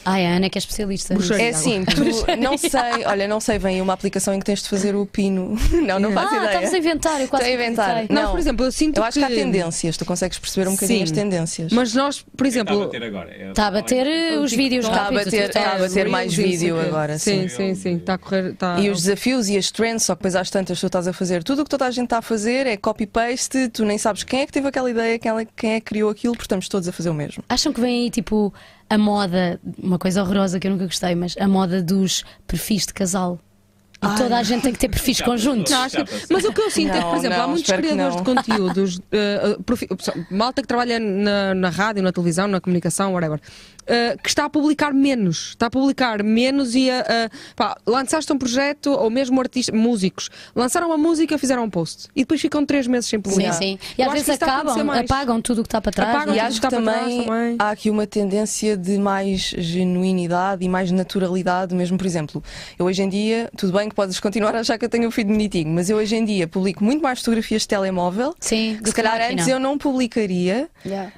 [0.05, 1.13] Ai, a Ana que é especialista.
[1.15, 1.33] nisso.
[1.33, 2.03] É assim, tu,
[2.39, 5.57] não sei, olha, não sei, vem uma aplicação em que tens de fazer o pino.
[5.85, 6.47] Não, não faço Ah, ideia.
[6.49, 8.05] estavas a inventar, eu quase Estou a inventar.
[8.09, 8.31] Não, Não.
[8.31, 10.99] por exemplo, eu sinto Eu acho que há que tendências, tu consegues perceber um bocadinho
[10.99, 11.03] Sim.
[11.03, 11.71] as tendências.
[11.71, 13.49] Mas nós, por Está a exemplo, bater agora.
[13.49, 17.47] Está a bater os vídeos Está a bater- está a bater mais vídeo agora, Sim,
[17.47, 17.55] sim.
[17.55, 17.95] sim, sim.
[17.97, 18.51] Está a correr.
[18.51, 18.79] Está...
[18.79, 21.43] E os desafios e as trends, só que depois às tantas tu estás a fazer
[21.43, 24.41] tudo o que toda a gente está a fazer é copy-paste, tu nem sabes quem
[24.41, 26.87] é que teve aquela ideia, quem é, quem é que criou aquilo, porque estamos todos
[26.87, 27.43] a fazer o mesmo.
[27.49, 28.53] Acham que vem aí tipo
[28.89, 32.93] a moda, uma coisa horrorosa que eu nunca gostei, mas a moda dos perfis de
[32.93, 33.39] casal.
[34.03, 34.17] E Ai.
[34.17, 35.71] toda a gente tem que ter perfis Já conjuntos.
[35.71, 37.47] Não, acho que- mas o que eu sinto é que, por Não, exemplo, há não,
[37.49, 38.23] muitos espero que criadores não.
[38.23, 39.87] de conteúdos, eh, profi-
[40.29, 43.39] malta que trabalha na, na rádio, na televisão, na comunicação, whatever,
[43.87, 45.49] eh, que está a publicar menos.
[45.49, 50.29] Está a publicar menos e a, a- pá, lançaste um projeto, ou mesmo artistas, músicos,
[50.55, 53.53] lançaram uma música, fizeram um post e depois ficam três meses sem Sim, publicar.
[53.53, 53.79] sim.
[53.97, 56.09] E Eu às vezes que acabam, apagam tudo o que está para trás.
[56.09, 56.41] Apagam não E é?
[56.43, 57.55] tudo acho está que para também, trás também.
[57.59, 62.43] há aqui uma tendência de mais genuinidade e mais naturalidade, mesmo por exemplo.
[62.77, 65.07] Eu hoje em dia, tudo bem, bem que podes continuar a achar que eu tenho
[65.07, 68.33] um feed bonitinho, mas eu hoje em dia publico muito mais fotografias de telemóvel.
[68.39, 70.69] Sim, que se calhar antes eu não publicaria.
[70.85, 71.11] Yeah.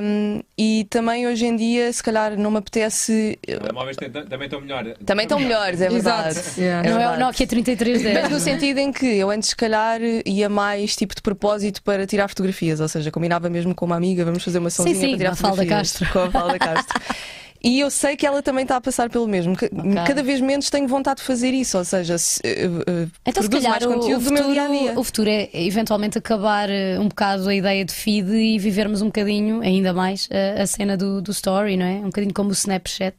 [0.00, 3.38] Um, e também hoje em dia, se calhar, não me apetece.
[3.42, 4.94] Telemóveis também estão melhores.
[5.04, 6.40] Também estão melhores, é verdade.
[6.58, 6.88] Yeah.
[6.88, 7.20] Não é o verdade.
[7.20, 8.22] Nokia 3310.
[8.22, 12.06] Mas no sentido em que eu antes, se calhar, ia mais tipo de propósito para
[12.06, 15.18] tirar fotografias, ou seja, combinava mesmo com uma amiga, vamos fazer uma sozinha sim, para
[15.18, 15.92] tirar fotografias.
[15.92, 16.12] Castro.
[16.12, 17.00] Com a Mafalda Castro.
[17.64, 19.56] E eu sei que ela também está a passar pelo mesmo.
[19.56, 19.68] Ca-
[20.06, 23.48] Cada vez menos tenho vontade de fazer isso, ou seja, se, eh, eh, Então, se
[23.48, 24.98] calhar, mais o, conteúdo o futuro, dia dia.
[24.98, 29.06] o futuro é eventualmente acabar eh, um bocado a ideia de feed e vivermos um
[29.06, 30.28] bocadinho, ainda mais,
[30.60, 31.94] a, cena do, do story, não é?
[31.98, 33.14] Um bocadinho como o Snapchat.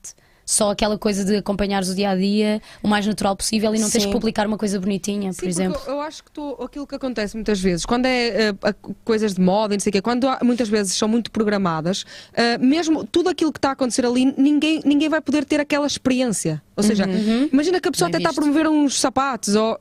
[0.46, 3.90] Só aquela coisa de acompanhares o dia a dia o mais natural possível e não
[3.90, 4.10] teres Sim.
[4.10, 5.78] que publicar uma coisa bonitinha, por Sim, exemplo.
[5.78, 8.74] porque Eu, acho que tu- aquilo que acontece muitas vezes, quando é a-
[9.06, 12.04] coisas de moda e não sei o quê, quando há- muitas vezes são muito programadas,
[12.34, 15.88] eh, mesmo tudo aquilo que está a acontecer ali, ninguém, ninguém vai poder ter aquela
[15.88, 16.62] experiência.
[16.76, 17.06] Ou seja,
[17.52, 19.80] imagina que a pessoa Bem até está a promover uns sapatos ou.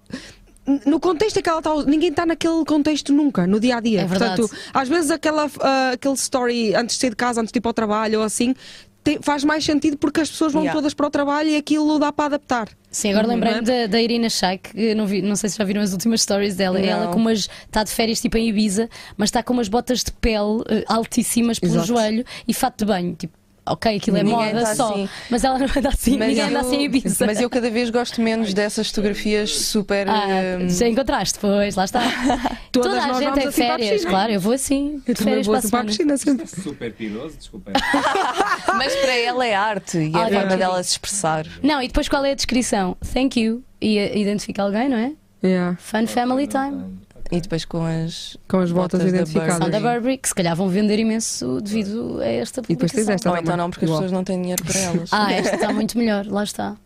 [0.86, 4.02] No contexto em que ela está, ninguém está naquele contexto nunca, no dia a dia.
[4.02, 4.40] É verdade.
[4.40, 7.60] Portanto, às vezes aquela, ah, aquele story antes de sair de casa, antes de ir
[7.60, 8.54] para o trabalho ou assim,
[9.02, 10.78] tem- faz mais sentido porque as pessoas vão Yeah.
[10.78, 12.68] todas para o trabalho e aquilo dá para adaptar.
[12.90, 15.64] Sim, agora Uhum, lembrei-me da, da Irina Shayk, que não, vi, não sei se já
[15.64, 16.78] viram as últimas stories dela.
[16.78, 16.86] Não.
[16.86, 17.48] Ela com umas.
[17.66, 21.58] está de férias tipo em Ibiza, mas está com umas botas de pele eh, altíssimas
[21.58, 21.86] pelo Exato.
[21.88, 23.14] joelho e fato de banho.
[23.14, 23.32] Tipo,
[23.64, 25.08] ok, aquilo é Ninguém moda tá só, assim.
[25.30, 27.26] mas ela não anda assim, ninguém anda assim em Ibiza.
[27.26, 30.08] mas eu cada vez gosto menos dessas fotografias super.
[30.08, 32.00] Ah, eh, já encontraste, pois, lá está.
[32.72, 35.02] Todas Toda a gente vamos é de assim para a férias, claro, eu vou assim,
[35.04, 36.16] de Eu também férias vou para a assim para a semana.
[36.16, 36.46] piscina sempre.
[36.62, 37.74] Super piroso, desculpem.
[38.76, 41.46] Mas para ela é arte e é a forma dela se expressar.
[41.62, 42.96] Não, e depois qual é a descrição?
[43.12, 43.62] Thank you.
[43.80, 45.12] E eh, identifica alguém, não é?
[45.44, 45.76] Yeah.
[45.80, 46.84] Fun family time.
[47.32, 48.36] E depois com as.
[48.46, 49.58] Com as botas, Botas da identificadas.
[49.58, 49.94] Da Burberry.
[49.94, 53.14] Burberry, que se calhar vão vender imenso devido a esta E depois tens publicação.
[53.14, 53.42] esta Ou também.
[53.44, 54.00] então não, porque as Igual.
[54.02, 55.08] pessoas não têm dinheiro para elas.
[55.12, 56.76] Ah, esta está muito melhor, lá está.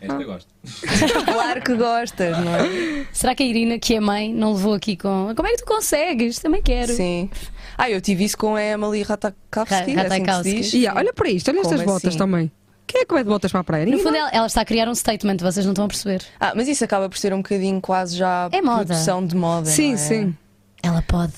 [0.00, 0.48] Esta eu gosto.
[1.24, 3.06] Claro que gostas, não é?
[3.12, 5.32] Será que a Irina, que é mãe, não levou aqui com.
[5.34, 6.38] Como é que tu consegues?
[6.38, 6.92] Também quero.
[6.94, 7.28] Sim.
[7.76, 10.54] Ah, eu tive isso com a Emily Ratakowski, é assim Ratakowski.
[10.54, 10.72] diz.
[10.74, 12.18] E, ah, olha para isto, olha Como estas botas assim?
[12.18, 12.50] também.
[12.86, 13.84] Quem é que vai de botas para a praia?
[13.84, 14.20] No Ninguém fundo, vai.
[14.20, 16.22] ela, ela está a criar um statement, vocês não estão a perceber.
[16.38, 18.84] Ah, mas isso acaba por ser um bocadinho quase já É moda.
[18.86, 19.66] produção de moda.
[19.66, 19.96] Sim, não é?
[19.96, 20.36] sim.
[20.82, 21.34] Ela pode.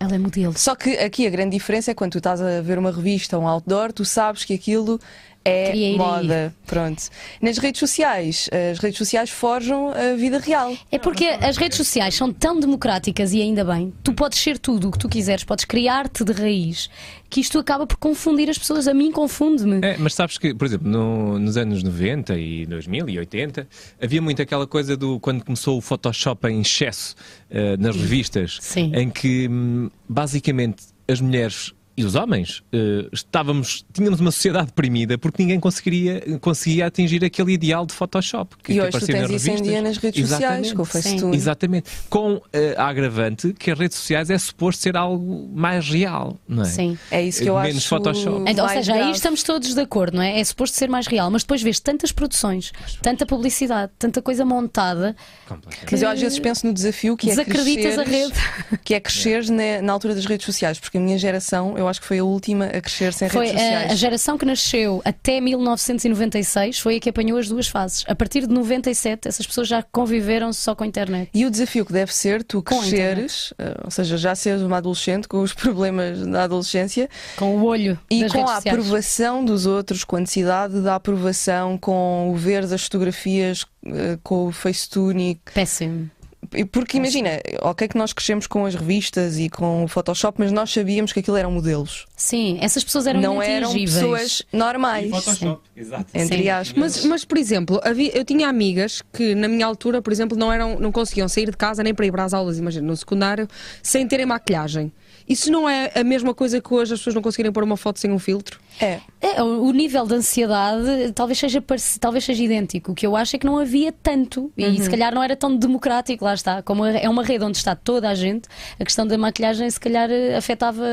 [0.00, 0.56] Ela é modelo.
[0.56, 3.44] Só que aqui a grande diferença é quando tu estás a ver uma revista ou
[3.44, 5.00] um outdoor, tu sabes que aquilo
[5.44, 6.54] é moda.
[6.66, 7.02] Pronto.
[7.40, 10.76] Nas redes sociais, as redes sociais forjam a vida real.
[10.90, 13.92] É porque as redes sociais são tão democráticas e ainda bem.
[14.02, 16.88] Tu podes ser tudo o que tu quiseres, podes criar-te de raiz,
[17.28, 18.88] que isto acaba por confundir as pessoas.
[18.88, 19.80] A mim confunde-me.
[19.86, 23.68] É, mas sabes que, por exemplo, no- nos anos 90 e 2000 e 80,
[24.00, 27.14] havia muito aquela coisa do quando começou o Photoshop em excesso
[27.50, 28.92] eh, nas revistas, Sim.
[28.94, 35.16] em que hum, basicamente as mulheres e os homens eh, estávamos, tínhamos uma sociedade deprimida
[35.16, 38.56] porque ninguém conseguiria, conseguia atingir aquele ideal de Photoshop.
[38.62, 41.20] Que, e que hoje tu aparecia tens nas isso em dia nas redes sociais, Exatamente.
[41.20, 41.34] com o.
[41.34, 41.90] Exatamente.
[42.10, 46.62] Com eh, a agravante que as redes sociais é suposto ser algo mais real, não
[46.62, 46.66] é?
[46.66, 46.98] Sim.
[47.10, 47.88] É isso que eu Menos acho.
[47.88, 48.50] Photoshop.
[48.50, 50.40] Então, ou seja, aí estamos todos de acordo, não é?
[50.40, 52.72] É suposto ser mais real, mas depois vês tantas produções,
[53.02, 55.14] tanta publicidade, tanta coisa montada,
[55.46, 55.92] Completamente.
[55.92, 58.78] Mas eu às vezes penso no desafio que é desacreditas a cresceres- rede.
[58.84, 62.00] que é cresceres na, na altura das redes sociais, porque a minha geração, eu acho
[62.00, 63.92] que foi a última a crescer sem Foi redes a, sociais.
[63.92, 68.04] a geração que nasceu até 1996 foi a que apanhou as duas fases.
[68.08, 71.30] A partir de 97, essas pessoas já conviveram só com a internet.
[71.34, 74.62] E o desafio que deve ser tu Com a cresceres, eh, ou seja, já seres
[74.62, 78.66] uma adolescente com os problemas da adolescência Com o olho e com a sociais.
[78.66, 84.46] aprovação dos outros, com a necessidade da aprovação, com o ver das fotografias, eh, com
[84.46, 85.40] o Facetune.
[85.52, 86.10] Péssimo.
[86.52, 90.50] E Porque imagina, ok que nós crescemos com as revistas e com o Photoshop, mas
[90.52, 92.06] nós sabíamos que aquilo eram modelos.
[92.16, 95.10] Sim, essas pessoas eram não eram pessoas normais.
[95.10, 96.06] Photoshop, exato.
[96.14, 96.76] Entre aspas.
[96.78, 100.52] Mas, mas, por exemplo, havia- eu tinha amigas que na minha altura, por exemplo, não,
[100.52, 103.48] eram, não conseguiam sair de casa nem para ir para as aulas, imagina, no secundário,
[103.82, 104.92] sem terem maquilhagem.
[105.28, 107.98] Isso não é a mesma coisa que hoje as pessoas não conseguirem pôr uma foto
[107.98, 108.60] sem um filtro?
[108.80, 109.00] É.
[109.20, 111.62] É, o nível de ansiedade talvez seja,
[112.00, 112.92] talvez seja idêntico.
[112.92, 114.52] O que eu acho é que não havia tanto.
[114.56, 114.76] E Uhum.
[114.76, 116.62] se calhar não era tão democrático, lá está.
[116.62, 118.48] Como é uma rede onde está toda a gente,
[118.78, 120.84] a questão da maquilhagem se calhar eh, afetava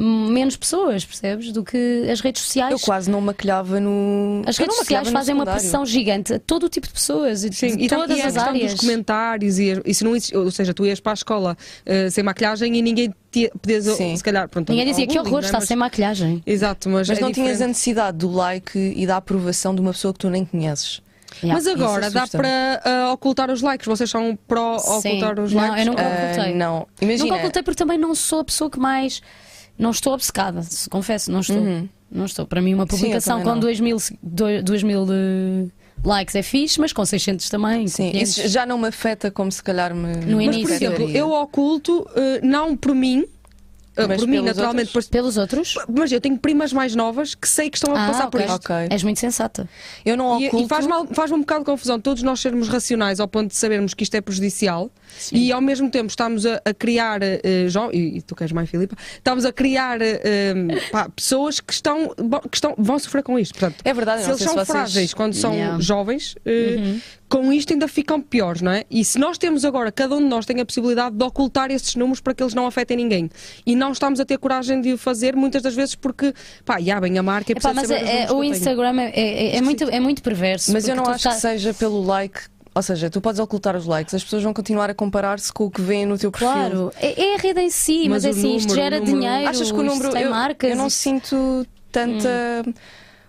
[0.00, 1.50] menos pessoas, percebes?
[1.52, 2.70] Do que as redes sociais.
[2.72, 4.42] Eu quase não maquilhava no.
[4.46, 7.50] As redes não sociais fazem uma pressão gigante a todo o tipo de pessoas e
[7.50, 8.72] de e, tam- todas e a as questão áreas.
[8.72, 12.08] dos comentários e, e se não existe- ou seja, tu ias para a escola eh,
[12.10, 14.16] sem maquilhagem e ninguém te podias, Sim.
[14.16, 15.42] se calhar, pronto, Ninguém dizia que horror, não é?
[15.42, 16.42] está Mas- sem maquilhagem.
[16.46, 17.68] Exato, mas, Mas é não tinhas a diferente.
[17.68, 21.00] necessidade do like e da aprovação de uma pessoa que tu nem conheces.
[21.42, 21.84] Mas Yeah.
[21.84, 23.86] agora dá para ah, ocultar os likes.
[23.86, 25.08] Vocês são pró Sim.
[25.20, 25.78] ocultar os Não, likes?
[25.86, 26.54] eu nunca Ah, ocultei.
[26.54, 26.86] não.
[27.02, 27.24] Imagina.
[27.24, 29.20] Nunca ocultei porque também não sou a pessoa que mais.
[29.78, 31.56] Não estou obcecada, se confesso, não estou.
[32.10, 32.46] Não estou.
[32.46, 32.88] Para mim, uma Uhum.
[32.90, 33.60] Sim, publicação também com não.
[33.60, 35.68] 2 mil, se- dois- duas mil eh,
[36.02, 37.86] likes é fixe, mas com 600 também.
[37.86, 38.38] Sim, 500.
[38.38, 40.16] isso já não me afeta como se calhar me.
[40.24, 40.74] No Mas, por início.
[40.74, 41.18] exemplo, afetaria.
[41.18, 43.26] eu oculto, eh, não por mim,
[44.06, 45.06] por mim, naturalmente, outros?
[45.06, 45.74] por- Pelos outros?
[45.88, 48.54] mas eu tenho primas mais novas que sei que estão a Ah, passar por ok.
[48.54, 48.64] isto.
[48.72, 48.76] Ok.
[48.90, 49.68] És muito sensata.
[50.04, 50.64] Eu não E, oculto.
[50.66, 53.56] e faz, mal, faz um bocado de confusão todos nós sermos racionais ao ponto de
[53.56, 54.90] sabermos que isto é prejudicial
[55.32, 58.68] e ao mesmo tempo estamos a, a criar, eh, jo- e, e tu queres mais,
[58.70, 60.54] Filipa, estamos a criar eh,
[60.92, 62.08] pá, pessoas que estão,
[62.50, 63.58] que estão, vão sofrer com isto.
[63.58, 65.80] Portanto, É verdade, se eles são se vocês- frágeis quando são Yeah.
[65.80, 66.96] jovens, eh,
[67.28, 68.84] com isto ainda ficam piores, não é?
[68.90, 71.94] E se nós temos agora, cada um de nós tem a possibilidade de ocultar esses
[71.94, 73.30] números para que eles não afetem ninguém
[73.66, 76.32] e não estamos a ter coragem de o fazer muitas das vezes porque,
[76.64, 78.42] pá, já bem a marca e Epá, mas é- é- o.
[78.42, 80.72] Instagram é, é- é muito, é muito perverso.
[80.72, 82.40] Mas eu não acho tá- que seja pelo like.
[82.74, 85.70] Ou seja, tu podes ocultar os likes, as pessoas vão continuar a comparar-se com o
[85.70, 86.48] que vêem no teu perfil.
[86.48, 89.00] Claro, é, é a rede em si, mas, Mas é assim, isto número, gera o
[89.04, 90.12] número- dinheiro, Achas que o isto número.
[90.12, 90.70] tem eu, marcas.
[90.70, 92.28] eu não isto- sinto tanta.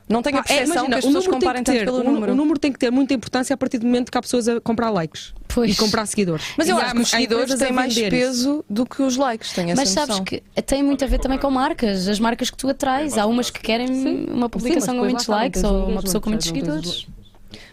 [0.10, 1.86] Não tenho a é, percepção imagina, que as o pessoas número tem comparem tanto ter-
[1.86, 2.32] pelo o, número.
[2.32, 4.60] o número tem que ter muita importância a partir do momento que há pessoas a
[4.60, 5.72] comprar likes Pois.
[5.72, 6.44] e comprar seguidores.
[6.58, 9.76] Mas eu E acho que os seguidores têm mais peso do que os likes, tenho
[9.76, 10.26] Mas sabes noção.
[10.26, 13.18] que tem muito a ver também com marcas, as marcas que tu atrais.
[13.20, 16.20] Há umas que querem uma publicação com depois lá muitos likes o ou uma pessoa
[16.22, 17.08] com muitos o- seguidores.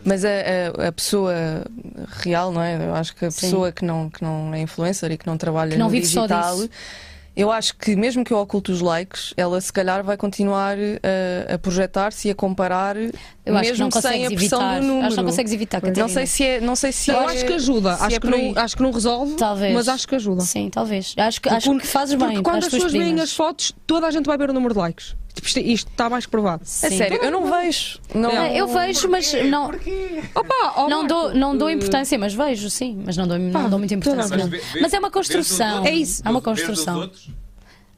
[0.04, 1.34] Mas a, a- a pessoa
[2.22, 2.76] real, não é?
[2.86, 3.40] Eu acho que a Sim.
[3.46, 6.06] pessoa que não, que não é influencer e que não trabalha Que não no vive
[6.06, 6.70] só digital, disso.
[7.36, 11.54] Eu acho que mesmo que eu oculte os likes, ela se calhar vai continuar a,
[11.54, 13.10] a projetar-se e a comparar, Eu
[13.56, 14.80] acho que mesmo não sem a pressão evitar.
[14.80, 15.06] do número.
[15.06, 16.02] Acho que não consegues evitar, Catarina.
[16.02, 18.20] Não sei se é, não sei se Eu é- acho que ajuda, se acho, é
[18.20, 19.74] que não, acho que não resolve, Talvez.
[19.74, 20.40] mas acho que ajuda.
[20.40, 21.14] Sim, talvez.
[21.16, 22.42] Acho que, acho que fazes Porque bem.
[22.42, 24.80] quando para as pessoas veem as fotos, toda a gente vai ver o número de
[24.80, 25.14] likes.
[25.42, 26.62] Isto, isto está mais que provado.
[26.62, 26.96] É Sim.
[26.98, 27.98] sério, eu não vejo.
[28.14, 29.70] Não, É, Eu vejo, mas não,
[30.34, 33.00] Opa, ó, não, dou, não dou importância, mas vejo, sim.
[33.04, 34.34] Mas não dou, Pá, não dou muita importância.
[34.34, 34.48] a não.
[34.48, 35.84] vê- Mas é uma construção.
[35.84, 36.22] É isso.
[36.24, 37.00] É uma construção.
[37.00, 37.28] outros?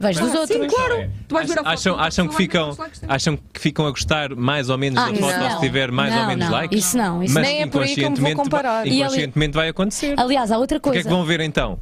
[0.01, 0.61] Vejo dos Mas- outros.
[0.61, 1.11] Sim, claro.
[1.27, 2.77] Tu vais ver a foto acham, acham que ficam
[3.09, 5.51] acham que ficam a gostar mais ou menos Ah, da foto não.
[5.51, 6.53] se tiver mais Não, ou menos não.
[6.53, 8.73] likes Isso não, isso mas Nem é por aí que eu me vou inconscientemente comparar.
[8.83, 11.09] vai- E ali- inconscientemente vai acontecer Aliás, há outra o que é coisa.
[11.09, 11.79] que vão ver então Não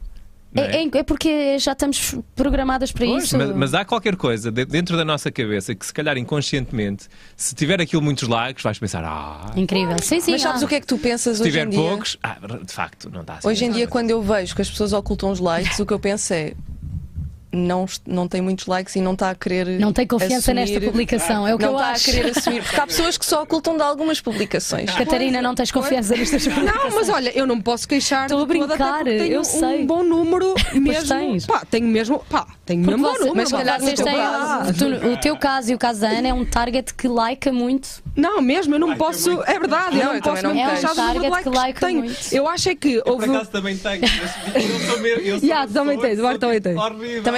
[0.56, 3.36] É, é- é porque já estamos programadas para Pois, isso.
[3.38, 7.06] mas, mas há qualquer coisa de- dentro da nossa cabeça que, se calhar inconscientemente,
[7.36, 9.96] se tiver aquilo muitos likes, vais pensar: ah, Incrível.
[10.02, 10.32] Sim, sim.
[10.32, 10.66] Mas sabes há.
[10.66, 11.78] o que é que tu pensas se hoje tiver em dia?
[11.80, 13.48] poucos, ah, de facto, não está assim.
[13.48, 15.98] Hoje em dia, quando eu vejo que as pessoas ocultam os likes, o que eu
[16.00, 16.54] penso é.
[17.56, 19.66] Não, não tem muitos likes e não está a querer.
[19.80, 22.10] Não tem confiança assumir- nesta publicação, é o que não eu está acho.
[22.10, 22.62] a querer assumir.
[22.62, 24.90] Porque há pessoas que só ocultam de algumas publicações.
[24.90, 26.84] Catarina, não tens confiança nestas publicações.
[26.84, 29.84] Não, mas olha, eu não me posso queixar Estou a brincar, eu um sei.
[29.86, 31.08] bom número mesmo.
[31.08, 31.46] tens.
[31.46, 33.36] Pá, tenho mesmo, pá, tenho Porque mesmo você- número.
[33.36, 36.44] mas calhar vocês têm- tu- o teu caso e o caso da Ana é um
[36.44, 37.88] target que like muito.
[38.14, 39.30] Não, mesmo, eu não posso.
[39.30, 40.96] é muito- É verdade, Não, eu não eu posso não queixar do quero.
[40.96, 41.98] número de Target que likes que like tenho.
[42.04, 42.16] muito.
[42.34, 43.24] Eu acho é que Eu, por houve.
[43.30, 44.00] acaso também tenho.
[44.02, 45.22] mas Eu sou mesmo.
[45.22, 46.74] Eu sou Yeah, também tens, também tem.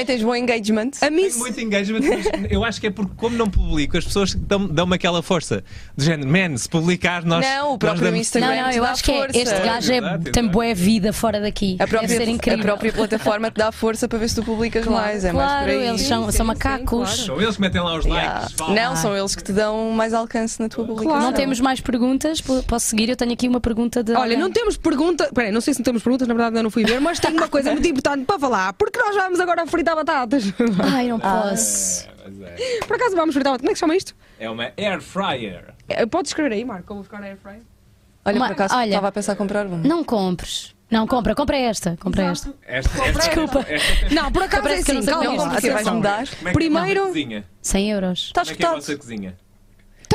[0.09, 0.91] Tens bom engagement.
[1.01, 4.05] A mim, Tenho muito engagement, mas eu acho que é porque, como não publico, as
[4.05, 5.63] pessoas dão- dão-me aquela força.
[5.97, 7.45] Do género, man, se publicar, nós.
[7.45, 8.49] Não, o próprio damos- Instagram.
[8.57, 9.39] Não, não, eu acho que é, força.
[9.39, 11.77] este gajo é, Exato, tem boa vida fora daqui.
[11.79, 12.65] A própria, Deve ser a incrível.
[12.65, 15.25] própria plataforma te dá força para ver se tu publicas mais.
[15.25, 15.89] É mais por Claro, aí.
[15.89, 17.11] eles são, Sim, são sim, macacos.
[17.11, 18.41] sim, São eles que metem lá os Yeah.
[18.41, 18.53] likes.
[18.57, 18.75] fala.
[18.75, 21.21] Não, são eles que te dão mais alcance na tua publicação.
[21.21, 23.09] Não temos mais perguntas, po- posso seguir?
[23.09, 24.13] Eu tenho aqui uma pergunta de.
[24.13, 25.29] Olha, não temos pergunta.
[25.35, 27.37] Peraí, não sei se não temos perguntas, na verdade ainda não fui ver, mas tenho
[27.37, 30.45] uma coisa muito importante para falar, porque nós vamos agora fritar batatas.
[30.93, 32.09] Ai, não posso.
[32.25, 32.81] Mas é.
[32.87, 33.61] Por acaso vamos fritar batatas.
[33.61, 34.15] Como é que se chama isto?
[34.39, 35.75] É uma air fryer.
[35.89, 37.61] É, Pode escrever aí, Marco, eu vou ficar na air fryer.
[38.25, 38.89] Olha, Uma- por acaso olha.
[38.89, 39.79] estava a pensar em comprar um.
[39.79, 40.75] Não compres.
[40.91, 41.97] Não, compra, compra esta.
[42.01, 42.55] Compra esta.
[42.67, 43.59] Esta, esta, Desculpa.
[43.61, 43.73] esta-
[44.05, 45.27] esta- Não, por acaso é Parece que eu não assim, sei calma.
[45.29, 45.61] como é Não, isto.
[45.61, 46.17] você vais mudar.
[46.17, 47.45] Como é que é a Primeiro- vossa cozinha?
[47.63, 48.19] 100 euros.
[48.29, 48.75] Está Como é que é a escutado.
[48.81, 49.29] vossa cozinha?
[49.31, 49.48] Estás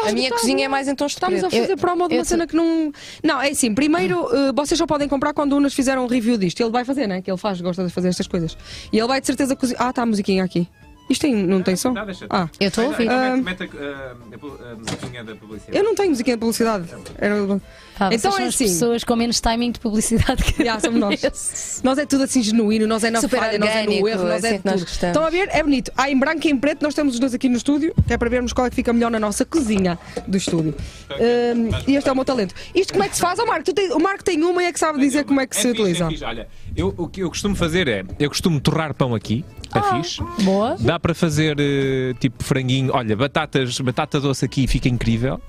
[0.07, 2.25] A minha cozinha é mais em tons de Estamos a fazer Eu- promo de uma
[2.25, 2.91] cena que não.
[3.23, 6.37] Não, é assim, primeiro eh, vocês só podem comprar quando o Unas fizer um review
[6.37, 6.59] disto.
[6.61, 7.21] Ele vai fazer, né?
[7.21, 8.57] Que ele faz, gosta de fazer estas coisas.
[8.91, 9.81] E ele vai de certeza cozinhar.
[9.85, 10.67] Ah, está a musiquinha aqui.
[11.09, 11.91] Isto tem, não tem som?
[11.91, 12.25] Não, deixa.
[12.29, 13.03] Ah, Eu estou a ouvir.
[13.03, 13.35] Então Ah.
[13.37, 15.77] mete- mete a- musiquinha da publicidade.
[15.77, 16.85] eu não tenho musiquinha de publicidade.
[17.17, 17.61] Era-
[17.97, 18.63] Pá, vocês Então são é as assim.
[18.65, 21.81] pessoas com menos timing de publicidade que Já, somos nós.
[21.83, 24.23] Nós é tudo assim genuíno, nós é na Super falha, nós é no orgânico, erro,
[24.23, 24.85] nós assim é é nós tudo.
[24.85, 25.15] gostamos.
[25.15, 25.49] Estão a ver?
[25.51, 25.91] É bonito.
[25.95, 28.17] Há em branco e em preto, nós temos os dois aqui no estúdio, que é
[28.17, 29.97] para vermos qual é que fica melhor na nossa cozinha
[30.27, 30.75] do estúdio.
[31.11, 32.55] Hum, e este é o meu talento.
[32.73, 33.37] Isto como é que se faz?
[33.39, 35.47] Ó Marco, tu tem- o Marco tem uma e é que sabe dizer como é
[35.47, 36.05] que se utiliza.
[36.05, 36.23] É fixe.
[36.25, 39.95] Olha, eu, o que eu costumo fazer é, eu costumo torrar pão aqui, é Ah.
[40.01, 40.21] fixe.
[40.43, 40.75] Boa.
[40.79, 45.39] Dá para fazer eh, tipo franguinho, olha, batatas, batata doce aqui fica incrível.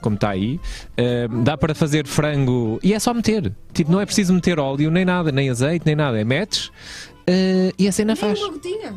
[0.00, 0.60] Como está aí,
[0.96, 3.52] Eh, dá para fazer frango e é só meter.
[3.72, 6.18] Tipo, não é preciso meter óleo, nem nada, nem azeite, nem nada.
[6.20, 6.70] É metes
[7.26, 8.38] eh, e a cena faz.
[8.38, 8.94] gotinha.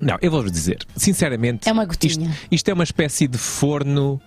[0.00, 2.34] Não, eu vou-vos dizer, sinceramente, É uma isto, gotinha.
[2.50, 4.18] isto é uma espécie de forno,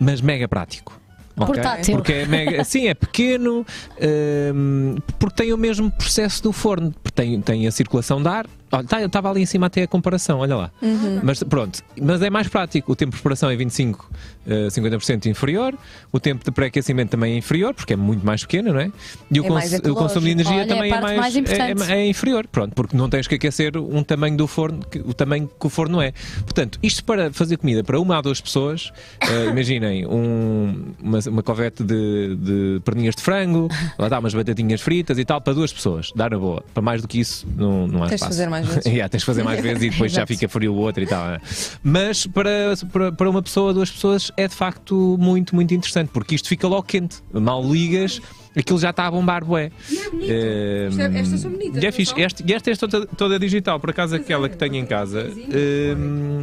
[0.00, 0.98] mas mega prático.
[1.36, 1.46] ok?
[1.54, 1.96] Portátil.
[1.96, 3.64] Porque é mega, sim, é pequeno,
[4.54, 8.46] hum, porque tem o mesmo processo do forno, porque tem, tem a circulação de ar,
[8.72, 10.70] Olha, tá, eu estava ali em cima até a comparação, olha lá.
[11.22, 12.90] Mas pronto, mas é mais prático.
[12.92, 14.10] O tempo de preparação é 25,
[14.46, 15.74] eh, 50% inferior.
[16.10, 18.90] O tempo de pré-aquecimento também é inferior, porque é muito mais pequeno, não é?
[19.30, 21.92] E o, É mais o consumo de energia Olha, é também é mais, mais é-
[21.92, 22.46] é- é inferior.
[22.50, 25.68] Pronto, porque não tens que aquecer um tamanho do forno, que- o tamanho que o
[25.68, 26.12] forno é.
[26.44, 28.90] Portanto, isto para fazer comida para uma a duas pessoas,
[29.20, 33.68] eh, imaginem um- uma, uma covete de, de perninhas de frango,
[33.98, 36.62] lá dá umas batatinhas fritas e tal, para duas pessoas, dá na boa.
[36.72, 38.32] Para mais do que isso, não, não há Tens espaço.
[38.32, 38.86] fazer mais vezes.
[38.92, 41.26] Yeah, tens de fazer mais vezes e depois já fica frio o outro e tal.
[41.26, 41.40] né?
[41.82, 46.34] Mas para, para, para uma pessoa, duas pessoas, é de facto muito, muito interessante, porque
[46.34, 47.16] isto fica logo quente.
[47.32, 48.20] Mal ligas,
[48.56, 49.70] aquilo já está a bombar, bué.
[49.90, 50.30] E é bonito.
[50.30, 52.10] Eh, Isto é- estas são bonitas, E é não fixe.
[52.12, 52.18] são?
[52.20, 55.28] Este, e esta é toda, toda digital, por acaso aquela que tenho em casa
[55.96, 56.40] hum,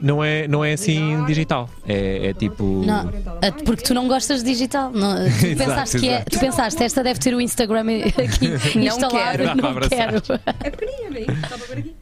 [0.00, 1.68] não, é, não é assim digital.
[1.86, 2.82] É, é tipo.
[2.86, 3.10] Não,
[3.42, 4.90] ah, porque tu não gostas de digital.
[4.92, 6.30] Não, tu, Exato, pensaste que é, exato.
[6.30, 9.16] tu pensaste, esta deve ter o Instagram aqui instalado.
[9.16, 9.44] quero.
[9.56, 10.22] Não quero.
[10.64, 11.22] É pequenina, bem.
[11.22, 11.94] Está para ver aqui?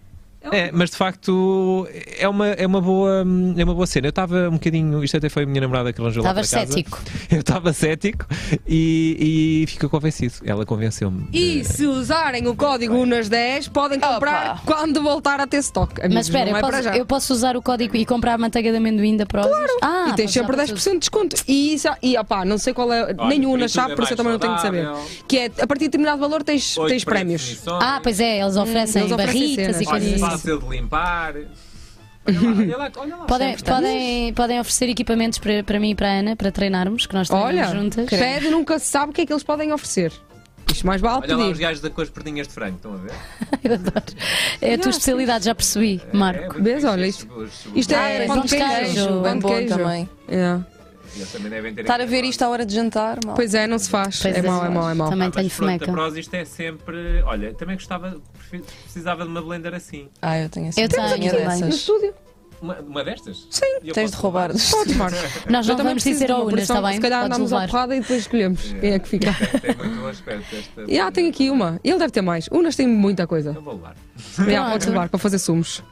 [0.52, 1.86] É, mas de facto
[2.18, 3.24] é uma, é uma, boa,
[3.56, 4.06] é uma boa cena.
[4.06, 5.02] Eu estava um bocadinho.
[5.02, 6.72] Isto até foi a minha namorada que arranjou lá para Estavas casa.
[6.72, 7.00] cético.
[7.30, 8.26] Eu estava cético
[8.66, 10.34] e, e fico convencido.
[10.44, 11.28] Ela convenceu-me.
[11.32, 14.62] E se usarem o código UNAS10, podem comprar Opa.
[14.64, 16.00] quando voltar a ter stock.
[16.00, 18.70] Amigos, Mas espera, eu é posso, eu posso usar o código e comprar a manteiga
[18.70, 19.50] de amendoim da Prozis?
[19.50, 19.72] Claro.
[19.82, 21.36] Ah, e tens sempre usar 10% para de desconto.
[21.46, 24.04] E, isso, e opá, não sei qual é, Olha, nenhum por UNAS sabe, é por
[24.04, 24.88] isso eu também não tenho de saber.
[25.26, 27.60] Que é, a partir de determinado valor tens, tens prémios.
[27.66, 29.80] Ah, pois é, eles oferecem eles oferecem barritas cenas.
[29.80, 30.37] e coisas assim.
[30.40, 31.34] Fácil de limpar.
[32.26, 33.24] Olha lá, olha lá, olha lá.
[33.24, 37.14] Podem, podem, podem oferecer equipamentos para, para mim e para a Ana para treinarmos, que
[37.14, 38.10] nós treinamos Olha, juntas.
[38.10, 40.12] pede nunca se sabe o que é que eles podem oferecer.
[40.70, 41.62] Isto mais vale Olha lá os pedir.
[41.62, 43.12] gajos da- com as perninhas de frango, estão a ver?
[43.64, 44.04] Eu adoro.
[44.60, 46.58] É a tua especialidade, já percebi, Marco.
[46.58, 46.84] É, Vês?
[46.84, 49.08] Olha, fixe, isto- Isto Ah, é mas pão de queijo.
[49.22, 49.68] bom queijo.
[49.74, 50.08] também.
[50.28, 50.58] É.
[51.16, 53.34] Eles também devem ter Estar a ver isto à hora de jantar, mal.
[53.34, 54.20] Pois é, não se faz.
[54.20, 55.08] Pois é é, mau, é mau, é mau.
[55.08, 55.90] Também Ah, tenho fomeca.
[55.90, 57.22] Prozis isto é sempre.
[57.24, 60.08] Olha, também gostava, precisava de uma blender assim.
[60.20, 60.80] Ah, eu tenho assim.
[60.80, 61.46] Eu tenho tinha também.
[61.46, 61.74] No dessas.
[61.74, 62.14] estúdio.
[62.60, 63.46] Uma, uma destas?
[63.50, 63.64] Sim.
[63.84, 64.50] Eu Tens de roubar.
[64.50, 65.16] Podes, Marco.
[65.48, 66.94] Nós Eu não também vamos preciso dizer de uma ao Unas, está bem?
[66.94, 69.32] Se calhar andamos à porrada e depois escolhemos quem é que fica.
[69.60, 71.06] Tem muito bom aspecto esta.
[71.06, 71.78] Ah, tem aqui uma.
[71.84, 72.48] Ele deve ter mais.
[72.50, 73.50] Unas tem muita coisa.
[73.50, 73.94] Eu vou levar.
[74.48, 75.84] Já, podes levar para fazer sumos.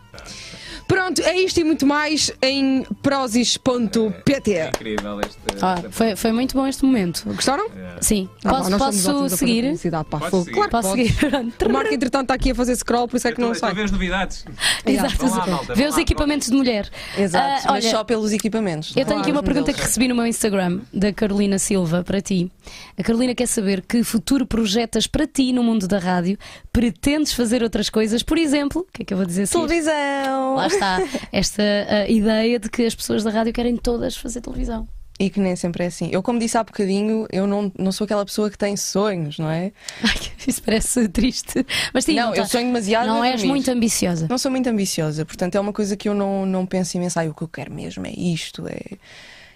[0.86, 4.52] Pronto, é isto e muito mais em prozis.pt.
[4.52, 5.36] É incrível este.
[5.60, 7.22] Ah, foi, foi muito bom este momento.
[7.26, 7.66] Gostaram?
[7.76, 7.96] É.
[8.00, 8.28] Sim.
[8.44, 9.78] Ah, posso posso seguir?
[10.08, 10.44] pá, fogo.
[10.44, 10.54] seguir.
[10.54, 11.14] Claro que Posso podes.
[11.16, 11.26] seguir?
[11.66, 13.54] O Marco, entretanto, está aqui a fazer scroll, por isso é que Eu não a
[13.54, 13.74] sai.
[13.74, 14.44] ver as novidades.
[14.86, 15.26] Exato.
[15.26, 16.88] Lá, malta, Vê vão os lá, equipamentos de mulher.
[17.18, 18.94] Exato, Ah, mas olha, só pelos equipamentos.
[18.96, 22.50] Eu tenho aqui uma pergunta que recebi no meu Instagram da Carolina Silva para ti.
[22.98, 26.38] A Carolina quer saber que futuro projetas para ti no mundo da rádio?
[26.72, 28.22] Pretendes fazer outras coisas?
[28.22, 29.58] Por exemplo, o que é que eu vou dizer assim?
[29.58, 30.54] Televisão!
[30.56, 30.98] Lá está
[31.32, 34.86] esta ah, ideia de que as pessoas da rádio querem todas fazer televisão.
[35.19, 36.11] E que nem sempre é assim.
[36.12, 39.48] Eu, como disse há bocadinho, eu não, não sou aquela pessoa que tem sonhos, não
[39.48, 39.73] é?
[40.03, 40.15] Ai,
[40.47, 41.65] isso parece triste.
[41.93, 43.07] Mas sim, não, não, eu sonho demasiado.
[43.07, 44.27] não és muito ambiciosa.
[44.28, 47.19] Não sou muito ambiciosa, portanto é uma coisa que eu não, não penso imenso.
[47.19, 48.98] Ai, o que eu quero mesmo é isto, é,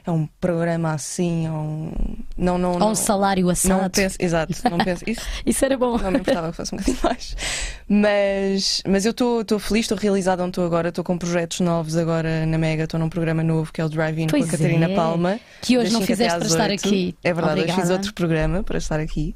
[0.05, 1.93] é um programa assim, é um.
[2.37, 3.91] Não, não, Ou não, um salário não assado.
[3.91, 5.05] penso, exato, não penso.
[5.07, 5.99] Isso Isso era bom.
[5.99, 7.37] não me importava que fosse um bocadinho mais.
[7.89, 12.47] Mas, mas eu estou feliz, estou realizada onde estou agora, estou com projetos novos agora
[12.47, 14.95] na Mega, estou num programa novo que é o Drive-In com a Catarina é.
[14.95, 15.41] Palma.
[15.61, 16.87] Que hoje não fizeste para estar oito.
[16.87, 17.15] aqui.
[17.23, 17.93] É verdade, hoje fiz Obrigada.
[17.95, 19.35] outro programa para estar aqui.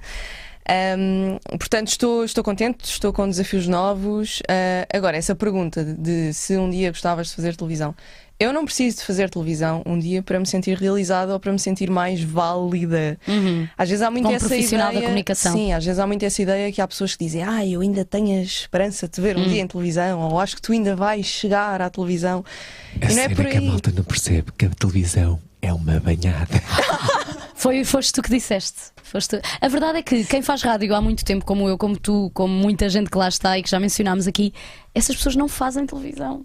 [0.67, 4.43] Ahm, portanto, estou, estou contente, estou com desafios novos.
[4.49, 7.95] Ah, agora, essa pergunta de, de se um dia gostavas de fazer televisão.
[8.45, 11.59] Eu não preciso de fazer televisão um dia para me sentir realizada ou para me
[11.59, 13.19] sentir mais válida.
[13.27, 13.69] Uhum.
[13.77, 15.07] Às vezes há muito Como essa profissional da ideia.
[15.07, 15.53] comunicação.
[15.53, 18.05] Sim, às vezes há muito essa ideia que há pessoas que dizem: Ah, eu ainda
[18.05, 19.49] tenho a esperança de te ver um Hum.
[19.49, 22.45] dia em televisão, ou acho que tu ainda vais chegar à televisão.
[23.01, 23.67] A e não é por que a aí.
[23.69, 26.63] malta não percebe que a televisão é uma banhada.
[27.55, 28.93] Foi, foste tu que disseste.
[29.03, 29.41] Foste.
[29.61, 32.53] A verdade é que quem faz rádio há muito tempo, como eu, como tu, como
[32.53, 34.53] muita gente que lá está e que já mencionámos aqui,
[34.95, 36.45] essas pessoas não fazem televisão.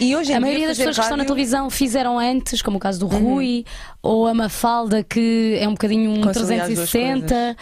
[0.00, 2.80] E hoje A maioria das pessoas que estão na rádio- televisão fizeram antes, como o
[2.80, 3.64] caso do Rui,
[4.02, 7.56] ou a Mafalda, que é um bocadinho um Conciliar as duas 360.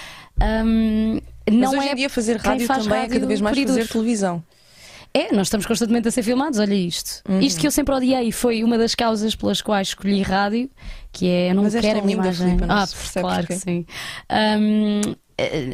[0.64, 3.40] Hum, Mas não hoje é em dia fazer rádio faz também é cada rádio vez
[3.40, 4.42] mais fazer televisão.
[5.12, 7.20] É, nós estamos constantemente a ser filmados, olha isto.
[7.28, 7.40] Uhum.
[7.40, 10.70] Isto que eu sempre odiei foi uma das causas pelas quais escolhi rádio,
[11.10, 12.46] que é eu não Mas quero tão a minha imagem.
[12.46, 12.86] Filipa, não ah,
[13.20, 13.84] claro que sim.
[14.28, 15.00] Eh,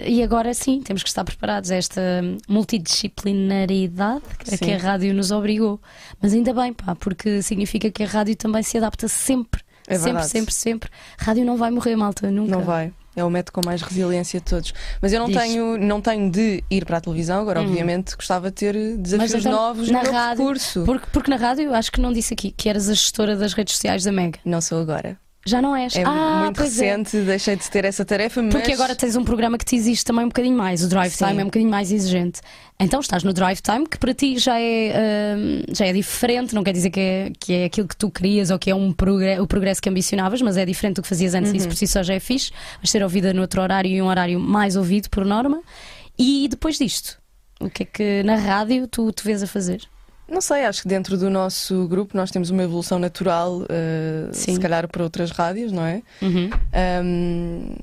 [0.06, 2.00] e agora sim, temos que estar preparados a esta
[2.48, 4.22] multidisciplinaridade
[4.52, 5.80] a que a rádio nos obrigou.
[6.20, 9.62] Mas ainda bem, pá, porque significa que a rádio também se adapta sempre.
[9.88, 10.90] É sempre, sempre, sempre.
[11.18, 12.50] Rádio não vai morrer, malta, nunca.
[12.50, 12.92] Não vai.
[13.14, 14.74] É o método com mais resiliência de todos.
[15.00, 15.38] Mas eu não Diz.
[15.38, 17.66] tenho, não tenho de ir para a televisão, agora, Hum.
[17.68, 20.82] obviamente, gostava de ter desafios então, novos na no meu rádio- percurso.
[20.84, 23.74] Porque, porque na rádio, acho que não disse aqui que eras a gestora das redes
[23.74, 24.38] sociais da Mega.
[24.44, 25.16] Não sou agora.
[25.48, 25.94] Já não és?
[25.94, 26.64] É ah, muito é.
[26.64, 28.52] recente, deixei de ter essa tarefa, mas.
[28.52, 30.82] Porque agora tens um programa que te exige também um bocadinho mais.
[30.82, 31.24] O Drive Sim.
[31.26, 32.40] Time é um bocadinho mais exigente.
[32.80, 36.64] Então estás no Drive Time, que para ti já é, hum, já é diferente, não
[36.64, 39.38] quer dizer que é, que é aquilo que tu querias ou que é um progre-
[39.38, 41.58] o progresso que ambicionavas, mas é diferente do que fazias antes e Uhum.
[41.58, 42.50] isso por si só já é fixe.
[42.78, 45.62] Vais ser ouvida no outro horário e um horário mais ouvido por norma.
[46.18, 47.18] E depois disto,
[47.60, 49.82] o que é que na rádio tu te vês a fazer?
[50.28, 53.60] Não sei, acho que dentro do nosso grupo nós temos uma evolução natural,
[54.32, 54.54] Sim.
[54.54, 56.02] se calhar para outras rádios, não é?
[56.20, 56.50] Uhum.
[57.04, 57.76] Um,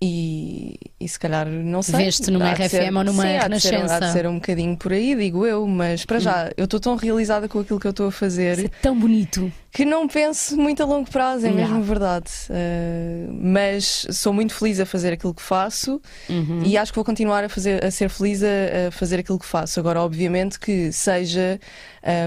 [0.00, 1.96] e, e se calhar, não sei.
[2.06, 4.06] Veste numa RFM ou numa sim, há de ser- Há Renascença.
[4.06, 7.48] de ser um bocadinho por aí, digo eu, mas para já, eu estou tão realizada
[7.48, 9.52] com aquilo que eu estou a fazer Isso é tão bonito.
[9.72, 11.68] que não penso muito a longo prazo, é Yeah.
[11.68, 12.30] mesmo verdade.
[12.48, 16.00] Uh, mas sou muito feliz a fazer aquilo que faço
[16.30, 16.62] Uhum.
[16.64, 19.44] e acho que vou continuar a, fazer, a ser feliz a, a fazer aquilo que
[19.46, 19.78] faço.
[19.78, 21.60] Agora, obviamente, que seja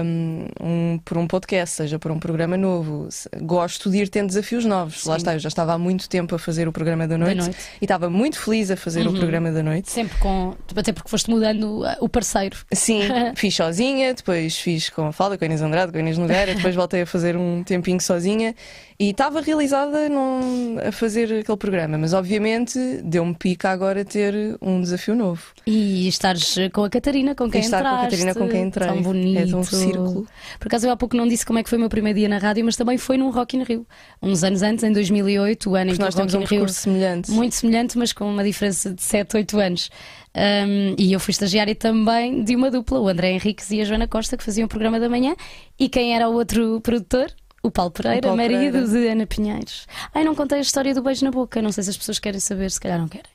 [0.04, 3.08] um, um- por um podcast, seja por um programa novo,
[3.42, 5.04] gosto de ir tendo desafios novos.
[5.04, 5.18] Lá Sim.
[5.18, 7.56] está, eu já estava há muito tempo a fazer o programa da noite, noite.
[7.80, 9.14] e estava muito feliz a fazer Uhum.
[9.14, 9.88] o programa da noite.
[9.92, 10.56] Sempre com.
[10.74, 12.56] Até porque foste mudando uh, o parceiro.
[12.72, 13.02] Sim,
[13.36, 16.52] fiz sozinha, depois fiz com a Falda, com a Inês Andrade, com a Inês Nogueira,
[16.52, 18.56] depois voltei a fazer um tempinho sozinha
[19.00, 24.78] e estava realizada num- a fazer aquele programa, mas obviamente deu-me pica agora ter um
[24.82, 25.42] desafio novo.
[25.66, 28.10] E estares com a Catarina, com quem estar com a entraste.
[28.18, 28.86] Catarina com quem entrei.
[28.88, 29.38] Tão bonito.
[29.40, 30.26] É de um círculo.
[30.58, 32.28] Por acaso eu há pouco não disse como é que foi o meu primeiro dia
[32.28, 33.86] na rádio, mas também foi num Rock in Rio.
[34.22, 36.68] Uns anos antes, em 2008, o ano em Porque que nós temos um Rio...
[36.68, 37.30] semelhante.
[37.30, 39.90] Muito semelhante, mas com uma diferença de 7, 8 anos.
[40.36, 44.06] Um, e eu fui estagiária também de uma dupla, o André Henriques e a Joana
[44.06, 45.34] Costa, que faziam o programa da manhã.
[45.78, 47.32] E quem era o outro produtor?
[47.62, 48.88] O Paulo Pereira, Paulo marido Pereira.
[48.88, 49.86] de Ana Pinheiros.
[50.14, 52.40] Ai, não contei a história do beijo na boca, não sei se as pessoas querem
[52.40, 53.30] saber, se calhar não querem.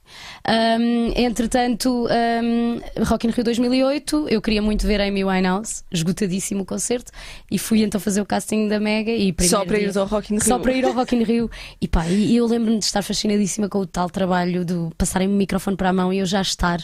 [0.47, 2.07] Um, entretanto,
[2.43, 7.11] um, Rock in Rio 2008, eu queria muito ver Amy Winehouse, esgotadíssimo o concerto,
[7.52, 9.11] e fui então fazer o casting da Mega.
[9.11, 10.45] E Só para ir ao Rock in Rio.
[10.47, 11.49] só para ir ao Rock in Rio.
[11.80, 15.31] E pá, e eu lembro-me de estar fascinadíssima com o tal trabalho de passarem o
[15.31, 16.80] microfone para a mão e eu já estar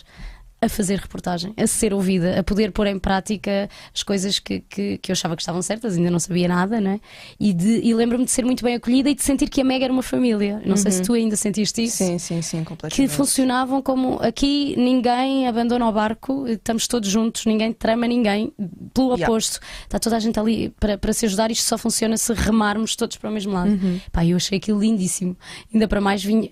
[0.64, 5.00] a fazer reportagem, a ser ouvida, a poder pôr em prática as coisas que, que,
[5.00, 7.00] que eu achava que estavam certas, ainda não sabia nada, né?
[7.40, 9.86] E, de- e lembro-me de ser muito bem acolhida e de sentir que a Mega
[9.86, 10.62] era uma família.
[10.64, 11.98] Não sei se tu ainda sentiste isso.
[11.98, 13.10] Sim, sim, sim, Que completamente.
[13.12, 18.54] funcionavam como aqui ninguém abandona o barco, estamos todos juntos, ninguém trama ninguém,
[18.94, 19.26] pelo Yeah.
[19.34, 21.50] oposto, está toda a gente ali para, para se ajudar.
[21.50, 23.72] Isto só funciona se remarmos todos para o mesmo lado.
[23.72, 24.00] Uhum.
[24.12, 25.36] Pá, eu achei aquilo lindíssimo.
[25.74, 26.52] Ainda para mais, vim,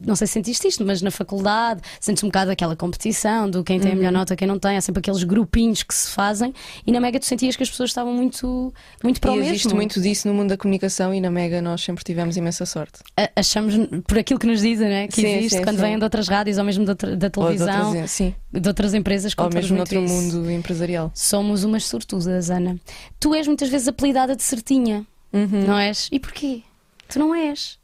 [0.00, 3.78] não sei se sentiste isto, mas na faculdade sentes um bocado aquela competição do quem
[3.80, 3.98] tem a Uhum.
[3.98, 4.76] melhor nota, quem não tem.
[4.76, 6.54] Há sempre aqueles grupinhos que se fazem
[6.86, 8.72] e na Mega tu sentias que as pessoas estavam muito,
[9.02, 9.52] muito para o E mesmo.
[9.52, 13.00] existe muito disso no mundo da comunicação e na Mega nós sempre tivemos imensa sorte.
[13.16, 13.74] A- Achamos,
[14.06, 15.08] por aquilo que nos dizem, né?
[15.08, 15.82] que Sim, existe sim, quando sim.
[15.82, 18.94] vêm de outras rádios ou mesmo de da Ou de televisão outras- sim, de outras
[18.94, 20.14] empresas ou mesmo muito noutro isso.
[20.36, 21.10] mundo empresarial.
[21.14, 22.78] Somos umas sortudas, Ana.
[23.18, 25.64] Tu és muitas vezes apelidada de certinha, Uhum.
[25.66, 26.08] não és?
[26.12, 26.62] E porquê?
[27.08, 27.79] Tu não és.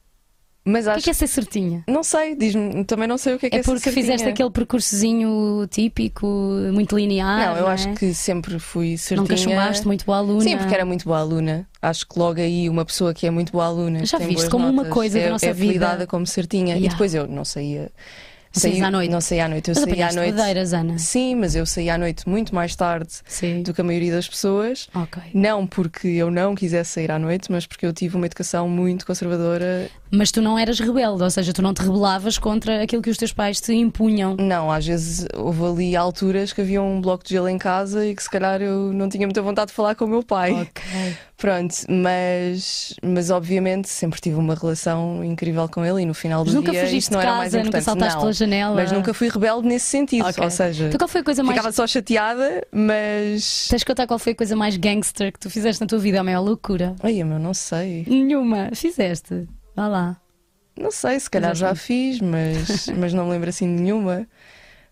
[0.68, 1.84] Mas O que é que é ser certinha?
[1.86, 4.08] Não sei, diz-me, também não sei o que é que É é, ser porque fizeste
[4.18, 4.30] certinha.
[4.30, 6.26] aquele percursozinho típico,
[6.72, 7.50] muito linear.
[7.50, 7.72] Não, eu é?
[7.72, 9.22] acho que sempre fui certinha.
[9.22, 10.40] Nunca chumbaste, muito boa aluna.
[10.40, 11.68] Sim, porque era muito boa aluna.
[11.80, 14.04] Acho que logo aí uma pessoa que é muito boa aluna.
[14.04, 16.04] Já viste como uma notas, coisa da é, nossa é vida.
[16.08, 16.74] como certinha.
[16.74, 16.86] Yeah.
[16.86, 17.92] E depois eu não saía.
[18.60, 19.10] Saí- à noite?
[19.10, 20.74] Não saía à noite, eu Mas saía à noite.
[20.74, 20.98] Ana.
[20.98, 23.62] Sim, mas eu saía à noite muito mais tarde Sim.
[23.62, 24.88] do que a maioria das pessoas.
[24.94, 25.22] Ok.
[25.34, 29.04] Não porque eu não quisesse sair à noite, mas porque eu tive uma educação muito
[29.06, 29.88] conservadora.
[30.10, 33.16] Mas tu não eras rebelde, ou seja, tu não te rebelavas contra aquilo que os
[33.16, 34.36] teus pais te impunham.
[34.38, 38.14] Não, às vezes houve ali alturas que havia um bloco de gelo em casa e
[38.14, 40.52] que se calhar eu não tinha muita vontade de falar com o meu pai.
[40.52, 40.82] Ok.
[41.36, 46.46] Pronto, mas, mas obviamente sempre tive uma relação incrível com ele e no final do
[46.46, 47.84] Mas nunca dia fugiste isto não de era o mais casa, nunca importante.
[47.84, 48.74] saltaste não, pela janela.
[48.76, 50.26] Mas nunca fui rebelde nesse sentido.
[50.26, 50.42] Ok.
[50.42, 51.56] Ou seja, Então qual foi a coisa mais.
[51.58, 53.66] ficava só chateada, mas.
[53.68, 56.20] Tens de contar qual foi a coisa mais gangster que tu fizeste na tua vida,
[56.20, 56.96] a maior loucura?
[57.02, 58.06] Ai, meu, não sei.
[58.08, 58.70] Nenhuma.
[58.74, 59.46] Fizeste.
[59.74, 60.16] Vá lá.
[60.78, 64.26] Não sei, se calhar já fiz, mas, mas não me lembro assim de nenhuma.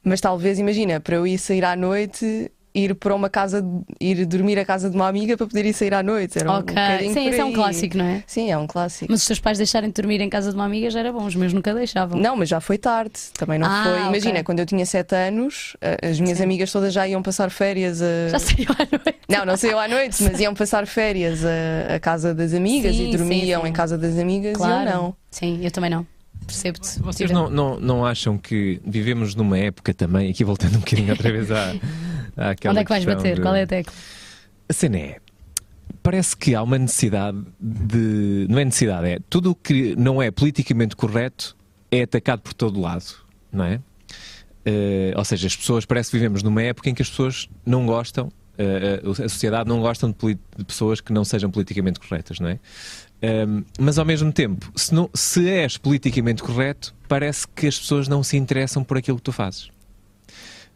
[0.02, 3.64] Mas talvez, imagina, para eu ir sair à noite, ir para uma casa,
[4.00, 6.38] ir dormir à casa de uma amiga para poder ir sair à noite.
[6.38, 6.74] Era um ok.
[6.74, 8.24] bocadinho Sim, esse é um clássico, não é?
[8.26, 9.12] Sim, é um clássico.
[9.12, 11.24] Mas os teus pais deixarem de dormir em casa de uma amiga já era bom,
[11.24, 12.18] os meus nunca deixavam.
[12.18, 14.08] Não, mas já foi tarde, também não Ah, foi.
[14.08, 16.44] Imagina, quando eu tinha 7 anos, as minhas Sim.
[16.44, 18.28] amigas todas já iam passar férias a.
[18.30, 19.18] Já saiu à noite.
[19.28, 23.08] Não, não saiu à noite, mas iam passar férias a, a casa das amigas Sim,
[23.08, 23.70] e dormiam sim, sim.
[23.70, 24.88] em casa das amigas Claro.
[24.88, 25.16] e eu não.
[25.30, 26.04] Sim, eu também não.
[26.46, 27.00] Percebo-te.
[27.00, 31.32] Vocês não, não, não acham que vivemos numa época também, aqui voltando um bocadinho outra
[31.32, 31.72] vez à,
[32.36, 33.36] Onde é que vais bater?
[33.36, 33.92] de- Qual é a tecla?
[34.68, 35.16] A cena é.
[36.02, 38.46] Parece que há uma necessidade de.
[38.48, 39.18] Não é necessidade, é.
[39.30, 41.56] Tudo o que não é politicamente correto
[41.90, 43.04] é atacado por todo lado,
[43.52, 43.80] não é?
[44.66, 45.84] Eh, ou seja, as pessoas.
[45.84, 49.80] Parece que vivemos numa época em que as pessoas não gostam Uh, a sociedade não
[49.80, 52.60] gosta de, de, pessoas que não sejam politicamente corretas, não é?
[53.46, 58.06] Um, mas ao mesmo tempo, se, não, se és politicamente correto, parece que as pessoas
[58.06, 59.70] não se interessam por aquilo que tu fazes.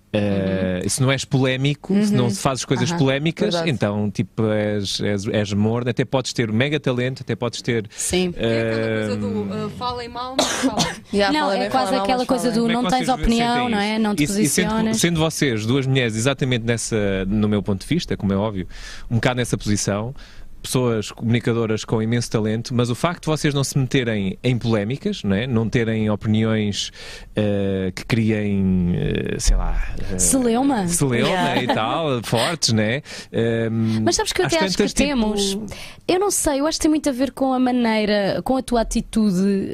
[0.09, 2.07] Uh, se não és polémico, uhum.
[2.07, 2.35] se não uhum.
[2.35, 2.97] fazes coisas uhum.
[2.97, 3.71] polémicas, Verdade.
[3.71, 7.87] então tipo és, és, és morno, até podes ter mega talento, até podes ter.
[7.91, 8.31] Sim.
[8.31, 10.87] Uh, é aquela coisa do uh, falem mal, mas falem.
[11.13, 13.99] yeah, não, é quase aquela coisa do não é tens opinião, não é?
[13.99, 14.81] Não te e, posicionas.
[14.81, 18.37] E sendo, sendo, vocês, duas mulheres, exatamente nessa, no meu ponto de vista, como é
[18.37, 18.67] óbvio,
[19.11, 20.15] um bocado nessa posição
[20.63, 25.23] pessoas comunicadoras com imenso talento, mas o facto de vocês não se meterem em polémicas,
[25.23, 25.47] não, é?
[25.47, 26.91] não terem opiniões
[27.31, 29.83] uh, que criem, uh, sei lá.
[30.13, 30.89] Uh, celeuma.
[30.89, 31.63] Celeuma yeah.
[31.63, 32.99] e tal, fortes, né?
[33.33, 33.71] Uh,
[34.03, 34.97] mas sabes que eu até acho que tipo...
[34.97, 35.59] temos.
[36.07, 38.63] Eu não sei, eu acho que tem muito a ver com a maneira, com a
[38.63, 39.69] tua atitude,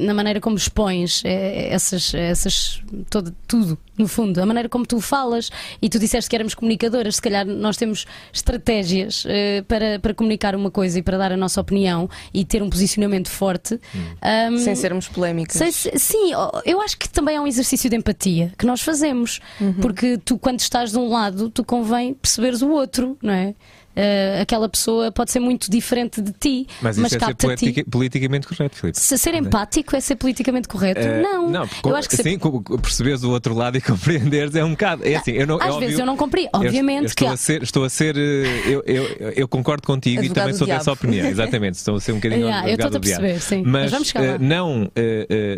[0.00, 5.50] na maneira como expões essas, essas todo, tudo no fundo, a maneira como tu falas
[5.80, 10.56] e tu disseste que éramos comunicadoras, se calhar nós temos estratégias uh, para, para comunicar
[10.56, 13.78] uma coisa e para dar a nossa opinião e ter um posicionamento forte.
[13.94, 14.54] Hum.
[14.54, 15.56] Um, sem sermos polémicas.
[15.56, 16.32] Sem, sim,
[16.64, 19.74] eu acho que também é um exercício de empatia que nós fazemos, uhum.
[19.74, 23.54] porque tu, quando estás de um lado, tu convém perceberes o outro, não é?
[23.96, 26.66] Uh, aquela pessoa pode ser muito diferente de ti.
[26.80, 28.98] Mas, mas isso é ser politica, politicamente correto, Filipe.
[28.98, 31.00] Se ser empático é ser politicamente correto?
[31.00, 31.50] Uh, não.
[31.50, 32.78] Não, eu acho que sim, ser...
[32.80, 35.06] perceberes o outro lado e compreenderes é um bocado.
[35.06, 37.02] É assim, eu não, Às é vezes eu não compreendo, obviamente.
[37.02, 38.16] Eu, estou, a ser, estou a ser.
[38.16, 39.04] Eh, eu, eu,
[39.36, 41.74] eu concordo contigo Advogado e também sou dessa opinião, exatamente.
[41.74, 43.62] Estou a ser um bocadinho yeah, eu estou a perceber, sim.
[43.64, 44.90] Mas, mas não,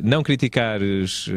[0.02, 1.28] não criticares.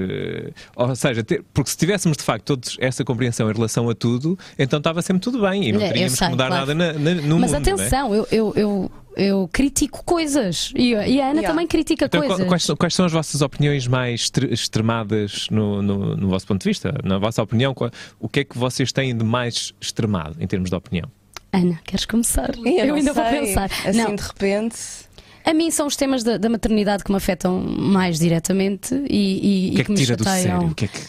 [0.76, 4.38] ou seja, ter, porque se tivéssemos de facto todos essa compreensão em relação a tudo,
[4.57, 6.68] então estava sempre tudo bem e não teríamos sei, que mudar claro.
[6.68, 10.96] nada na, na, no mas mundo atenção, eu, eu, eu, eu, critico coisas e, e
[10.96, 11.48] a Ana yeah.
[11.48, 12.48] também critica então, coisas.
[12.48, 16.94] Quais, quais, são as vossas opiniões mais extremadas no, no, no, vosso ponto de vista?
[17.04, 20.70] Na vossa opinião, qual, o que é que vocês têm de mais extremado em termos
[20.70, 21.10] de opinião?
[21.52, 22.56] Ana, queres começar?
[22.58, 23.24] Eu, eu ainda sei.
[23.24, 23.70] vou pensar.
[23.86, 24.16] Assim não.
[24.16, 24.78] de repente.
[25.44, 29.72] A mim são os temas da, da, maternidade que me afetam mais diretamente e, e,
[29.72, 30.68] o que é que, que tira do sério?
[30.68, 31.00] O que é que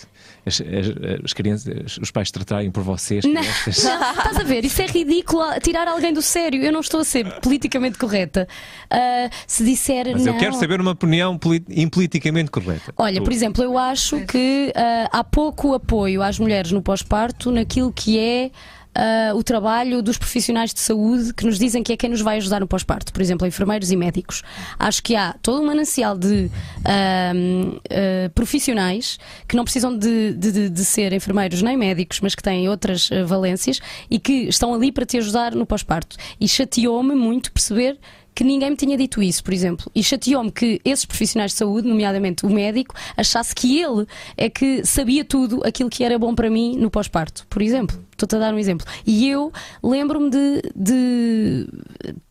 [0.44, 3.24] as, as, as crianças, os pais tratarem por vocês.
[3.24, 4.64] Não, não, estás a ver?
[4.64, 6.62] Isso é ridículo tirar alguém do sério.
[6.62, 8.48] Eu não estou a ser politicamente correta.
[8.92, 10.06] Uh, se disser.
[10.12, 10.34] Mas não...
[10.34, 11.38] eu quero saber uma opinião
[11.68, 12.92] impoliticamente correta.
[12.96, 17.92] Olha, por exemplo, eu acho que uh, há pouco apoio às mulheres no pós-parto naquilo
[17.92, 18.50] que é
[18.96, 22.36] uh, o trabalho dos profissionais de saúde que nos dizem que é quem nos vai
[22.38, 24.42] ajudar no pós-parto, por exemplo, enfermeiros e médicos.
[24.78, 30.68] Acho que há todo um manancial de uh, uh, profissionais que não precisam de, de,
[30.68, 35.06] de, ser enfermeiros nem médicos, mas que têm outras valências e que estão ali para
[35.06, 36.16] te ajudar no pós-parto.
[36.40, 37.98] E chateou-me muito perceber
[38.34, 39.90] que ninguém me tinha dito isso, por exemplo.
[39.94, 44.06] E chateou-me que esses profissionais de saúde, nomeadamente o médico, achasse que ele
[44.36, 48.02] é que sabia tudo aquilo que era bom para mim no pós-parto, por exemplo.
[48.22, 48.86] Estou-te a dar um exemplo.
[49.04, 51.66] E eu lembro-me de, de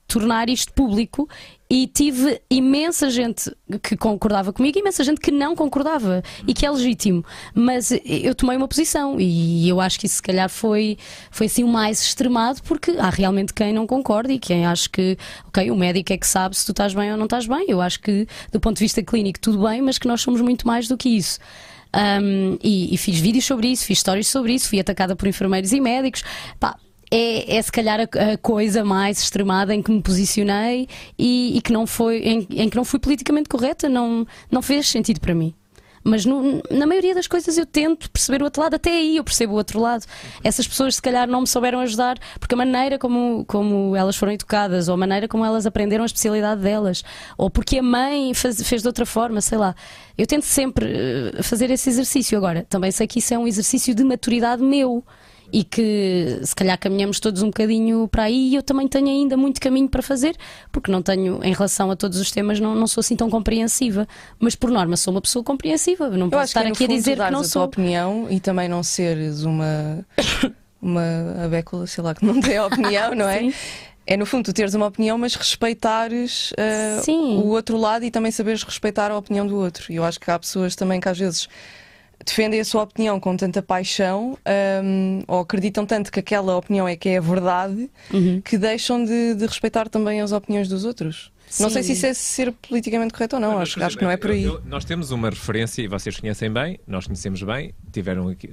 [0.07, 1.27] tornar isto público
[1.69, 3.49] e tive imensa gente
[3.81, 7.25] que concordava comigo e imensa gente que não concordava e que é legítimo.
[7.53, 10.97] Mas eu tomei uma posição e eu acho que isso se calhar foi,
[11.29, 15.17] foi assim o mais extremado porque há realmente quem não concorda e quem acha que,
[15.47, 17.65] ok, o médico é que sabe se tu estás bem ou não estás bem.
[17.69, 20.67] Eu acho que do ponto de vista clínico tudo bem, mas que nós somos muito
[20.67, 21.39] mais do que isso.
[21.93, 25.73] Um, e, e, fiz vídeos sobre isso, fiz histórias sobre isso, fui atacada por enfermeiros
[25.73, 26.23] e médicos.
[26.59, 26.77] Pá,
[27.11, 30.87] é, é se calhar a, a, coisa mais extremada em que me posicionei
[31.19, 34.87] e, e que não foi em, em, que não fui politicamente correta, não, não fez
[34.87, 35.53] sentido para mim.
[36.03, 39.23] Mas no, na maioria das coisas eu tento perceber o outro lado, até aí eu
[39.23, 40.05] percebo o outro lado.
[40.43, 44.33] Essas pessoas se calhar não me souberam ajudar porque a maneira como, como elas foram
[44.33, 47.03] educadas, ou a maneira como elas aprenderam a especialidade delas,
[47.37, 49.75] ou porque a mãe faz, fez de outra forma, sei lá.
[50.17, 52.37] Eu tento sempre eh, fazer esse exercício.
[52.37, 55.03] Agora, também sei que isso é um exercício de maturidade meu
[55.51, 59.35] e que se calhar caminhamos todos um bocadinho para aí e eu também tenho ainda
[59.35, 60.35] muito caminho para fazer,
[60.71, 64.07] porque não tenho, em relação a todos os temas, não, não sou assim tão compreensiva.
[64.39, 67.17] Mas por norma sou uma pessoa compreensiva, não eu posso estar que, aqui a dizer
[67.17, 67.61] que não a sou.
[67.61, 70.05] tua opinião e também não seres uma,
[70.81, 73.51] uma abécula, sei lá, que não tem opinião, não é?
[74.11, 78.31] É no fundo tu teres uma opinião, mas respeitares uh, o outro lado e também
[78.31, 79.91] saberes respeitar a opinião do outro.
[79.91, 81.47] E eu acho que há pessoas também que às vezes
[82.25, 84.37] defendem a sua opinião com tanta paixão
[84.83, 88.41] um, ou acreditam tanto que aquela opinião é que é a verdade uhum.
[88.41, 91.31] que deixam de, de, respeitar também as opiniões dos outros.
[91.47, 91.63] Sim.
[91.63, 94.11] Não sei se isso é ser politicamente correto ou não, mas, acho, acho que não
[94.11, 94.43] é por aí.
[94.43, 98.47] Eu, eu, nós temos uma referência, e vocês conhecem bem, nós conhecemos bem, tiveram aqui,
[98.47, 98.51] uh,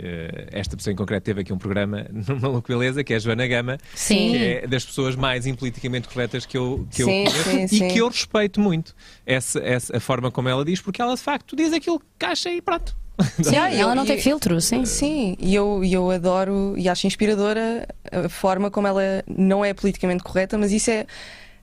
[0.51, 2.09] esta pessoa em concreto teve aqui um programa
[2.43, 4.33] Maluco Beleza, que é a Joana Gama, sim.
[4.33, 7.93] que é das pessoas mais impoliticamente corretas que eu, que sim, eu conheço sim, e
[7.93, 11.55] que eu respeito muito essa, essa, a forma como ela diz, porque ela de facto
[11.55, 12.97] diz aquilo que acha e pronto.
[13.43, 14.85] Sim, ela não tem e- filtro, sim.
[14.85, 19.75] Sim, e eu, e eu adoro e acho inspiradora a forma como ela não é
[19.75, 21.07] politicamente correta, mas isso é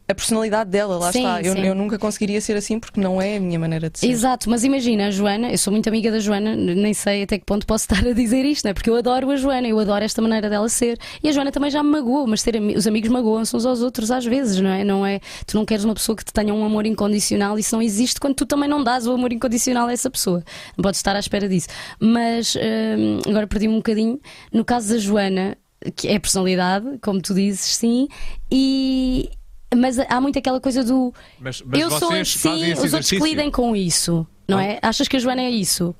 [0.07, 1.41] a personalidade dela, lá Sim, está.
[1.41, 4.07] Eu, eu nunca conseguiria ser assim porque não é a minha maneira de ser.
[4.07, 7.45] Exato, mas imagina a Joana, eu sou muito amiga da Joana, nem sei até que
[7.45, 8.73] ponto posso estar a dizer isto, não é?
[8.73, 10.97] Porque eu adoro a Joana, eu adoro esta maneira dela ser.
[11.23, 14.11] E a Joana também já me magoou, mas ter os amigos magoam-se uns aos outros
[14.11, 14.83] às vezes, não é?
[14.83, 15.19] não é?
[15.47, 18.35] Tu não queres uma pessoa que te tenha um amor incondicional, isso não existe quando
[18.35, 20.43] tu também não dás o amor incondicional a essa pessoa.
[20.77, 21.67] Não podes estar à espera disso.
[21.99, 24.19] Mas hum, agora perdi-me um bocadinho.
[24.51, 25.57] No caso da Joana,
[25.95, 28.07] que é personalidade, como tu dizes, sim,
[28.51, 29.29] e.
[29.73, 33.49] Mas há muito aquela coisa do Mas, mas eu sou assim, os outros que lidem
[33.49, 34.63] com isso, não Ah.
[34.63, 34.79] é?
[34.81, 35.95] Achas que a Joana é isso?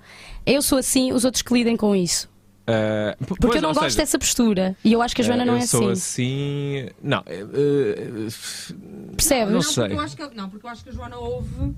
[0.45, 2.29] Eu sou assim, os outros que lidem com isso.
[2.65, 4.75] P- Porque pois, eu não gosto seja, dessa postura.
[4.83, 6.81] E eu acho que a Joana ah, não eu é sou assim.
[6.81, 6.89] assim.
[7.01, 7.45] Não, eh,
[9.15, 9.47] Percebes?
[9.47, 9.83] Não Não, sei.
[9.83, 11.73] porque eu acho que, não, porque eu acho que a Joana ouve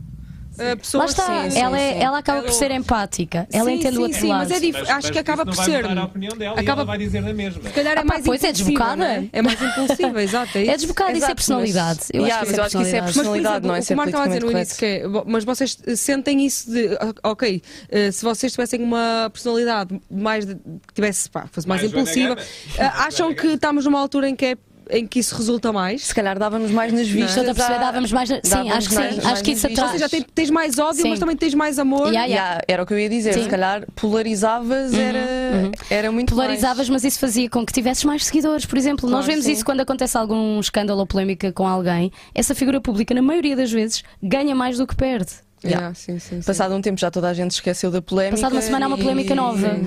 [0.76, 2.00] pessoas Lá está, Sim, sim, ela, é- sim.
[2.04, 3.48] ela acaba por ser empática.
[3.52, 4.40] Ela Sim, entende sim, o outro sim, lado.
[4.40, 5.82] mas é dif- mas- acho que mas acaba isso por não ser.
[5.82, 7.64] vai mudar a opinião dela e acaba- ela vai dizer na mesma.
[7.64, 9.06] Se calhar é Ah, mais pois é desbocada.
[9.06, 9.30] É?
[9.34, 10.58] É mais impulsiva, exato.
[10.58, 10.78] É, É isso.
[10.78, 12.00] desbocada, isso é Exato, personalidade.
[12.00, 13.48] mas- Eu Yeah, acho que mas isso eu é acho que isso é personalidade.
[13.48, 15.44] Mas, exemplo, não é ser o Marco estava a dizer no início que é, mas
[15.44, 20.94] vocês sentem isso de, ah, ok, eh, se vocês tivessem uma personalidade mais, de- que
[20.96, 22.36] tivesse, pá, fosse mais, impulsiva,
[22.80, 24.58] ah, acham que estamos numa altura em que, é,
[24.90, 26.06] em que isso resulta mais?
[26.08, 27.38] Se calhar dávamos mais nas vistas.
[27.38, 28.30] Estou a perceber, dávamos mais.
[28.30, 29.00] na- Sim, dávamos acho que sim.
[29.02, 29.84] mais- Acho mais que isso vistas.
[29.84, 29.92] Ou atrás.
[29.92, 31.10] seja, tem- tens mais ódio, Sim.
[31.10, 32.08] mas também tens mais amor.
[32.08, 32.48] Yeah, yeah.
[32.48, 33.34] Yeah, era o que eu ia dizer.
[33.34, 33.44] Sim.
[33.44, 38.66] Se calhar polarizavas era, era muito Polarizavas, mas isso fazia com que tivesses mais seguidores.
[38.66, 39.52] Por exemplo, nós Claro, vemos sim.
[39.54, 42.12] isso quando acontece algum escândalo ou polémica com alguém.
[42.36, 45.32] Essa figura pública, na maioria das vezes, ganha mais do que perde.
[45.66, 46.46] Yeah, sim, sim, sim.
[46.46, 48.36] Passado um tempo já toda a gente esqueceu da polémica.
[48.36, 49.80] Passado uma semana há uma e- polémica nova.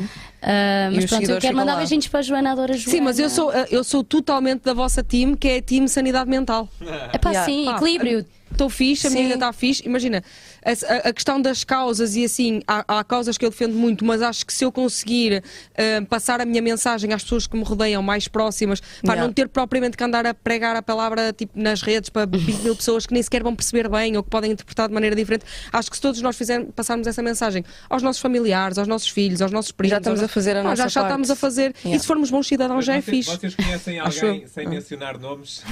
[0.43, 1.79] E mas pronto, eu quero mandar lá.
[1.79, 2.91] beijinhos para a Joana, adoro a Joana.
[2.91, 6.31] Sim, mas eu sou, eu sou totalmente da vossa time, que é a time sanidade
[6.31, 6.69] mental.
[7.13, 7.45] É pá, Yeah.
[7.53, 8.25] sim, equilíbrio.
[8.51, 9.17] Estou fixe, a Sim.
[9.17, 9.83] menina está fixe.
[9.87, 10.23] Imagina,
[10.65, 14.21] a, a- questão das causas e assim, há, há causas que eu defendo muito, mas
[14.23, 15.43] acho que se eu conseguir
[15.75, 19.23] eh, passar a minha mensagem às pessoas que me rodeiam mais próximas, para Yeah.
[19.27, 22.77] não ter propriamente que andar a pregar a palavra tipo, nas redes para 20 mil
[22.77, 25.89] pessoas que nem sequer vão perceber bem ou que podem interpretar de maneira diferente, acho
[25.91, 29.53] que se todos nós fizermos, passarmos essa mensagem aos nossos familiares, aos nossos filhos, aos
[29.53, 31.11] nossos primos, Já estamos aos a fazer a já, nossa já parte.
[31.13, 31.75] estamos a fazer.
[31.85, 32.01] E Yeah.
[32.01, 33.31] se formos bons cidadãos, Mas já é vocês, fixe.
[33.39, 34.49] vocês conhecem Acho alguém, eu.
[34.49, 35.63] sem mencionar nomes,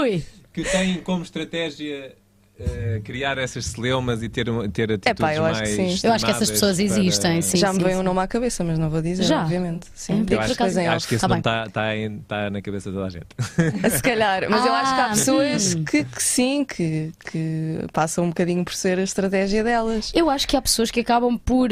[0.00, 0.22] Ui,
[0.56, 2.14] que tem como estratégia
[2.58, 6.06] eh, criar essas celeumas e ter, ter atitudes Epá, eu acho mais que sim.
[6.06, 7.58] Eu acho que essas pessoas para- existem, sim.
[7.58, 9.42] já me veio um nome à cabeça, mas não vou dizer, Já?
[9.42, 9.86] obviamente.
[9.94, 10.62] Sim, Eu acho, acho
[10.96, 11.06] off.
[11.08, 13.26] que esse Tá nome está tá em- tá na cabeça de toda a gente.
[13.94, 15.84] Se calhar, mas eu acho que há Ah, pessoas hum.
[15.84, 20.10] que, que sim, que, que passam um bocadinho por ser a estratégia delas.
[20.14, 21.68] Eu acho que há pessoas que acabam por.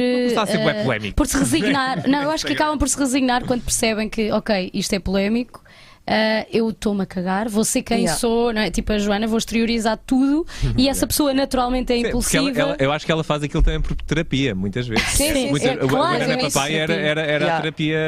[0.84, 1.16] polémico.
[1.16, 2.04] por se resignar.
[2.06, 5.64] Não, eu acho que acabam por se resignar quando percebem que, ok, isto é polémico.
[6.06, 8.18] Eh, eu estou-me a cagar, vou ser quem Yeah.
[8.18, 8.70] sou, não é?
[8.70, 12.42] tipo a Joana, vou exteriorizar tudo e essa pessoa naturalmente é Sim, impulsiva.
[12.50, 15.04] ela- ela- eu acho que ela faz aquilo também por terapia, muitas vezes.
[15.10, 17.60] Sim, sim, Muita- sim, o claro, Ana nisso- Papai era, era, era a Yeah.
[17.62, 17.98] terapia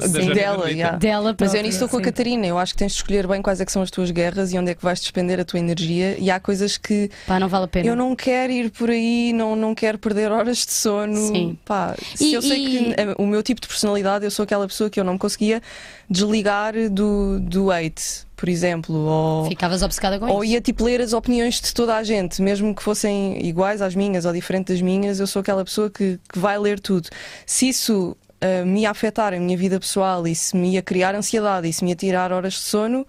[0.00, 0.96] da Sim, dela, yeah.
[0.98, 2.00] Dela Mas eu nisso estou com a.
[2.02, 2.46] Catarina.
[2.46, 4.58] Eu acho que tens de escolher bem quais é que são as tuas guerras e
[4.58, 6.16] onde é que vais despender a tua energia.
[6.18, 7.88] E há coisas que Pá, não vale a pena.
[7.88, 11.16] eu não quero ir por aí, não, não quero perder horas de sono.
[11.28, 11.58] Sim.
[11.64, 14.42] Pá, se E- eu sei e- que eh, o meu tipo de personalidade, eu sou
[14.42, 15.62] aquela pessoa que eu não me conseguia
[16.10, 18.94] desligar do, do hate, por exemplo.
[18.96, 20.52] Ou, Ficavas obcecada com ou isso.
[20.52, 24.24] ia tipo ler as opiniões de toda a gente, mesmo que fossem iguais às minhas
[24.24, 27.08] ou diferentes das minhas, eu sou aquela pessoa que, que vai ler tudo.
[27.46, 31.14] Se isso ah, me ia afetar a minha vida pessoal e se me ia criar
[31.14, 33.06] ansiedade e se me ia tirar horas de sono,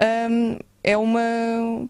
[0.00, 1.20] ahm, é uma.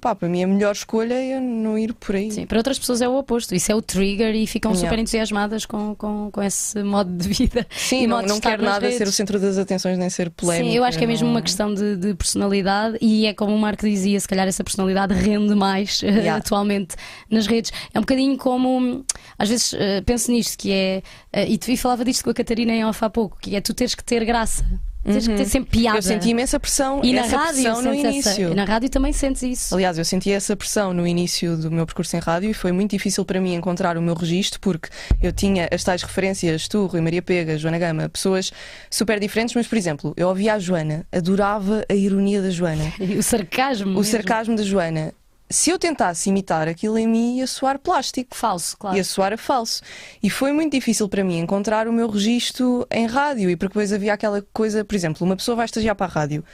[0.01, 2.31] pá, para mim a melhor escolha é não ir por aí.
[2.31, 3.55] Sim, para outras pessoas é o oposto.
[3.55, 4.89] Isso é o trigger e ficam Yeah.
[4.89, 7.67] super entusiasmadas com, com, com esse modo de vida.
[7.71, 9.15] Sim, não, não quero nada ser o redes.
[9.15, 10.71] centro das atenções nem ser polémico.
[10.71, 13.55] Sim, eu acho que é mesmo não- uma questão de, de personalidade e é como
[13.55, 16.37] o Marco dizia, se calhar essa personalidade rende mais eh, Yeah.
[16.37, 16.95] atualmente
[17.31, 17.73] nas redes.
[17.95, 19.05] É um bocadinho como,
[19.39, 21.03] às vezes eh, penso nisto, que é,
[21.33, 23.61] eh, e tu e falava disto com a Catarina em off há pouco, que é
[23.61, 24.65] tu teres que ter graça,
[25.05, 25.91] teres que ter sempre piada.
[25.91, 25.99] Uhum.
[25.99, 28.53] Eu senti imensa pressão, e na essa rádio, pressão no essa- início.
[28.53, 29.75] e na rádio também sentes isso.
[29.75, 32.91] Aliás, eu senti essa pressão no início do meu percurso em rádio e foi muito
[32.93, 34.89] difícil para mim encontrar o meu registro porque
[35.23, 38.53] eu tinha as tais referências, tu, Rui Maria Pega, Joana Gama, pessoas
[38.91, 43.17] super diferentes, mas por exemplo, eu ouvia a Joana, adorava a ironia da Joana, E
[43.19, 43.87] o sarcasmo.
[43.87, 44.05] o mesmo.
[44.05, 45.13] sarcasmo da Joana.
[45.53, 48.35] Se eu tentasse imitar aquilo em mim, ia soar plástico.
[48.35, 48.97] Falso, claro.
[48.97, 49.83] Ia soar a falso.
[50.23, 53.51] E foi muito difícil para mim encontrar o meu registro em rádio.
[53.51, 56.45] E porque depois havia aquela coisa, por exemplo, uma pessoa vai estagiar para a rádio.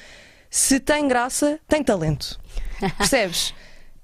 [0.51, 2.39] Se tem graça, tem talento.
[2.99, 3.55] Percebes?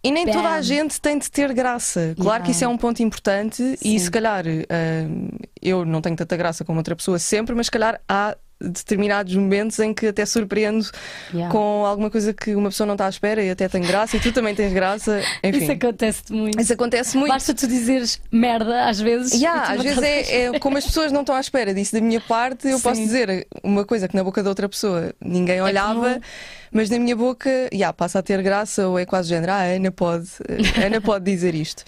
[0.05, 2.15] E nem toda a gente tem de ter graça.
[2.21, 3.99] Claro que isso é um ponto importante e Sim.
[3.99, 5.29] se calhar hum,
[5.63, 8.37] eu não tenho tanta graça como outra pessoa sempre, mas se calhar há
[8.69, 10.85] determinados momentos em que até surpreendo
[11.33, 11.51] Yeah.
[11.53, 14.21] com alguma coisa que uma pessoa não está à espera e até tem graça e
[14.21, 15.21] tu também tens graça.
[15.43, 16.61] Enfim, Isso acontece muito.
[16.61, 17.31] isso acontece muito.
[17.33, 19.33] Basta tu dizeres merda às vezes.
[19.33, 22.21] Yeah, às vezes é, é como as pessoas não estão à espera disso da minha
[22.21, 23.05] parte, eu posso Sim.
[23.07, 26.21] dizer uma coisa que na boca da outra pessoa ninguém olhava, comum.
[26.73, 29.63] mas na minha boca yeah, passa a ter graça ou é quase género, ah, a
[29.65, 30.29] Ana pode,
[30.81, 31.85] a Ana pode dizer isto.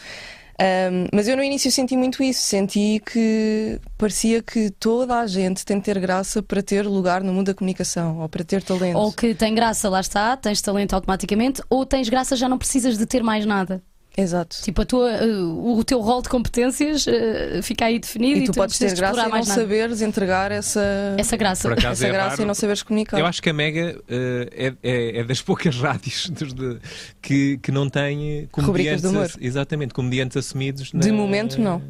[0.59, 5.67] Um, mas eu no início senti muito isso, senti que parecia que toda a gente
[5.67, 8.97] tem de ter graça para ter lugar no mundo da comunicação ou para ter talento.
[8.97, 12.97] Ou que tem graça, lá está, tens talento automaticamente, ou tens graça, já não precisas
[12.97, 13.83] de ter mais nada.
[14.17, 14.57] Exato.
[14.63, 18.47] Tipo, a tua, uh, o teu rol de competências uh, fica aí definido E e,
[18.47, 19.45] tu tu podes ter de graça e não nada.
[19.45, 21.71] saberes entregar essa, Essa graça.
[21.71, 22.43] Acaso essa é graça raro.
[22.43, 23.19] e não saberes comunicar.
[23.19, 26.79] Eu acho que a Mega eh, é, é- é das poucas rádios de-
[27.21, 29.03] que, que não tem Rubricas comediantes.
[29.03, 29.31] de humor.
[29.39, 30.91] Exatamente, comediantes assumidos.
[30.95, 31.83] De na- momento, não.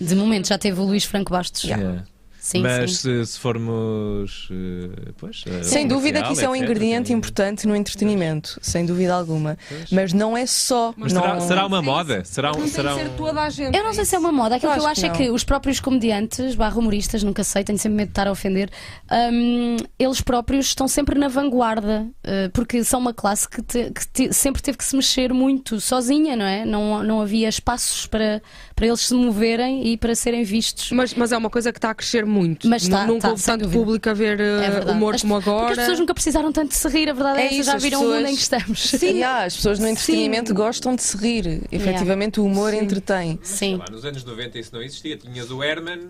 [0.00, 1.62] De momento já teve o Luís Franco Bastos.
[1.64, 2.04] Yeah.
[2.48, 3.24] Sim, Mas sim.
[3.24, 4.48] Se, se formos.
[4.50, 8.58] eh, pois, eh, Sem dúvida que isso é um etc., ingrediente tem- importante no entretenimento,
[8.62, 9.58] sem dúvida alguma.
[9.68, 9.90] Pois.
[9.92, 10.94] Mas não é só.
[10.96, 11.20] Mas não...
[11.20, 12.24] será, será uma É moda?
[12.24, 13.76] Será, um- Não será tem que ser um- toda a gente.
[13.76, 14.56] Eu não sei se é uma moda.
[14.56, 17.62] Aquilo Eu que eu acho que é que os próprios comediantes, barra humoristas, nunca sei,
[17.64, 18.70] tenho sempre medo de estar a ofender,
[19.30, 24.08] hum, eles próprios estão sempre na vanguarda, uh, porque são uma classe que, te- que
[24.08, 26.64] te- sempre teve que se mexer muito sozinha, não é?
[26.64, 28.40] Não, não havia espaços para,
[28.74, 30.90] para eles se moverem e para serem vistos.
[30.92, 32.37] Mas, mas é uma coisa que está a crescer muito.
[32.64, 33.78] Mas está, Nunca está, houve tanto dúvida.
[33.84, 34.90] público a ver eh, É verdade.
[34.96, 35.70] humor As- como Porque agora.
[35.72, 37.76] as pessoas nunca precisaram tanto de se rir, a verdade é, É essa, isso, já
[37.78, 38.80] viram o mundo pessoas- em que estamos.
[38.90, 39.06] Sim.
[39.14, 41.62] Yeah, as pessoas no entretenimento gostam de se rir.
[41.72, 43.38] Efetivamente, o humor entretém.
[43.42, 43.76] Sim.
[43.76, 45.16] Lá, nos anos 90 isso não existia.
[45.16, 46.00] Tinhas o Herman.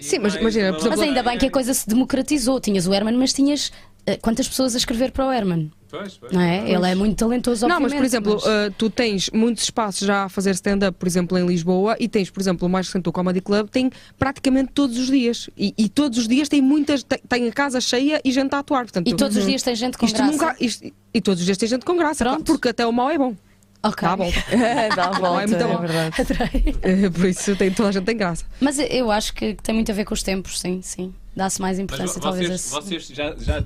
[0.00, 2.60] Sim, mas imagina, por exemplo- Mas ainda bem que a coisa se democratizou.
[2.60, 3.68] Tinhas o Herman, mas tinhas
[4.08, 5.70] uh, quantas pessoas a escrever para o Herman?
[5.90, 6.30] Pois, pois.
[6.32, 6.70] Não é?
[6.70, 10.24] Ele é muito talentoso, Não, mas por exemplo, mas- uh, tu tens muitos espaços já
[10.24, 13.12] a fazer stand-up, por exemplo, em Lisboa, e tens, por exemplo, o mais recente o
[13.12, 15.48] Comedy Club, tem praticamente todos os dias.
[15.56, 18.58] E, e todos os dias tem muitas, tem, tem a casa cheia e gente a
[18.58, 18.82] atuar.
[18.84, 20.30] Portanto, E todos os dias tem gente com isto graça.
[20.32, 20.56] nunca.
[20.60, 22.44] isto- e todos os dias tem gente com graça, Pronto.
[22.44, 23.34] porque até o mal é bom.
[23.82, 24.02] Ok.
[24.02, 24.38] Dá a volta.
[24.96, 25.78] Dá a volta, é muito é bom.
[25.78, 26.20] verdade.
[26.20, 26.76] Adorei.
[26.82, 28.44] Eh, por isso tem, toda a gente tem graça.
[28.60, 31.14] Mas eu acho que tem muito a ver com os tempos, sim, sim.
[31.36, 32.46] Dá-se mais Mas importância, talvez.
[32.46, 33.64] a vocês, esse- vocês já, já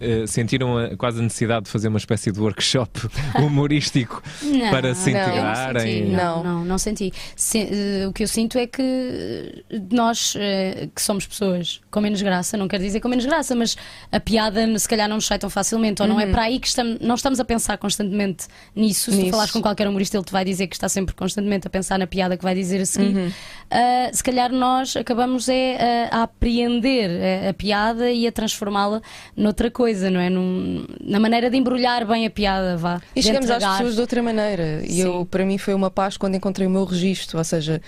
[0.00, 2.90] eh, sentiram a- quase a necessidade de fazer uma espécie de workshop
[3.42, 6.06] humorístico Não, para se não, integrarem?
[6.10, 6.64] Não, Não.
[6.64, 7.12] não, senti.
[7.36, 12.00] Se- eh, o que eu sinto é que eh, nós, eh, que somos pessoas com
[12.00, 13.76] menos graça, não quero dizer com menos graça, mas
[14.12, 16.66] a piada se calhar não nos sai tão facilmente, ou não é para aí que
[16.68, 19.10] estamos, não estamos a pensar constantemente nisso.
[19.10, 19.30] Se tu Nisso.
[19.30, 22.06] falares com qualquer humorista, ele te vai dizer que está sempre constantemente a pensar na
[22.06, 23.32] piada que vai dizer a seguir.
[23.70, 27.10] Ah, se calhar nós acabamos é, a, a apreender
[27.46, 29.00] a, a piada e a transformá-la
[29.36, 30.28] noutra coisa, não é?
[30.30, 33.00] Num- na maneira de embrulhar bem a piada, vá.
[33.14, 34.80] E chegamos às pessoas de outra maneira.
[34.84, 35.02] E Sim.
[35.02, 37.38] eu, para mim foi uma paz quando encontrei o meu registro.
[37.38, 37.80] Ou seja,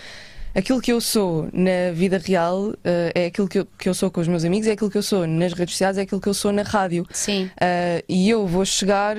[0.55, 4.10] aquilo que eu sou na vida real eh, é aquilo que eu, que eu sou
[4.10, 6.28] com os meus amigos, é aquilo que eu sou nas redes sociais, é aquilo que
[6.28, 7.06] eu sou na rádio.
[7.12, 7.51] Sim.
[7.60, 9.16] Ah, e eu vou chegar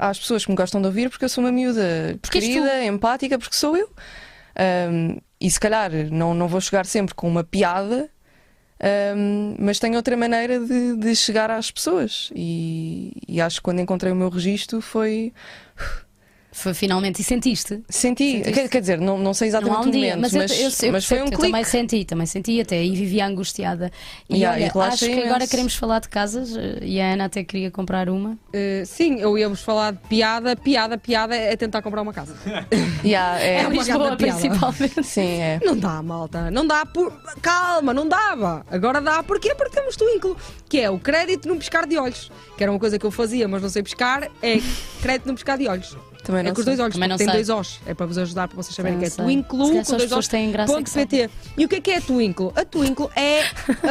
[0.00, 3.38] às pessoas que me gostam de ouvir porque eu sou uma miúda Porque querida, empática,
[3.38, 3.88] porque sou eu.
[4.56, 8.08] Ahm, e se calhar não, não vou chegar sempre com uma piada,
[8.80, 12.30] ahm, mas tenho outra maneira de, de chegar às pessoas.
[12.34, 15.32] E, e acho que quando encontrei o meu registro foi.
[16.52, 17.20] Foi finalmente.
[17.20, 17.80] E sentiste?
[17.88, 18.52] Senti, Sentiste?
[18.52, 20.66] quer, quer dizer, não, não sei Não exatamente um o dia, momento, mas, mas, eu,
[20.66, 21.42] eu, eu mas foi um clique.
[21.42, 23.90] também senti, também senti até e vivia angustiada.
[24.28, 25.26] E Yeah, e olha, relaxa acho que imenso.
[25.28, 28.36] agora queremos falar de casas eh, e a Ana até queria comprar uma.
[28.52, 32.34] Eh, sim, eu ia-vos falar de piada, piada, piada é tentar comprar uma casa.
[33.04, 35.02] Yeah, é, É uma Lisboa, principalmente.
[35.04, 35.60] sim, é.
[35.64, 36.50] Não dá, malta.
[36.50, 37.12] Não dá por.
[37.40, 38.66] Calma, não dava.
[38.70, 39.54] Agora dá porquê?
[39.54, 40.36] Porque temos Twinkle,
[40.68, 42.30] que é o crédito num piscar de olhos.
[42.56, 44.58] Que era uma coisa que eu fazia, mas não sei piscar, é
[45.00, 45.96] crédito num piscar de olhos.
[46.22, 47.44] Também é não com os dois olhos, Também não porque tem sei.
[47.54, 47.80] dois Os.
[47.86, 49.24] É para vos ajudar, para vocês saberem que é sei.
[49.24, 50.28] Twinkle, Se calhar com só as dois pessoas Os.
[50.28, 51.30] têm graça ponto é que PT.
[51.58, 52.50] E o que é que é a Twinkle?
[52.56, 53.42] A Twinkle é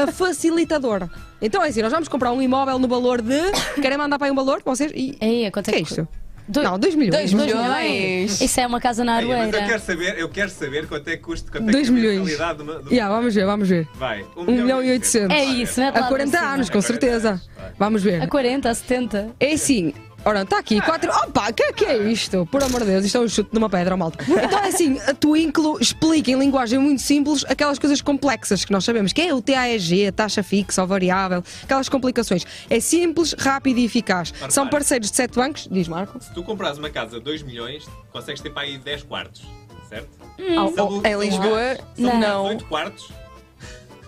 [0.02, 1.10] a facilitadora.
[1.42, 3.40] Então é assim, nós vamos comprar um imóvel no valor de.
[3.82, 4.92] Querem mandar para aí um valor para vocês?
[4.94, 5.18] E.
[5.22, 6.08] Ei, quanto O é que é isto?
[6.48, 7.16] Dois- Não, 2 milhões.
[7.16, 8.42] Dois Dois milhões.
[8.42, 11.12] Isso é uma casa na Ei, mas eu quero saber, eu quero saber quanto é
[11.16, 12.18] que custa, quanto é Dois que é a milhões.
[12.22, 13.88] mensalidade de uma- de- Yeah, vamos ver, vamos ver.
[13.94, 15.38] Vai, 1 milhão e 800.
[15.38, 16.52] É isso, mete lá Há para 40 cima.
[16.54, 17.42] anos, com É 40 certeza.
[17.78, 18.24] Vamos ver.
[18.24, 19.30] A 40, a 70.
[19.40, 19.94] É assim.
[20.26, 21.10] Ora, está aqui, quatro.
[21.12, 22.46] Opa, o que, é que é isto?
[22.52, 24.24] Por amor de Deus, isto é um chute numa pedra, malta.
[24.24, 28.84] Então é assim, a Twinkle explica em linguagem muito simples aquelas coisas complexas que nós
[28.84, 32.46] sabemos, que é o TAEG, a taxa fixa ou variável, aquelas complicações.
[32.70, 34.34] É simples, rápido e eficaz.
[34.50, 36.22] São parceiros de sete bancos, diz Marco.
[36.22, 39.42] Se tu compras uma casa de 2 milhões, consegues ter para aí 10 quartos,
[39.88, 40.10] certo?
[40.58, 42.46] Ao- lu- Em Lisboa, são não.
[42.48, 43.10] 8 quartos.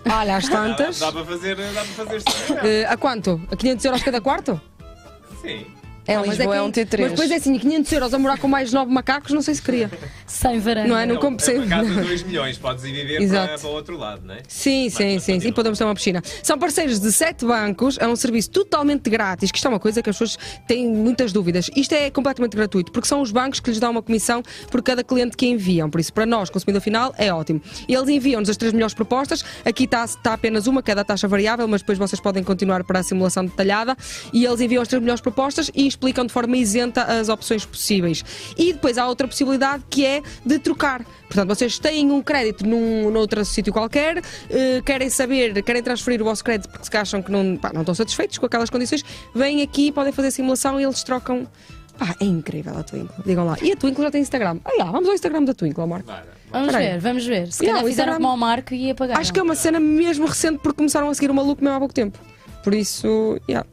[0.04, 0.98] Olha, às Dá, tantas.
[0.98, 2.22] dá para fazer, dá para fazer.
[2.64, 3.40] Eh, a quanto?
[3.50, 4.60] A 500 euros cada quarto?
[5.40, 5.64] Sim.
[6.06, 7.00] Em Ah, mas Lisboa é, que- um T3.
[7.02, 9.62] Mas depois é assim, 500 euros a morar com mais 9 macacos, não sei se
[9.62, 9.90] queria.
[10.26, 10.88] Sem varanda.
[10.88, 11.06] Não é?
[11.06, 11.56] Não Não, compensei.
[11.56, 13.48] é por casa 2 milhões, podes ir viver Exato.
[13.48, 14.38] para, para o outro lado, não é?
[14.48, 15.38] Sim, sim, mas sim.
[15.42, 16.20] E podemos ter uma piscina.
[16.42, 20.02] São parceiros de sete bancos, é um serviço totalmente grátis, que isto é uma coisa
[20.02, 21.70] que as pessoas têm muitas dúvidas.
[21.76, 25.04] Isto é completamente gratuito, porque são os bancos que lhes dão uma comissão por cada
[25.04, 25.88] cliente que enviam.
[25.88, 27.62] Por isso, para nós, consumidor final, é ótimo.
[27.88, 29.44] E eles enviam-nos as três melhores propostas.
[29.64, 33.02] Aqui está, está apenas uma, cada taxa variável, mas depois vocês podem continuar para a
[33.04, 33.96] simulação detalhada.
[34.32, 38.24] E eles enviam as três melhores propostas e explicam de forma isenta as opções possíveis.
[38.56, 41.04] E depois há outra possibilidade que é de trocar.
[41.28, 46.24] Portanto, vocês têm um crédito num, noutro sítio qualquer, eh, querem saber, querem transferir o
[46.24, 49.02] vosso crédito porque se acham que não, pá, não estão satisfeitos com aquelas condições,
[49.34, 51.46] vêm aqui, podem fazer a simulação e eles trocam.
[51.98, 53.14] Pá, é incrível a Twinkle.
[53.24, 53.56] Digam lá.
[53.62, 54.58] E a Twinkle já tem Instagram.
[54.64, 56.02] Ah, lá, vamos ao Instagram da Twinkle, amor.
[56.02, 56.26] Bora.
[56.50, 56.90] Vamos Peraí.
[56.92, 57.50] ver, vamos ver.
[57.52, 59.20] Se Yeah, calhar fizeram Instagram- como ao Marco e apagaram.
[59.20, 61.78] Acho que é uma cena mesmo recente porque começaram a seguir o maluco mesmo há
[61.78, 62.18] pouco tempo.
[62.62, 63.66] Por isso, yeah.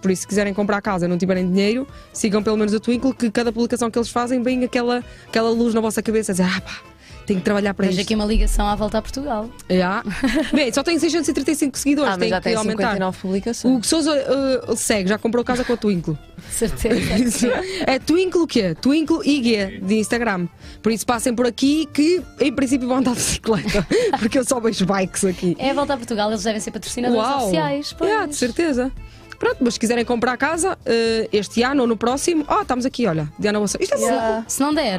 [0.00, 2.80] Por isso, se quiserem comprar a casa e não tiverem dinheiro, sigam pelo menos a
[2.80, 6.34] Twinkle, que cada publicação que eles fazem vem aquela, aquela luz na vossa cabeça a
[6.34, 6.78] dizer: ah, pá,
[7.26, 8.06] tenho que trabalhar para Vejo isto.
[8.06, 9.50] aqui uma ligação à volta a Portugal.
[9.70, 10.02] Yeah.
[10.54, 12.92] Bem, só tem 635 seguidores, Ah, tem já que tem aumentar.
[12.92, 13.78] 59 publicações.
[13.78, 16.16] O Souza uh, segue, já comprou casa com a Twinkle.
[16.50, 17.52] Certeza.
[17.86, 18.74] É Twinkle o quê?
[18.74, 20.48] Twinkle IG de Instagram.
[20.82, 23.86] Por isso passem por aqui que em princípio vão andar de bicicleta.
[24.18, 25.54] Porque eu só vejo bikes aqui.
[25.58, 27.42] É a volta a Portugal, eles devem ser patrocinadores Uau!
[27.42, 27.92] oficiais.
[27.92, 28.10] Pois.
[28.10, 28.90] Yeah, de certeza.
[29.38, 33.06] Pronto, mas se quiserem comprar casa uh, este ano ou no próximo, ó, estamos aqui,
[33.06, 33.78] olha, Diana Bossa.
[33.80, 34.44] Isto é Yeah.
[34.48, 34.98] Se não der,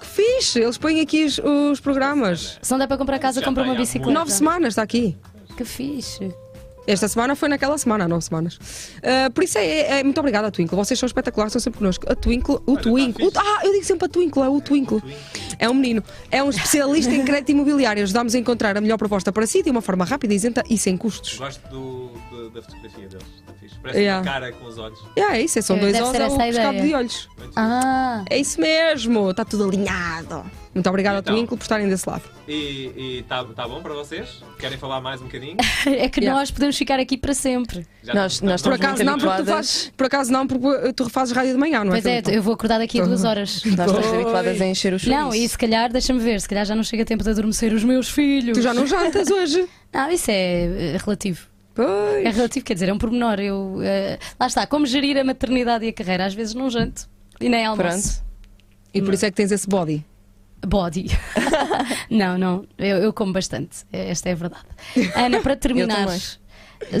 [0.00, 0.60] que fixe!
[0.60, 2.58] Eles põem aqui os, os programas.
[2.62, 4.12] se não der para comprar casa, Já compra uma bicicleta.
[4.12, 5.16] Nove semanas, está aqui.
[5.56, 6.32] Que fixe.
[6.86, 8.54] Esta semana foi naquela semana, há nove semanas.
[8.56, 10.76] Uh, por isso é, é- muito obrigada a Twinkle.
[10.76, 12.10] Vocês são espetaculares, estão sempre connosco.
[12.10, 13.30] A Twinkle, o Olha, Twinkle.
[13.30, 15.00] tá ah, eu digo sempre a Twinkle, é o Twinkle.
[15.58, 16.02] É um menino.
[16.30, 18.02] É um especialista em crédito imobiliário.
[18.02, 20.96] Ajudamos a encontrar a melhor proposta para si de uma forma rápida, isenta e sem
[20.96, 21.36] custos.
[21.38, 22.10] Gosto do,
[22.50, 23.26] do- da fotografia deles.
[23.38, 23.76] Está fixe.
[23.80, 24.20] Parece Yeah.
[24.26, 24.98] uma cara com os olhos.
[25.16, 26.88] Yeah, é isso, é, são Eh, dois deve olhos, ser é essa a pescado ideia.
[26.88, 27.28] de olhos.
[27.56, 30.44] Ah, É isso mesmo, está tudo alinhado.
[30.72, 31.34] Muito obrigada a Então.
[31.34, 32.22] Twinkle por estarem desse lado.
[32.46, 34.40] E está tá bom para vocês?
[34.58, 35.56] Querem falar mais um bocadinho?
[35.86, 36.38] é que Yeah.
[36.38, 37.84] nós podemos ficar aqui para sempre.
[38.04, 39.66] Já Nós- estamos- nós Por Estamos acaso muito não, porque tu habituadas.
[39.72, 42.00] fazes, por acaso não, porque tu refazes rádio de manhã, não é?
[42.00, 43.62] Pois é, eu vou acordar daqui a duas horas.
[43.64, 46.74] Nós estamos habituadas a encher os Não, e se calhar, deixa-me ver, se calhar já
[46.76, 48.56] não chega tempo de adormecer os meus filhos.
[48.56, 49.66] Tu já não jantas hoje.
[49.92, 51.49] Não, isso é eh, relativo.
[51.80, 52.26] Pois.
[52.26, 53.40] É relativo, quer dizer, é um pormenor.
[53.40, 56.26] Eu, eh, lá está, como gerir a maternidade e a carreira.
[56.26, 57.08] Às vezes não janto
[57.40, 58.18] e nem almoço.
[58.18, 58.30] Pronto.
[58.92, 60.04] E por isso é que tens esse body.
[60.66, 61.06] Body.
[62.10, 63.78] não, não, eu, eu como bastante.
[63.90, 64.66] Esta é a verdade.
[65.14, 66.06] Ana, para terminar,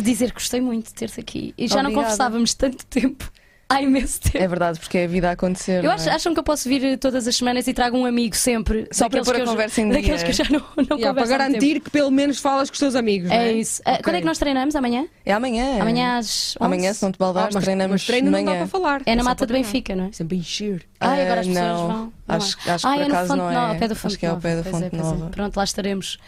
[0.02, 1.54] dizer que gostei muito de ter-te aqui.
[1.58, 2.04] E já não Obrigada.
[2.04, 3.30] conversávamos tanto tempo.
[3.70, 4.36] Há imenso tempo.
[4.38, 5.84] É verdade, porque é a vida a acontecer.
[5.84, 6.12] Eu acho, é?
[6.12, 8.88] acham que eu posso vir todas as semanas e trago um amigo sempre?
[8.90, 10.24] Só para daqueles pôr a eu conversa em Daqueles dia.
[10.34, 12.94] que eu já não, não Yeah, para garantir que pelo menos falas com os teus
[12.96, 13.28] amigos.
[13.28, 13.80] não É isso.
[13.84, 14.02] Ah, Ok.
[14.02, 14.74] Quando é que nós treinamos?
[14.76, 15.06] Amanhã?
[15.24, 15.80] É amanhã.
[15.80, 16.66] Amanhã às 11?
[16.66, 19.02] Amanhã, se não te Ah, baldares, mas, treinamos mas treino de não dá para falar.
[19.06, 19.52] É na mata de.
[19.52, 20.12] Benfica, não é?
[20.12, 20.82] Sempre encher.
[20.98, 21.86] Ai, agora as Ah, pessoas não.
[21.88, 22.12] vão.
[22.28, 22.70] Acho- é?
[22.72, 23.54] acho que por é acaso Fonte não é.
[23.56, 24.48] ao Acho Fonte que é ao Nova.
[24.48, 25.04] pé da Fonte é, pois é.
[25.04, 25.26] Nova.
[25.30, 26.18] Pronto, lá estaremos.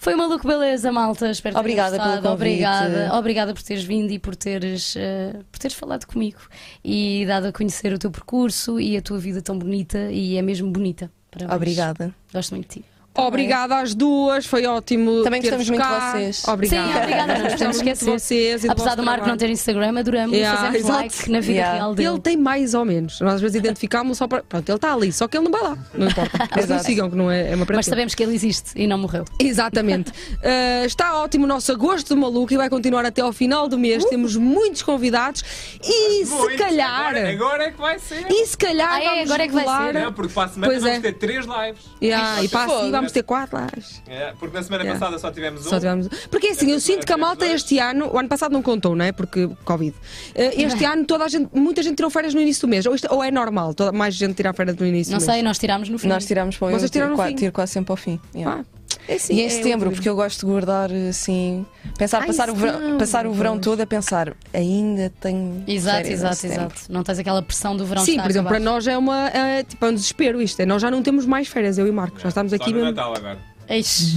[0.00, 1.30] Foi uma maluco beleza, malta.
[1.30, 2.28] Espero que Obrigada pelo convite.
[2.28, 3.14] Obrigada.
[3.14, 6.38] Obrigada por teres vindo e por teres, eh, por teres falado comigo
[6.82, 10.42] e dado a conhecer o teu percurso e a tua vida tão bonita e é
[10.42, 11.12] mesmo bonita.
[11.30, 11.54] Parabéns.
[11.54, 12.14] Obrigada.
[12.32, 12.89] Gosto muito de ti.
[13.12, 15.22] Obrigada às duas, foi ótimo.
[15.24, 16.42] Também gostamos muito de vocês.
[16.46, 16.92] Obrigada.
[16.92, 17.32] Sim, obrigada.
[17.50, 18.10] Gostamos muito de esquecer.
[18.10, 20.98] vocês e Apesar do Marco não ter Instagram, adoramos Yeah, fazemos exato.
[21.02, 21.74] like na vida Yeah.
[21.74, 22.08] real dele.
[22.08, 23.20] Ele tem mais ou menos.
[23.20, 24.42] Nós às vezes identificámos só para.
[24.44, 25.78] Pronto, ele está ali, só que ele não vai lá.
[25.92, 26.38] Não importa.
[26.54, 28.96] Mas não sigam, que não é, é uma Mas sabemos que ele existe e não
[28.96, 29.24] morreu.
[29.40, 30.10] Exatamente.
[30.10, 33.76] Uh, está ótimo o nosso agosto do maluco e vai continuar até ao final do
[33.78, 34.04] mês.
[34.04, 35.42] Temos muitos convidados
[35.84, 37.08] e se calhar.
[37.08, 38.26] Agora, agora é que vai ser.
[38.30, 39.94] E se calhar Ah, é, vamos agora é que vai ser.
[40.00, 41.00] Não, porque para a semana Pois vamos é.
[41.00, 41.82] ter três lives.
[42.02, 42.99] Yeah, e para Foda-se.
[43.00, 44.02] Vamos ter quatro lives.
[44.06, 44.98] É, porque na semana Yeah.
[45.00, 45.70] passada só tivemos um.
[45.70, 46.08] Só tivemos...
[46.30, 49.04] Porque assim, eu sinto que a malta este ano, o ano passado não contou, não
[49.04, 49.12] é?
[49.12, 49.94] Porque Covid.
[49.96, 52.86] Uh, Este ano toda a gente, muita gente tirou férias no início do mês.
[52.86, 55.34] Ou, isto- ou é normal, toda, mais gente tirar férias no início Não do sei,
[55.34, 55.44] mês.
[55.44, 56.08] nós tirámos no fim.
[56.08, 57.34] Nós tiramos para o Vocês eu tiraram tiro, no qua- fim?
[57.36, 58.20] tiro quase sempre ao fim.
[58.34, 58.60] yeah.
[58.60, 61.66] Ah, é assim, E em é setembro, outro porque eu gosto de guardar assim,
[61.98, 63.64] pensar, Ai, passar, o verão, passar o verão pois.
[63.64, 65.62] todo a pensar, ainda tenho.
[65.66, 66.82] Exato, exato, exato.
[66.88, 69.84] Não tens aquela pressão do verão Sim, por exemplo, para nós é uma é, tipo,
[69.84, 70.60] é um desespero isto.
[70.60, 72.22] É, nós já não temos mais férias, eu e Marcos.
[72.22, 72.90] Já estamos Só aqui no mesmo.
[72.92, 73.49] Natal agora.
[73.70, 74.14] Eish.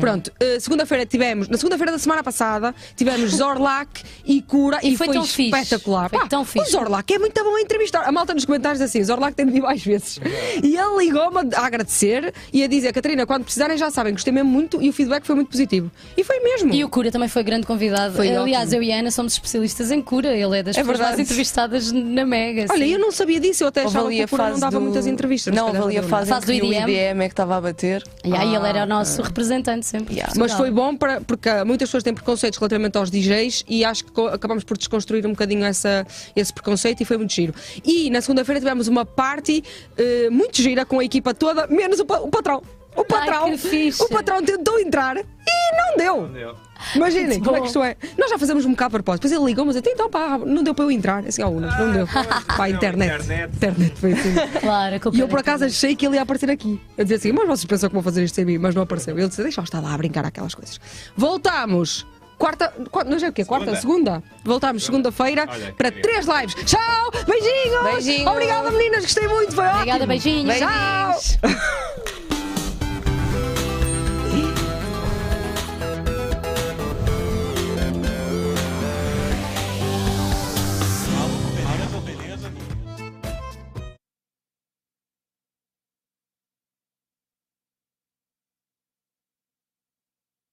[0.00, 4.96] Pronto, eh, segunda-feira tivemos, na segunda-feira da semana passada, tivemos Zorlac e Cura e, E
[4.96, 5.44] foi tão fixe.
[5.50, 6.08] espetacular.
[6.10, 6.68] Foi tão fixe.
[6.68, 8.02] O Zorlac é muito bom a entrevistar.
[8.04, 10.20] A malta nos comentários assim: o Zorlac tem de ir mais vezes.
[10.62, 14.50] E ele ligou-me a agradecer e a dizer: Catarina, quando precisarem já sabem, gostei mesmo
[14.50, 15.90] muito e o feedback foi muito positivo.
[16.16, 16.72] E foi mesmo.
[16.72, 18.14] E o Cura também foi grande convidado.
[18.14, 18.82] Foi Aliás, ótimo.
[18.84, 20.28] eu e a Ana somos especialistas em cura.
[20.36, 21.22] Ele é das É pessoas mais verdade.
[21.22, 22.66] entrevistadas na Mega.
[22.70, 24.60] Olha, eu não sabia disso, eu até achava ali que a o Cura não fase
[24.60, 24.80] dava do...
[24.80, 25.54] muitas entrevistas.
[25.54, 26.82] Não, ali a calhar fase, Fase do o IDM.
[26.90, 28.04] IDM é que estava a bater.
[28.24, 30.14] E aí Ah, ele ele era o nosso representante sempre.
[30.14, 30.32] Yeah.
[30.36, 34.20] Mas foi bom para, porque muitas pessoas têm preconceitos relativamente aos DJs e acho que
[34.28, 36.06] acabamos por desconstruir um bocadinho essa,
[36.36, 37.54] esse preconceito e foi muito giro.
[37.84, 39.62] E na segunda-feira tivemos uma party
[39.96, 42.62] eh, muito gira com a equipa toda, menos o, pa- o patrão.
[42.96, 44.02] O patrão, fixe.
[44.02, 45.22] o patrão tentou entrar e
[45.76, 46.56] não deu.
[46.94, 47.96] Imaginem como é que isto é.
[48.18, 49.22] Nós já fazemos um bocado a propósito.
[49.22, 51.24] Depois ele ligou, mas eu então pá, não deu para eu entrar.
[51.26, 52.06] Assim, ao Unas, não deu.
[52.06, 53.14] Pá, a internet.
[53.22, 53.54] internet.
[53.56, 54.34] Internet foi assim.
[54.60, 56.80] Claro, E eu por acaso achei que ele ia aparecer aqui.
[56.96, 59.16] Eu dizia assim, mas vocês pensam que vou fazer isto sem mim, mas não apareceu.
[59.18, 60.80] Ele disse, deixa eu estar lá a brincar aquelas coisas.
[61.16, 62.06] Voltamos.
[62.38, 64.22] Quarta, qua- não sei o quê, quarta, segunda.
[64.42, 65.46] Voltámos segunda-feira
[65.76, 66.54] para três lives.
[66.64, 67.82] Tchau, beijinhos.
[67.84, 68.30] Beijinhos.
[68.32, 70.06] Obrigada meninas, gostei muito, foi Obrigada, ótimo.
[70.06, 70.56] beijinhos.
[70.56, 71.50] Tchau.